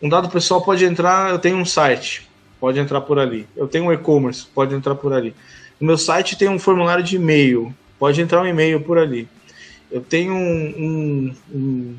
um 0.00 0.08
dado 0.08 0.30
pessoal 0.30 0.62
pode 0.62 0.84
entrar, 0.84 1.30
eu 1.30 1.38
tenho 1.38 1.56
um 1.56 1.64
site, 1.64 2.29
pode 2.60 2.78
entrar 2.78 3.00
por 3.00 3.18
ali. 3.18 3.46
Eu 3.56 3.66
tenho 3.66 3.86
um 3.86 3.92
e-commerce, 3.92 4.46
pode 4.54 4.74
entrar 4.74 4.94
por 4.94 5.12
ali. 5.12 5.34
No 5.80 5.86
meu 5.86 5.96
site 5.96 6.36
tem 6.36 6.48
um 6.48 6.58
formulário 6.58 7.02
de 7.02 7.16
e-mail, 7.16 7.74
pode 7.98 8.20
entrar 8.20 8.42
um 8.42 8.46
e-mail 8.46 8.80
por 8.80 8.98
ali. 8.98 9.26
Eu 9.90 10.02
tenho 10.02 10.32
um, 10.32 10.74
um, 10.78 11.36
um, 11.52 11.96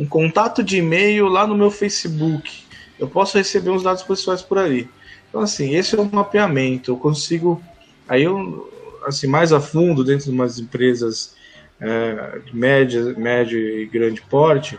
um 0.00 0.06
contato 0.06 0.62
de 0.62 0.76
e-mail 0.76 1.26
lá 1.26 1.46
no 1.46 1.56
meu 1.56 1.70
Facebook. 1.70 2.64
Eu 2.98 3.08
posso 3.08 3.36
receber 3.36 3.70
uns 3.70 3.82
dados 3.82 4.02
pessoais 4.02 4.42
por 4.42 4.58
ali. 4.58 4.88
Então, 5.28 5.40
assim, 5.40 5.74
esse 5.74 5.96
é 5.96 6.00
um 6.00 6.08
mapeamento. 6.10 6.92
Eu 6.92 6.96
consigo. 6.96 7.60
Aí 8.08 8.22
eu, 8.22 8.70
assim, 9.06 9.26
mais 9.26 9.52
a 9.52 9.60
fundo, 9.60 10.04
dentro 10.04 10.26
de 10.26 10.30
umas 10.30 10.58
empresas 10.58 11.34
é, 11.80 12.40
de 12.44 12.54
média, 12.54 13.14
médio 13.16 13.58
e 13.58 13.86
grande 13.86 14.22
porte, 14.22 14.78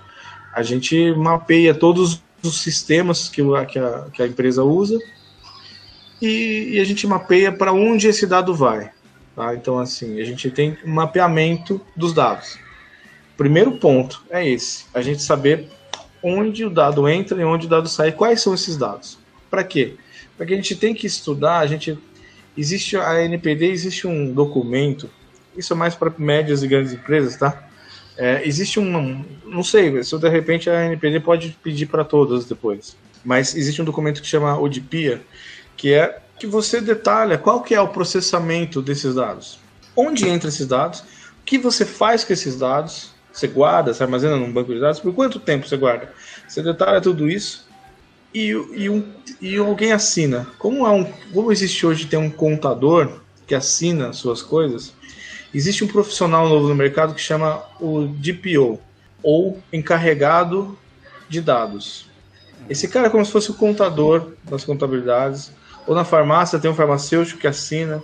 a 0.53 0.63
gente 0.63 1.11
mapeia 1.13 1.74
todos 1.74 2.24
os 2.43 2.61
sistemas 2.61 3.29
que, 3.29 3.41
que, 3.69 3.79
a, 3.79 4.07
que 4.13 4.21
a 4.21 4.27
empresa 4.27 4.63
usa 4.63 4.97
e, 6.21 6.71
e 6.73 6.79
a 6.79 6.83
gente 6.83 7.05
mapeia 7.05 7.51
para 7.51 7.73
onde 7.73 8.07
esse 8.07 8.25
dado 8.25 8.53
vai. 8.53 8.91
Tá? 9.35 9.53
Então, 9.53 9.79
assim, 9.79 10.19
a 10.19 10.25
gente 10.25 10.49
tem 10.49 10.77
um 10.85 10.91
mapeamento 10.91 11.79
dos 11.95 12.13
dados. 12.13 12.57
Primeiro 13.35 13.73
ponto 13.73 14.23
é 14.29 14.47
esse: 14.47 14.85
a 14.93 15.01
gente 15.01 15.21
saber 15.21 15.69
onde 16.23 16.65
o 16.65 16.69
dado 16.69 17.07
entra 17.07 17.39
e 17.39 17.45
onde 17.45 17.67
o 17.67 17.69
dado 17.69 17.88
sai. 17.88 18.11
Quais 18.11 18.41
são 18.41 18.53
esses 18.53 18.75
dados? 18.77 19.19
Para 19.49 19.63
quê? 19.63 19.95
Para 20.35 20.45
que 20.45 20.53
a 20.53 20.55
gente 20.55 20.75
tem 20.75 20.93
que 20.93 21.05
estudar, 21.05 21.59
a 21.59 21.67
gente 21.67 21.97
existe 22.57 22.97
a 22.97 23.23
NPD, 23.23 23.67
existe 23.67 24.07
um 24.07 24.33
documento. 24.33 25.09
Isso 25.55 25.73
é 25.73 25.75
mais 25.75 25.95
para 25.95 26.11
médias 26.17 26.63
e 26.63 26.67
grandes 26.67 26.93
empresas, 26.93 27.38
tá? 27.38 27.66
É, 28.18 28.47
existe 28.47 28.80
um, 28.80 29.24
não 29.45 29.63
sei, 29.63 30.03
se 30.03 30.18
de 30.18 30.30
repente 30.30 30.70
a 30.70 30.86
NPD 30.86 31.20
pode 31.20 31.57
pedir 31.61 31.86
para 31.86 32.03
todas 32.03 32.45
depois, 32.45 32.97
mas 33.24 33.55
existe 33.55 33.82
um 33.82 33.86
documento 33.86 34.22
que 34.22 34.28
chama 34.28 34.59
ODPIA, 34.59 35.22
que 35.76 35.93
é 35.93 36.20
que 36.39 36.47
você 36.47 36.82
detalha 36.82 37.38
qual 37.38 37.61
que 37.61 37.76
é 37.76 37.82
o 37.82 37.88
processamento 37.88 38.82
desses 38.82 39.15
dados. 39.15 39.59
Onde 39.95 40.28
entra 40.28 40.49
esses 40.49 40.68
dados? 40.68 40.99
O 40.99 41.43
que 41.45 41.57
você 41.57 41.86
faz 41.86 42.24
com 42.24 42.34
esses 42.34 42.57
dados? 42.57 43.11
Você 43.32 43.47
guarda, 43.47 43.93
você 43.93 44.03
armazena 44.03 44.36
num 44.36 44.51
banco 44.51 44.74
de 44.74 44.80
dados? 44.80 44.99
Por 44.99 45.13
quanto 45.13 45.39
tempo 45.39 45.68
você 45.68 45.78
guarda? 45.78 46.11
Você 46.47 46.61
detalha 46.61 47.01
tudo 47.01 47.30
isso 47.30 47.68
e, 48.34 48.49
e, 48.49 48.89
um, 48.89 49.03
e 49.41 49.57
alguém 49.57 49.91
assina. 49.91 50.47
Como, 50.57 50.86
é 50.86 50.91
um, 50.91 51.05
como 51.34 51.51
existe 51.51 51.86
hoje 51.86 52.05
tem 52.05 52.20
um 52.20 52.30
contador 52.30 53.22
que 53.45 53.55
assina 53.55 54.13
suas 54.13 54.41
coisas, 54.41 54.93
existe 55.54 55.84
um 55.84 55.88
profissional 55.88 56.48
novo 56.48 56.68
no 56.68 56.76
mercado 56.76 57.14
que 57.14 57.22
chama 57.22 57.64
o 57.80 58.08
DPO, 58.08 58.80
ou 59.24 59.62
encarregado 59.72 60.78
de 61.28 61.41
dados. 61.41 62.08
Esse 62.70 62.88
cara 62.88 63.08
é 63.08 63.10
como 63.10 63.26
se 63.26 63.32
fosse 63.32 63.52
o 63.52 63.54
contador 63.54 64.34
das 64.43 64.64
contabilidades, 64.64 65.52
ou 65.86 65.95
na 65.95 66.04
farmácia 66.04 66.60
tem 66.60 66.70
um 66.70 66.76
farmacêutico 66.76 67.39
que 67.39 67.48
assina. 67.48 68.04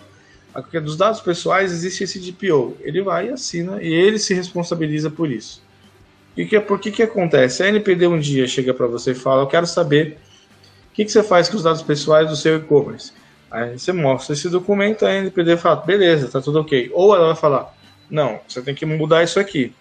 Dos 0.83 0.95
dados 0.95 1.19
pessoais 1.19 1.71
existe 1.71 2.03
esse 2.03 2.19
DPO. 2.19 2.77
Ele 2.81 3.01
vai 3.01 3.27
e 3.27 3.31
assina 3.31 3.81
e 3.81 3.91
ele 3.91 4.19
se 4.19 4.33
responsabiliza 4.33 5.09
por 5.09 5.29
isso. 5.29 5.61
E 6.35 6.45
que, 6.45 6.59
por 6.59 6.79
que 6.79 6.91
que 6.91 7.03
acontece? 7.03 7.63
A 7.63 7.67
NPD 7.67 8.07
um 8.07 8.19
dia 8.19 8.47
chega 8.47 8.73
para 8.73 8.87
você 8.87 9.11
e 9.11 9.15
fala: 9.15 9.43
Eu 9.43 9.47
quero 9.47 9.67
saber 9.67 10.17
o 10.91 10.93
que, 10.93 11.05
que 11.05 11.11
você 11.11 11.23
faz 11.23 11.49
com 11.49 11.57
os 11.57 11.63
dados 11.63 11.81
pessoais 11.81 12.29
do 12.29 12.35
seu 12.35 12.57
e-commerce. 12.57 13.11
Aí 13.53 13.77
você 13.77 13.93
mostra 13.93 14.33
esse 14.33 14.49
documento, 14.49 15.05
a 15.05 15.13
NPD 15.13 15.57
fala: 15.57 15.75
Beleza, 15.75 16.27
tá 16.27 16.41
tudo 16.41 16.59
ok. 16.59 16.89
Ou 16.91 17.15
ela 17.15 17.27
vai 17.27 17.35
falar: 17.35 17.71
Não, 18.09 18.39
você 18.47 18.63
tem 18.63 18.73
que 18.73 18.83
mudar 18.83 19.23
isso 19.23 19.39
aqui. 19.39 19.71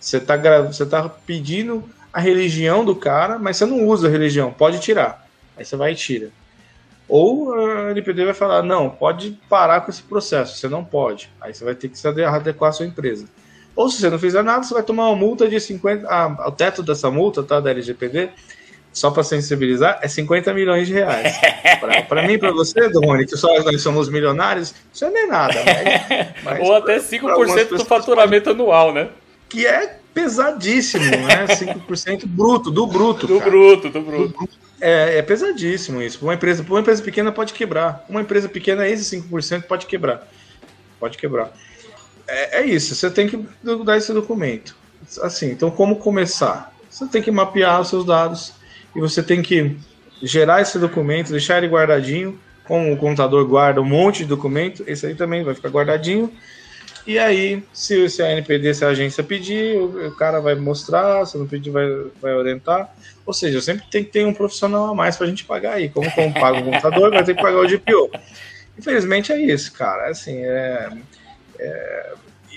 Você 0.00 0.16
está 0.16 0.36
você 0.62 0.86
tá 0.86 1.06
pedindo 1.06 1.84
a 2.10 2.20
religião 2.20 2.86
do 2.86 2.96
cara, 2.96 3.38
mas 3.38 3.58
você 3.58 3.66
não 3.66 3.86
usa 3.86 4.08
a 4.08 4.10
religião, 4.10 4.50
pode 4.50 4.80
tirar. 4.80 5.28
Aí 5.58 5.64
você 5.64 5.76
vai 5.76 5.92
e 5.92 5.94
tira. 5.94 6.30
Ou 7.06 7.52
a 7.52 7.90
NPD 7.90 8.24
vai 8.24 8.34
falar, 8.34 8.62
não, 8.62 8.88
pode 8.88 9.38
parar 9.48 9.82
com 9.82 9.90
esse 9.90 10.02
processo, 10.02 10.56
você 10.56 10.68
não 10.68 10.82
pode. 10.82 11.30
Aí 11.38 11.52
você 11.52 11.64
vai 11.64 11.74
ter 11.74 11.88
que 11.90 11.98
se 11.98 12.08
adequar 12.08 12.70
à 12.70 12.72
sua 12.72 12.86
empresa. 12.86 13.26
Ou 13.76 13.90
se 13.90 14.00
você 14.00 14.08
não 14.08 14.18
fizer 14.18 14.42
nada, 14.42 14.62
você 14.62 14.72
vai 14.72 14.82
tomar 14.82 15.08
uma 15.08 15.16
multa 15.16 15.46
de 15.46 15.60
50. 15.60 16.06
Ah, 16.08 16.48
o 16.48 16.52
teto 16.52 16.82
dessa 16.82 17.10
multa, 17.10 17.42
tá? 17.42 17.60
Da 17.60 17.70
LGPD, 17.70 18.30
só 18.92 19.10
para 19.10 19.22
sensibilizar, 19.22 19.98
é 20.02 20.08
50 20.08 20.52
milhões 20.52 20.86
de 20.86 20.94
reais. 20.94 21.36
Para 22.08 22.26
mim, 22.26 22.38
para 22.38 22.50
você, 22.50 22.88
Rony, 22.88 23.26
que 23.26 23.36
só 23.36 23.62
nós 23.62 23.80
somos 23.82 24.08
milionários, 24.08 24.74
isso 24.92 25.04
não 25.08 25.16
é 25.16 25.26
nada. 25.26 25.54
Mas, 25.64 26.42
mas 26.42 26.60
Ou 26.60 26.74
até 26.74 26.98
5% 26.98 27.68
do 27.68 27.84
faturamento 27.84 28.44
pode... 28.46 28.60
anual, 28.60 28.92
né? 28.92 29.10
Que 29.48 29.66
é 29.66 29.98
pesadíssimo, 30.12 31.04
né? 31.04 31.46
5% 31.54 32.26
bruto, 32.26 32.70
do 32.70 32.86
bruto. 32.86 33.26
Do 33.26 33.38
cara. 33.38 33.50
bruto, 33.50 33.88
do 33.88 34.00
bruto. 34.00 34.28
Do 34.28 34.38
bruto. 34.38 34.58
É, 34.80 35.18
é, 35.18 35.22
pesadíssimo 35.22 36.02
isso. 36.02 36.18
Uma 36.22 36.34
empresa, 36.34 36.64
uma 36.68 36.80
empresa 36.80 37.02
pequena 37.02 37.30
pode 37.30 37.52
quebrar. 37.52 38.04
Uma 38.08 38.22
empresa 38.22 38.48
pequena, 38.48 38.88
esse 38.88 39.16
5% 39.16 39.62
pode 39.62 39.86
quebrar. 39.86 40.26
Pode 40.98 41.18
quebrar. 41.18 41.52
É, 42.26 42.60
é, 42.60 42.66
isso, 42.66 42.94
você 42.94 43.10
tem 43.10 43.26
que 43.26 43.44
dar 43.84 43.96
esse 43.96 44.12
documento. 44.12 44.76
Assim, 45.22 45.50
então 45.50 45.70
como 45.70 45.96
começar? 45.96 46.74
Você 46.90 47.06
tem 47.06 47.22
que 47.22 47.30
mapear 47.30 47.80
os 47.80 47.88
seus 47.88 48.04
dados 48.04 48.52
e 48.98 49.00
você 49.00 49.22
tem 49.22 49.40
que 49.40 49.76
gerar 50.20 50.60
esse 50.60 50.76
documento, 50.76 51.30
deixar 51.30 51.58
ele 51.58 51.72
guardadinho, 51.72 52.36
como 52.64 52.92
o 52.92 52.96
contador 52.96 53.46
guarda 53.46 53.80
um 53.80 53.84
monte 53.84 54.18
de 54.18 54.24
documento, 54.24 54.82
esse 54.88 55.06
aí 55.06 55.14
também 55.14 55.44
vai 55.44 55.54
ficar 55.54 55.68
guardadinho. 55.68 56.32
E 57.06 57.16
aí, 57.16 57.62
se, 57.72 58.10
se 58.10 58.20
a 58.20 58.32
NPD, 58.32 58.74
se 58.74 58.84
a 58.84 58.88
agência 58.88 59.22
pedir, 59.22 59.76
o, 59.76 60.08
o 60.08 60.16
cara 60.16 60.40
vai 60.40 60.56
mostrar, 60.56 61.24
se 61.26 61.38
não 61.38 61.46
pedir, 61.46 61.70
vai, 61.70 61.86
vai 62.20 62.34
orientar. 62.34 62.92
Ou 63.24 63.32
seja, 63.32 63.60
sempre 63.60 63.86
tem 63.88 64.02
que 64.02 64.10
ter 64.10 64.26
um 64.26 64.34
profissional 64.34 64.88
a 64.88 64.94
mais 64.94 65.16
para 65.16 65.26
a 65.26 65.30
gente 65.30 65.44
pagar 65.44 65.74
aí. 65.74 65.88
Como, 65.88 66.10
como 66.10 66.34
paga 66.34 66.58
o 66.58 66.64
computador, 66.64 67.12
vai 67.12 67.22
ter 67.22 67.36
que 67.36 67.42
pagar 67.42 67.60
o 67.60 67.68
GPO. 67.68 68.10
Infelizmente 68.76 69.32
é 69.32 69.40
isso, 69.40 69.72
cara. 69.72 70.10
Assim, 70.10 70.38
é, 70.44 70.90
é, 71.58 72.12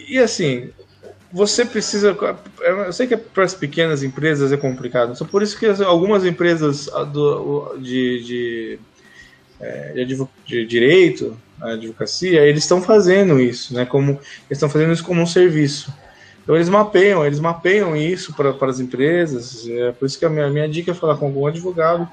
e 0.10 0.18
assim, 0.18 0.72
você 1.32 1.66
precisa. 1.66 2.18
Eu 2.60 2.92
sei 2.94 3.08
que 3.08 3.16
para 3.16 3.44
as 3.44 3.54
pequenas 3.54 4.04
empresas 4.04 4.52
é 4.52 4.58
complicado. 4.58 5.16
Só 5.16 5.26
por 5.26 5.42
isso 5.42 5.58
que 5.58 5.66
algumas 5.66 6.26
empresas 6.26 6.88
do, 7.12 7.78
de, 7.78 8.24
de, 8.24 8.80
é, 9.60 10.06
de, 10.06 10.28
de 10.46 10.66
direito, 10.66 11.38
advocacia, 11.60 12.42
eles 12.42 12.64
estão 12.64 12.82
fazendo 12.82 13.40
isso, 13.40 13.74
né? 13.74 13.86
Como 13.86 14.12
eles 14.12 14.52
estão 14.52 14.70
fazendo 14.70 14.92
isso 14.94 15.04
como 15.04 15.22
um 15.22 15.28
serviço. 15.28 15.94
Então 16.44 16.56
eles 16.56 16.70
mapeiam, 16.70 17.26
eles 17.26 17.40
mapeiam 17.40 17.96
isso 17.96 18.34
para, 18.34 18.54
as 18.68 18.80
empresas. 18.80 19.68
É 19.68 19.92
por 19.92 20.06
isso 20.06 20.20
que 20.20 20.26
a 20.26 20.30
minha, 20.30 20.50
minha 20.50 20.68
dica 20.68 20.92
é 20.92 20.94
falar 20.94 21.16
com 21.16 21.28
algum 21.28 21.46
advogado. 21.46 22.08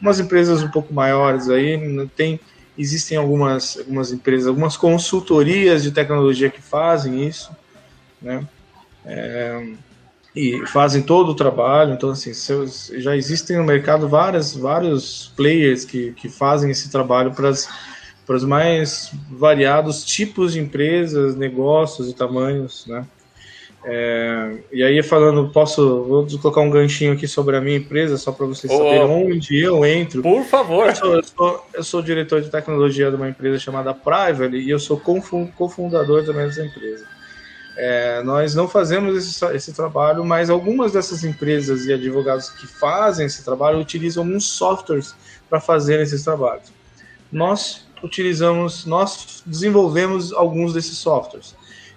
Umas 0.00 0.20
empresas 0.20 0.62
um 0.62 0.70
pouco 0.70 0.92
maiores 0.92 1.48
aí 1.48 2.08
tem 2.14 2.40
existem 2.76 3.18
algumas, 3.18 3.76
algumas 3.76 4.12
empresas, 4.12 4.46
algumas 4.46 4.76
consultorias 4.76 5.82
de 5.82 5.90
tecnologia 5.90 6.48
que 6.48 6.62
fazem 6.62 7.26
isso, 7.26 7.50
né? 8.22 8.46
É, 9.08 9.66
e 10.36 10.64
fazem 10.66 11.02
todo 11.02 11.30
o 11.30 11.34
trabalho. 11.34 11.94
Então, 11.94 12.10
assim, 12.10 12.32
seus, 12.34 12.92
já 12.98 13.16
existem 13.16 13.56
no 13.56 13.64
mercado 13.64 14.08
várias, 14.08 14.54
vários 14.54 15.32
players 15.36 15.84
que, 15.84 16.12
que 16.12 16.28
fazem 16.28 16.70
esse 16.70 16.90
trabalho 16.90 17.32
para 17.32 17.52
para 18.28 18.36
os 18.36 18.44
mais 18.44 19.10
variados 19.30 20.04
tipos 20.04 20.52
de 20.52 20.60
empresas, 20.60 21.34
negócios 21.34 22.10
e 22.10 22.14
tamanhos, 22.14 22.86
né? 22.86 23.06
É, 23.84 24.58
e 24.70 24.82
aí, 24.82 25.02
falando, 25.02 25.48
posso 25.48 26.04
vou 26.04 26.26
colocar 26.38 26.60
um 26.60 26.68
ganchinho 26.68 27.14
aqui 27.14 27.26
sobre 27.26 27.56
a 27.56 27.60
minha 27.60 27.78
empresa, 27.78 28.18
só 28.18 28.30
para 28.30 28.44
vocês 28.44 28.70
oh, 28.70 28.76
saberem 28.76 29.06
onde 29.06 29.58
eu 29.58 29.82
entro. 29.86 30.20
Por 30.20 30.44
favor. 30.44 30.88
Eu 30.88 30.96
sou, 30.96 31.14
eu, 31.14 31.22
sou, 31.22 31.66
eu 31.72 31.82
sou, 31.82 32.02
diretor 32.02 32.42
de 32.42 32.50
tecnologia 32.50 33.08
de 33.08 33.16
uma 33.16 33.30
empresa 33.30 33.58
chamada 33.58 33.94
Private 33.94 34.56
e 34.56 34.68
eu 34.68 34.78
sou 34.78 35.00
cofundador 35.00 36.22
também 36.22 36.46
dessa 36.46 36.66
empresa. 36.66 37.06
É, 37.80 38.24
nós 38.24 38.56
não 38.56 38.66
fazemos 38.66 39.16
esse, 39.16 39.44
esse, 39.54 39.72
trabalho, 39.72 40.24
mas 40.24 40.50
algumas 40.50 40.90
dessas 40.90 41.22
empresas 41.22 41.86
e 41.86 41.92
advogados 41.92 42.50
que 42.50 42.66
fazem 42.66 43.24
esse 43.24 43.44
trabalho 43.44 43.78
utilizam 43.78 44.24
alguns 44.24 44.46
softwares 44.46 45.14
para 45.48 45.60
fazer 45.60 46.00
esses 46.00 46.24
trabalhos. 46.24 46.72
Nós 47.30 47.86
utilizamos, 48.02 48.84
nós 48.84 49.44
desenvolvemos 49.46 50.32
alguns 50.32 50.74
desses 50.74 50.98
softwares. 50.98 51.54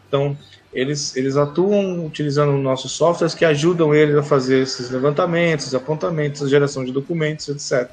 Então, 0.08 0.38
eles, 0.72 1.16
eles 1.16 1.36
atuam 1.36 2.06
utilizando 2.06 2.52
nossos 2.60 2.92
softwares 2.92 3.34
que 3.34 3.44
ajudam 3.44 3.92
eles 3.92 4.16
a 4.16 4.22
fazer 4.22 4.62
esses 4.62 4.92
levantamentos, 4.92 5.74
apontamentos, 5.74 6.48
geração 6.48 6.86
de 6.86 6.92
documentos, 6.92 7.50
etc. 7.50 7.92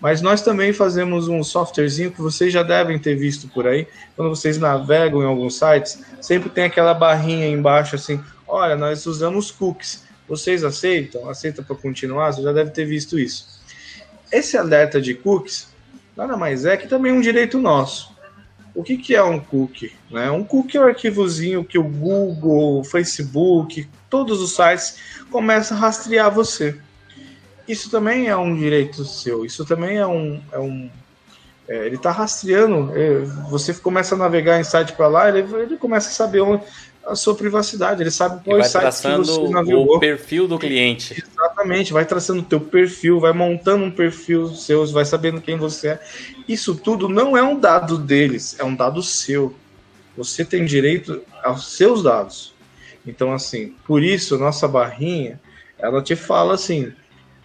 Mas 0.00 0.20
nós 0.20 0.42
também 0.42 0.72
fazemos 0.72 1.28
um 1.28 1.42
softwarezinho 1.42 2.10
que 2.10 2.20
vocês 2.20 2.52
já 2.52 2.62
devem 2.62 2.98
ter 2.98 3.14
visto 3.14 3.48
por 3.48 3.66
aí. 3.66 3.86
Quando 4.14 4.28
vocês 4.28 4.58
navegam 4.58 5.22
em 5.22 5.26
alguns 5.26 5.58
sites, 5.58 6.02
sempre 6.20 6.50
tem 6.50 6.64
aquela 6.64 6.92
barrinha 6.92 7.48
embaixo 7.48 7.96
assim: 7.96 8.20
olha, 8.46 8.76
nós 8.76 9.06
usamos 9.06 9.50
cookies. 9.50 10.04
Vocês 10.28 10.64
aceitam? 10.64 11.28
Aceita 11.30 11.62
para 11.62 11.76
continuar? 11.76 12.32
Você 12.32 12.42
já 12.42 12.52
deve 12.52 12.70
ter 12.70 12.84
visto 12.84 13.18
isso. 13.18 13.60
Esse 14.30 14.56
alerta 14.56 15.00
de 15.00 15.14
cookies 15.14 15.68
nada 16.16 16.36
mais 16.36 16.64
é 16.64 16.76
que 16.76 16.88
também 16.88 17.12
é 17.12 17.14
um 17.14 17.20
direito 17.20 17.58
nosso. 17.58 18.16
O 18.74 18.82
que, 18.82 18.96
que 18.98 19.14
é 19.14 19.22
um 19.22 19.40
cookie? 19.40 19.92
Né? 20.10 20.30
Um 20.30 20.44
cookie 20.44 20.76
é 20.76 20.80
um 20.80 20.84
arquivozinho 20.84 21.64
que 21.64 21.78
o 21.78 21.82
Google, 21.82 22.80
o 22.80 22.84
Facebook, 22.84 23.88
todos 24.10 24.40
os 24.42 24.54
sites 24.54 24.98
começam 25.30 25.76
a 25.76 25.80
rastrear 25.80 26.30
você. 26.30 26.78
Isso 27.68 27.90
também 27.90 28.28
é 28.28 28.36
um 28.36 28.54
direito 28.54 29.04
seu. 29.04 29.44
Isso 29.44 29.64
também 29.64 29.96
é 29.98 30.06
um. 30.06 30.40
É 30.52 30.58
um 30.58 30.90
é, 31.68 31.86
ele 31.86 31.96
está 31.96 32.10
rastreando. 32.12 32.92
É, 32.94 33.20
você 33.50 33.74
começa 33.74 34.14
a 34.14 34.18
navegar 34.18 34.60
em 34.60 34.64
site 34.64 34.92
para 34.92 35.08
lá, 35.08 35.28
ele, 35.28 35.40
ele 35.56 35.76
começa 35.76 36.08
a 36.08 36.12
saber 36.12 36.40
onde, 36.40 36.62
a 37.06 37.14
sua 37.14 37.34
privacidade, 37.34 38.02
ele 38.02 38.10
sabe 38.10 38.42
quais 38.44 38.68
sites 38.68 39.00
que 39.00 39.16
você 39.16 39.48
navegou. 39.48 39.96
o 39.96 40.00
perfil 40.00 40.48
do 40.48 40.58
cliente. 40.58 41.22
Exatamente, 41.24 41.92
vai 41.92 42.04
traçando 42.04 42.40
o 42.40 42.44
teu 42.44 42.60
perfil, 42.60 43.20
vai 43.20 43.32
montando 43.32 43.84
um 43.84 43.90
perfil 43.90 44.48
seu, 44.48 44.84
vai 44.86 45.04
sabendo 45.04 45.40
quem 45.40 45.56
você 45.56 45.90
é. 45.90 46.00
Isso 46.48 46.74
tudo 46.74 47.08
não 47.08 47.36
é 47.36 47.42
um 47.42 47.58
dado 47.58 47.96
deles, 47.96 48.56
é 48.58 48.64
um 48.64 48.74
dado 48.74 49.02
seu. 49.02 49.54
Você 50.16 50.44
tem 50.44 50.64
direito 50.64 51.22
aos 51.44 51.76
seus 51.76 52.02
dados. 52.02 52.52
Então, 53.06 53.32
assim, 53.32 53.74
por 53.86 54.02
isso, 54.02 54.36
nossa 54.36 54.66
barrinha, 54.66 55.40
ela 55.78 56.02
te 56.02 56.16
fala 56.16 56.54
assim, 56.54 56.92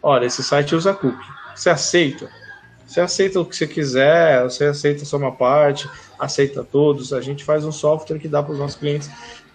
olha, 0.01 0.25
esse 0.25 0.43
site 0.43 0.75
usa 0.75 0.93
cookie. 0.93 1.17
Você 1.55 1.69
aceita? 1.69 2.29
Você 2.85 2.99
aceita 2.99 3.39
o 3.39 3.45
que 3.45 3.55
você 3.55 3.67
quiser, 3.67 4.43
você 4.43 4.65
aceita 4.65 5.05
só 5.05 5.17
uma 5.17 5.31
parte, 5.31 5.89
aceita 6.19 6.63
todos. 6.63 7.13
A 7.13 7.21
gente 7.21 7.43
faz 7.43 7.63
um 7.63 7.71
software 7.71 8.19
que 8.19 8.27
dá 8.27 8.43
para 8.43 8.53
os 8.53 8.59
nossos 8.59 8.77
clientes 8.77 9.09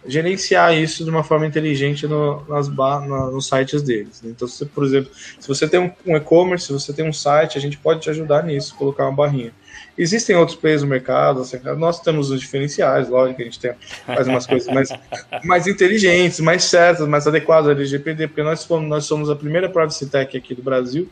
gerenciar 0.07 0.74
isso 0.74 1.05
de 1.05 1.11
uma 1.11 1.24
forma 1.24 1.47
inteligente 1.47 2.07
no, 2.07 2.44
nas 2.49 2.68
no, 2.68 3.30
nos 3.32 3.49
sites 3.49 3.82
deles. 3.82 4.22
Né? 4.22 4.30
Então, 4.30 4.47
se, 4.47 4.64
por 4.64 4.84
exemplo, 4.84 5.11
se 5.14 5.47
você 5.47 5.68
tem 5.68 5.80
um, 5.80 5.90
um 6.07 6.16
e-commerce, 6.16 6.66
se 6.66 6.72
você 6.72 6.92
tem 6.92 7.07
um 7.07 7.12
site, 7.12 7.59
a 7.59 7.61
gente 7.61 7.76
pode 7.76 8.01
te 8.01 8.11
ajudar 8.11 8.44
nisso, 8.44 8.74
colocar 8.76 9.05
uma 9.05 9.16
barrinha. 9.16 9.53
Existem 9.99 10.36
outros 10.36 10.57
players 10.59 10.82
no 10.82 10.88
mercado, 10.88 11.40
assim, 11.40 11.59
nós 11.78 12.01
temos 12.01 12.30
os 12.30 12.40
diferenciais, 12.40 13.09
lógico, 13.09 13.40
a 13.40 13.44
gente 13.44 13.59
tem, 13.59 13.72
faz 14.05 14.28
umas 14.28 14.47
coisas 14.47 14.72
mais, 14.72 14.90
mais 15.42 15.66
inteligentes, 15.66 16.38
mais 16.40 16.64
certas, 16.64 17.09
mais 17.09 17.26
adequadas 17.26 17.70
ao 17.70 17.72
LGPD, 17.72 18.28
porque 18.28 18.42
nós, 18.42 18.64
fomos, 18.64 18.88
nós 18.88 19.05
somos 19.07 19.30
a 19.30 19.36
primeira 19.36 19.70
privacy 19.70 20.07
tech 20.07 20.36
aqui 20.36 20.55
do 20.55 20.62
Brasil, 20.62 21.09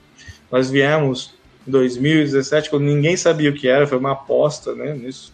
nós 0.52 0.70
viemos 0.70 1.34
em 1.66 1.70
2017, 1.70 2.68
quando 2.68 2.84
ninguém 2.84 3.16
sabia 3.16 3.50
o 3.50 3.54
que 3.54 3.66
era, 3.68 3.86
foi 3.86 3.96
uma 3.96 4.12
aposta 4.12 4.74
né, 4.74 4.92
nisso. 4.92 5.32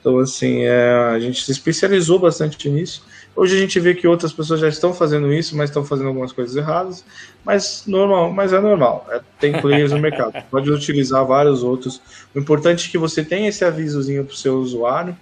Então, 0.00 0.18
assim, 0.18 0.62
é, 0.62 0.92
a 1.12 1.18
gente 1.18 1.44
se 1.44 1.52
especializou 1.52 2.18
bastante 2.18 2.68
nisso. 2.68 3.04
Hoje 3.36 3.54
a 3.54 3.60
gente 3.60 3.78
vê 3.78 3.94
que 3.94 4.08
outras 4.08 4.32
pessoas 4.32 4.60
já 4.60 4.68
estão 4.68 4.94
fazendo 4.94 5.30
isso, 5.30 5.54
mas 5.54 5.68
estão 5.68 5.84
fazendo 5.84 6.08
algumas 6.08 6.32
coisas 6.32 6.56
erradas. 6.56 7.04
Mas 7.44 7.84
normal, 7.86 8.32
mas 8.32 8.54
é 8.54 8.58
normal. 8.58 9.06
É, 9.10 9.20
tem 9.38 9.52
players 9.60 9.92
no 9.92 9.98
mercado. 9.98 10.42
Pode 10.50 10.70
utilizar 10.70 11.22
vários 11.26 11.62
outros. 11.62 12.00
O 12.34 12.38
importante 12.38 12.88
é 12.88 12.90
que 12.90 12.96
você 12.96 13.22
tenha 13.22 13.50
esse 13.50 13.62
avisozinho 13.62 14.24
para 14.24 14.32
o 14.32 14.36
seu 14.36 14.56
usuário, 14.56 15.14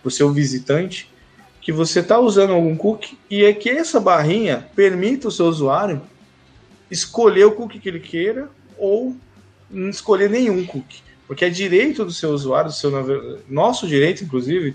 para 0.00 0.08
o 0.08 0.10
seu 0.10 0.32
visitante, 0.32 1.12
que 1.60 1.70
você 1.70 2.00
está 2.00 2.18
usando 2.18 2.54
algum 2.54 2.74
cookie 2.74 3.18
e 3.30 3.44
é 3.44 3.52
que 3.52 3.68
essa 3.68 4.00
barrinha 4.00 4.66
permita 4.74 5.28
o 5.28 5.30
seu 5.30 5.44
usuário 5.44 6.00
escolher 6.90 7.44
o 7.44 7.52
cookie 7.52 7.78
que 7.78 7.90
ele 7.90 8.00
queira 8.00 8.48
ou 8.78 9.14
não 9.70 9.90
escolher 9.90 10.30
nenhum 10.30 10.64
cookie 10.64 11.02
porque 11.28 11.44
é 11.44 11.50
direito 11.50 12.06
do 12.06 12.10
seu 12.10 12.30
usuário, 12.30 12.70
do 12.70 12.74
seu, 12.74 12.90
nosso 13.48 13.86
direito, 13.86 14.24
inclusive, 14.24 14.74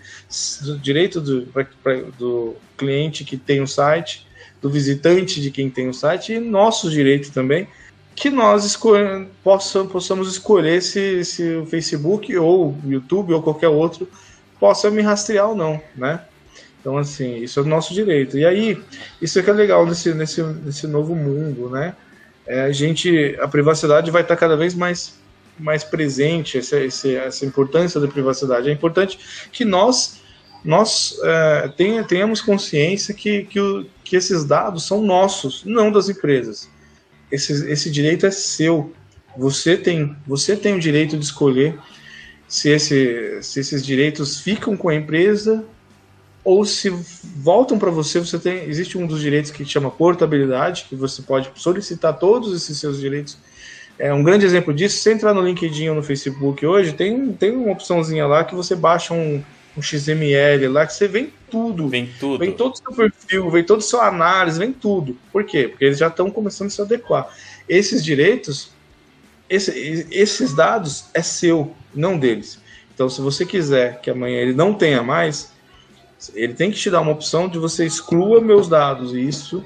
direito 0.80 1.20
do, 1.20 1.48
pra, 1.48 1.66
pra, 1.82 1.96
do 2.18 2.56
cliente 2.78 3.26
que 3.26 3.36
tem 3.36 3.60
o 3.60 3.68
site, 3.68 4.28
do 4.62 4.70
visitante 4.70 5.42
de 5.42 5.50
quem 5.50 5.68
tem 5.68 5.90
o 5.90 5.94
site, 5.94 6.34
e 6.34 6.40
nosso 6.40 6.92
direito 6.92 7.32
também, 7.32 7.68
que 8.16 8.30
nós 8.30 8.80
possam, 9.44 9.88
possamos 9.88 10.32
escolher 10.32 10.84
se, 10.84 11.26
se 11.26 11.56
o 11.56 11.66
Facebook 11.66 12.38
ou 12.38 12.70
o 12.70 12.92
YouTube 12.92 13.34
ou 13.34 13.42
qualquer 13.42 13.70
outro 13.70 14.08
possa 14.60 14.92
me 14.92 15.02
rastrear 15.02 15.50
ou 15.50 15.56
não, 15.56 15.82
né? 15.96 16.22
Então, 16.80 17.00
assim, 17.00 17.38
isso 17.38 17.60
é 17.60 17.64
o 17.64 17.66
nosso 17.66 17.96
direito. 17.96 18.38
E 18.38 18.46
aí, 18.46 18.80
isso 19.20 19.40
é 19.40 19.42
que 19.42 19.50
é 19.50 19.54
legal 19.54 19.88
nesse, 19.88 20.14
nesse, 20.14 20.44
nesse 20.44 20.86
novo 20.86 21.16
mundo, 21.16 21.70
né? 21.70 21.96
É, 22.46 22.62
a 22.62 22.72
gente, 22.72 23.36
a 23.40 23.48
privacidade 23.48 24.12
vai 24.12 24.22
estar 24.22 24.36
cada 24.36 24.56
vez 24.56 24.76
mais 24.76 25.23
mais 25.60 25.84
presente 25.84 26.58
essa, 26.58 26.78
essa 26.78 27.46
importância 27.46 28.00
da 28.00 28.08
privacidade. 28.08 28.70
É 28.70 28.74
importante 28.74 29.20
que 29.52 29.64
nós 29.64 30.22
nós 30.64 31.20
é, 31.22 32.04
tenhamos 32.08 32.42
consciência 32.42 33.14
que, 33.14 33.44
que, 33.44 33.60
o, 33.60 33.86
que 34.04 34.16
esses 34.16 34.46
dados 34.46 34.88
são 34.88 35.02
nossos, 35.02 35.64
não 35.66 35.92
das 35.92 36.08
empresas. 36.08 36.70
Esse, 37.30 37.70
esse 37.70 37.92
direito 37.92 38.26
é 38.26 38.32
seu. 38.32 38.94
Você 39.38 39.76
tem, 39.76 40.16
você 40.26 40.56
tem 40.56 40.74
o 40.76 40.80
direito 40.80 41.18
de 41.18 41.26
escolher 41.26 41.78
se, 42.48 42.70
esse, 42.70 43.42
se 43.42 43.60
esses 43.60 43.86
direitos 43.86 44.40
ficam 44.40 44.78
com 44.78 44.88
a 44.88 44.96
empresa 44.96 45.66
ou 46.44 46.64
se 46.64 46.90
voltam 47.36 47.78
para 47.78 47.92
você. 47.92 48.20
Você 48.20 48.40
tem, 48.40 48.64
existe 48.66 48.98
um 48.98 49.06
dos 49.06 49.20
direitos 49.20 49.52
que 49.52 49.66
chama 49.66 49.92
portabilidade, 49.92 50.86
que 50.88 50.96
você 50.96 51.22
pode 51.22 51.52
solicitar 51.56 52.18
todos 52.18 52.56
esses 52.56 52.78
seus 52.78 53.00
direitos 53.00 53.38
é 54.04 54.14
um 54.14 54.22
grande 54.22 54.46
exemplo 54.46 54.74
disso. 54.74 54.98
Se 54.98 55.04
você 55.04 55.14
entrar 55.14 55.34
no 55.34 55.42
LinkedIn 55.42 55.88
ou 55.88 55.96
no 55.96 56.04
Facebook 56.04 56.66
hoje, 56.66 56.92
tem, 56.92 57.32
tem 57.32 57.52
uma 57.56 57.72
opçãozinha 57.72 58.28
lá 58.28 58.44
que 58.44 58.54
você 58.54 58.76
baixa 58.76 59.14
um, 59.14 59.42
um 59.78 59.82
XML 59.82 60.68
lá 60.68 60.86
que 60.86 60.94
você 60.94 61.08
vem 61.08 61.32
tudo. 61.50 61.88
Vem 61.88 62.10
tudo. 62.20 62.40
Vem 62.40 62.52
todo 62.52 62.74
o 62.74 62.78
seu 62.78 62.92
perfil, 62.92 63.50
vem 63.50 63.64
todo 63.64 63.80
o 63.80 63.84
seu 63.84 64.02
análise, 64.02 64.60
vem 64.60 64.74
tudo. 64.74 65.18
Por 65.32 65.46
quê? 65.46 65.70
Porque 65.70 65.86
eles 65.86 65.98
já 65.98 66.08
estão 66.08 66.30
começando 66.30 66.68
a 66.68 66.72
se 66.72 66.82
adequar. 66.82 67.34
Esses 67.70 68.04
direitos, 68.04 68.72
esse, 69.50 70.06
esses 70.12 70.54
dados 70.54 71.06
é 71.14 71.22
seu, 71.22 71.74
não 71.96 72.20
deles. 72.20 72.60
Então, 72.94 73.08
se 73.08 73.22
você 73.22 73.46
quiser 73.46 74.02
que 74.02 74.10
amanhã 74.10 74.38
ele 74.38 74.54
não 74.54 74.74
tenha 74.74 75.02
mais, 75.02 75.54
ele 76.36 76.54
tem 76.54 76.70
que 76.70 76.78
te 76.78 76.90
dar 76.90 77.00
uma 77.00 77.14
opção 77.14 77.48
de 77.48 77.58
você 77.58 77.86
exclua 77.86 78.42
meus 78.42 78.68
dados. 78.68 79.14
E 79.14 79.26
isso, 79.26 79.64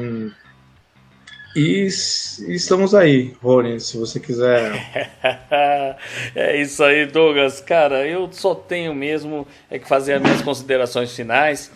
e, 1.57 1.87
estamos 1.87 2.97
aí, 2.97 3.37
Rony, 3.41 3.78
se 3.78 3.97
você 3.97 4.18
quiser. 4.18 5.16
é 6.35 6.61
isso 6.61 6.82
aí, 6.82 7.07
Douglas. 7.07 7.61
Cara, 7.61 8.07
eu 8.07 8.28
só 8.32 8.57
tenho 8.57 8.93
mesmo 8.93 9.47
é 9.70 9.78
que 9.78 9.87
fazer 9.87 10.14
as 10.14 10.22
minhas 10.22 10.43
considerações 10.43 11.14
finais. 11.14 11.70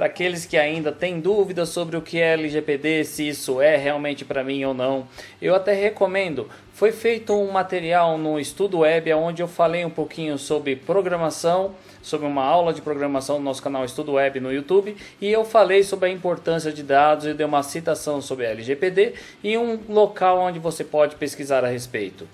Para 0.00 0.06
aqueles 0.06 0.46
que 0.46 0.56
ainda 0.56 0.90
têm 0.90 1.20
dúvidas 1.20 1.68
sobre 1.68 1.94
o 1.94 2.00
que 2.00 2.18
é 2.18 2.32
LGPD, 2.32 3.04
se 3.04 3.28
isso 3.28 3.60
é 3.60 3.76
realmente 3.76 4.24
para 4.24 4.42
mim 4.42 4.64
ou 4.64 4.72
não, 4.72 5.06
eu 5.42 5.54
até 5.54 5.74
recomendo. 5.74 6.48
Foi 6.72 6.90
feito 6.90 7.34
um 7.34 7.52
material 7.52 8.16
no 8.16 8.40
Estudo 8.40 8.78
Web 8.78 9.12
onde 9.12 9.42
eu 9.42 9.46
falei 9.46 9.84
um 9.84 9.90
pouquinho 9.90 10.38
sobre 10.38 10.74
programação, 10.74 11.74
sobre 12.00 12.26
uma 12.26 12.42
aula 12.42 12.72
de 12.72 12.80
programação 12.80 13.38
no 13.38 13.44
nosso 13.44 13.62
canal 13.62 13.84
Estudo 13.84 14.12
Web 14.12 14.40
no 14.40 14.50
YouTube, 14.50 14.96
e 15.20 15.30
eu 15.30 15.44
falei 15.44 15.82
sobre 15.82 16.08
a 16.08 16.12
importância 16.12 16.72
de 16.72 16.82
dados 16.82 17.26
e 17.26 17.34
dei 17.34 17.44
uma 17.44 17.62
citação 17.62 18.22
sobre 18.22 18.46
LGPD 18.46 19.12
e 19.44 19.58
um 19.58 19.78
local 19.86 20.38
onde 20.38 20.58
você 20.58 20.82
pode 20.82 21.16
pesquisar 21.16 21.62
a 21.62 21.68
respeito. 21.68 22.26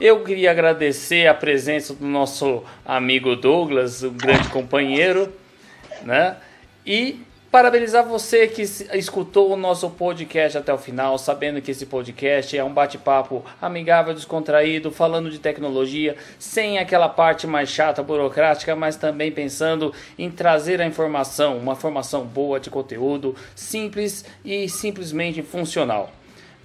Eu 0.00 0.22
queria 0.22 0.52
agradecer 0.52 1.26
a 1.26 1.34
presença 1.34 1.92
do 1.92 2.06
nosso 2.06 2.62
amigo 2.86 3.34
Douglas, 3.34 4.04
um 4.04 4.12
grande 4.12 4.48
companheiro, 4.48 5.32
né? 6.04 6.36
E 6.86 7.20
parabenizar 7.50 8.06
você 8.06 8.46
que 8.46 8.62
escutou 8.62 9.52
o 9.52 9.56
nosso 9.56 9.90
podcast 9.90 10.56
até 10.56 10.72
o 10.72 10.78
final, 10.78 11.18
sabendo 11.18 11.60
que 11.60 11.72
esse 11.72 11.84
podcast 11.84 12.56
é 12.56 12.62
um 12.62 12.72
bate-papo 12.72 13.44
amigável, 13.60 14.14
descontraído, 14.14 14.90
falando 14.90 15.30
de 15.30 15.38
tecnologia, 15.38 16.16
sem 16.38 16.78
aquela 16.78 17.08
parte 17.08 17.46
mais 17.46 17.68
chata, 17.68 18.02
burocrática, 18.02 18.76
mas 18.76 18.96
também 18.96 19.32
pensando 19.32 19.92
em 20.16 20.30
trazer 20.30 20.80
a 20.80 20.86
informação, 20.86 21.58
uma 21.58 21.74
formação 21.74 22.24
boa 22.24 22.60
de 22.60 22.70
conteúdo, 22.70 23.34
simples 23.54 24.24
e 24.44 24.68
simplesmente 24.68 25.42
funcional. 25.42 26.19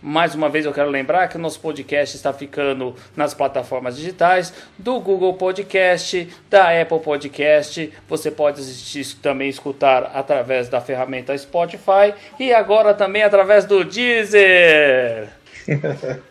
Mais 0.07 0.35
uma 0.35 0.49
vez 0.49 0.67
eu 0.67 0.71
quero 0.71 0.91
lembrar 0.91 1.27
que 1.27 1.35
o 1.35 1.39
nosso 1.39 1.59
podcast 1.59 2.15
está 2.15 2.31
ficando 2.31 2.95
nas 3.15 3.33
plataformas 3.33 3.97
digitais 3.97 4.53
do 4.77 4.99
Google 4.99 5.33
Podcast, 5.33 6.29
da 6.47 6.79
Apple 6.79 6.99
Podcast. 6.99 7.91
Você 8.07 8.29
pode 8.29 8.61
assistir, 8.61 9.15
também 9.15 9.49
escutar 9.49 10.11
através 10.13 10.69
da 10.69 10.79
ferramenta 10.79 11.35
Spotify 11.35 12.13
e 12.39 12.53
agora 12.53 12.93
também 12.93 13.23
através 13.23 13.65
do 13.65 13.83
Deezer. 13.83 15.29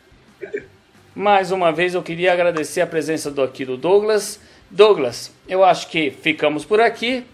Mais 1.13 1.51
uma 1.51 1.73
vez 1.73 1.95
eu 1.95 2.03
queria 2.05 2.33
agradecer 2.33 2.81
a 2.81 2.87
presença 2.87 3.29
do 3.29 3.43
aqui 3.43 3.65
do 3.65 3.77
Douglas. 3.77 4.39
Douglas, 4.71 5.33
eu 5.49 5.65
acho 5.65 5.89
que 5.89 6.13
ficamos 6.13 6.65
por 6.65 6.81
aqui 6.81 7.27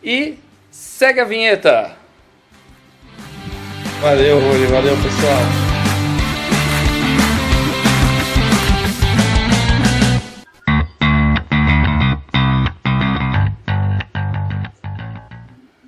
e 0.00 0.38
segue 0.70 1.18
a 1.18 1.24
vinheta. 1.24 1.96
Valeu, 4.00 4.38
Rui, 4.38 4.64
valeu 4.68 4.94
pessoal. 4.94 5.77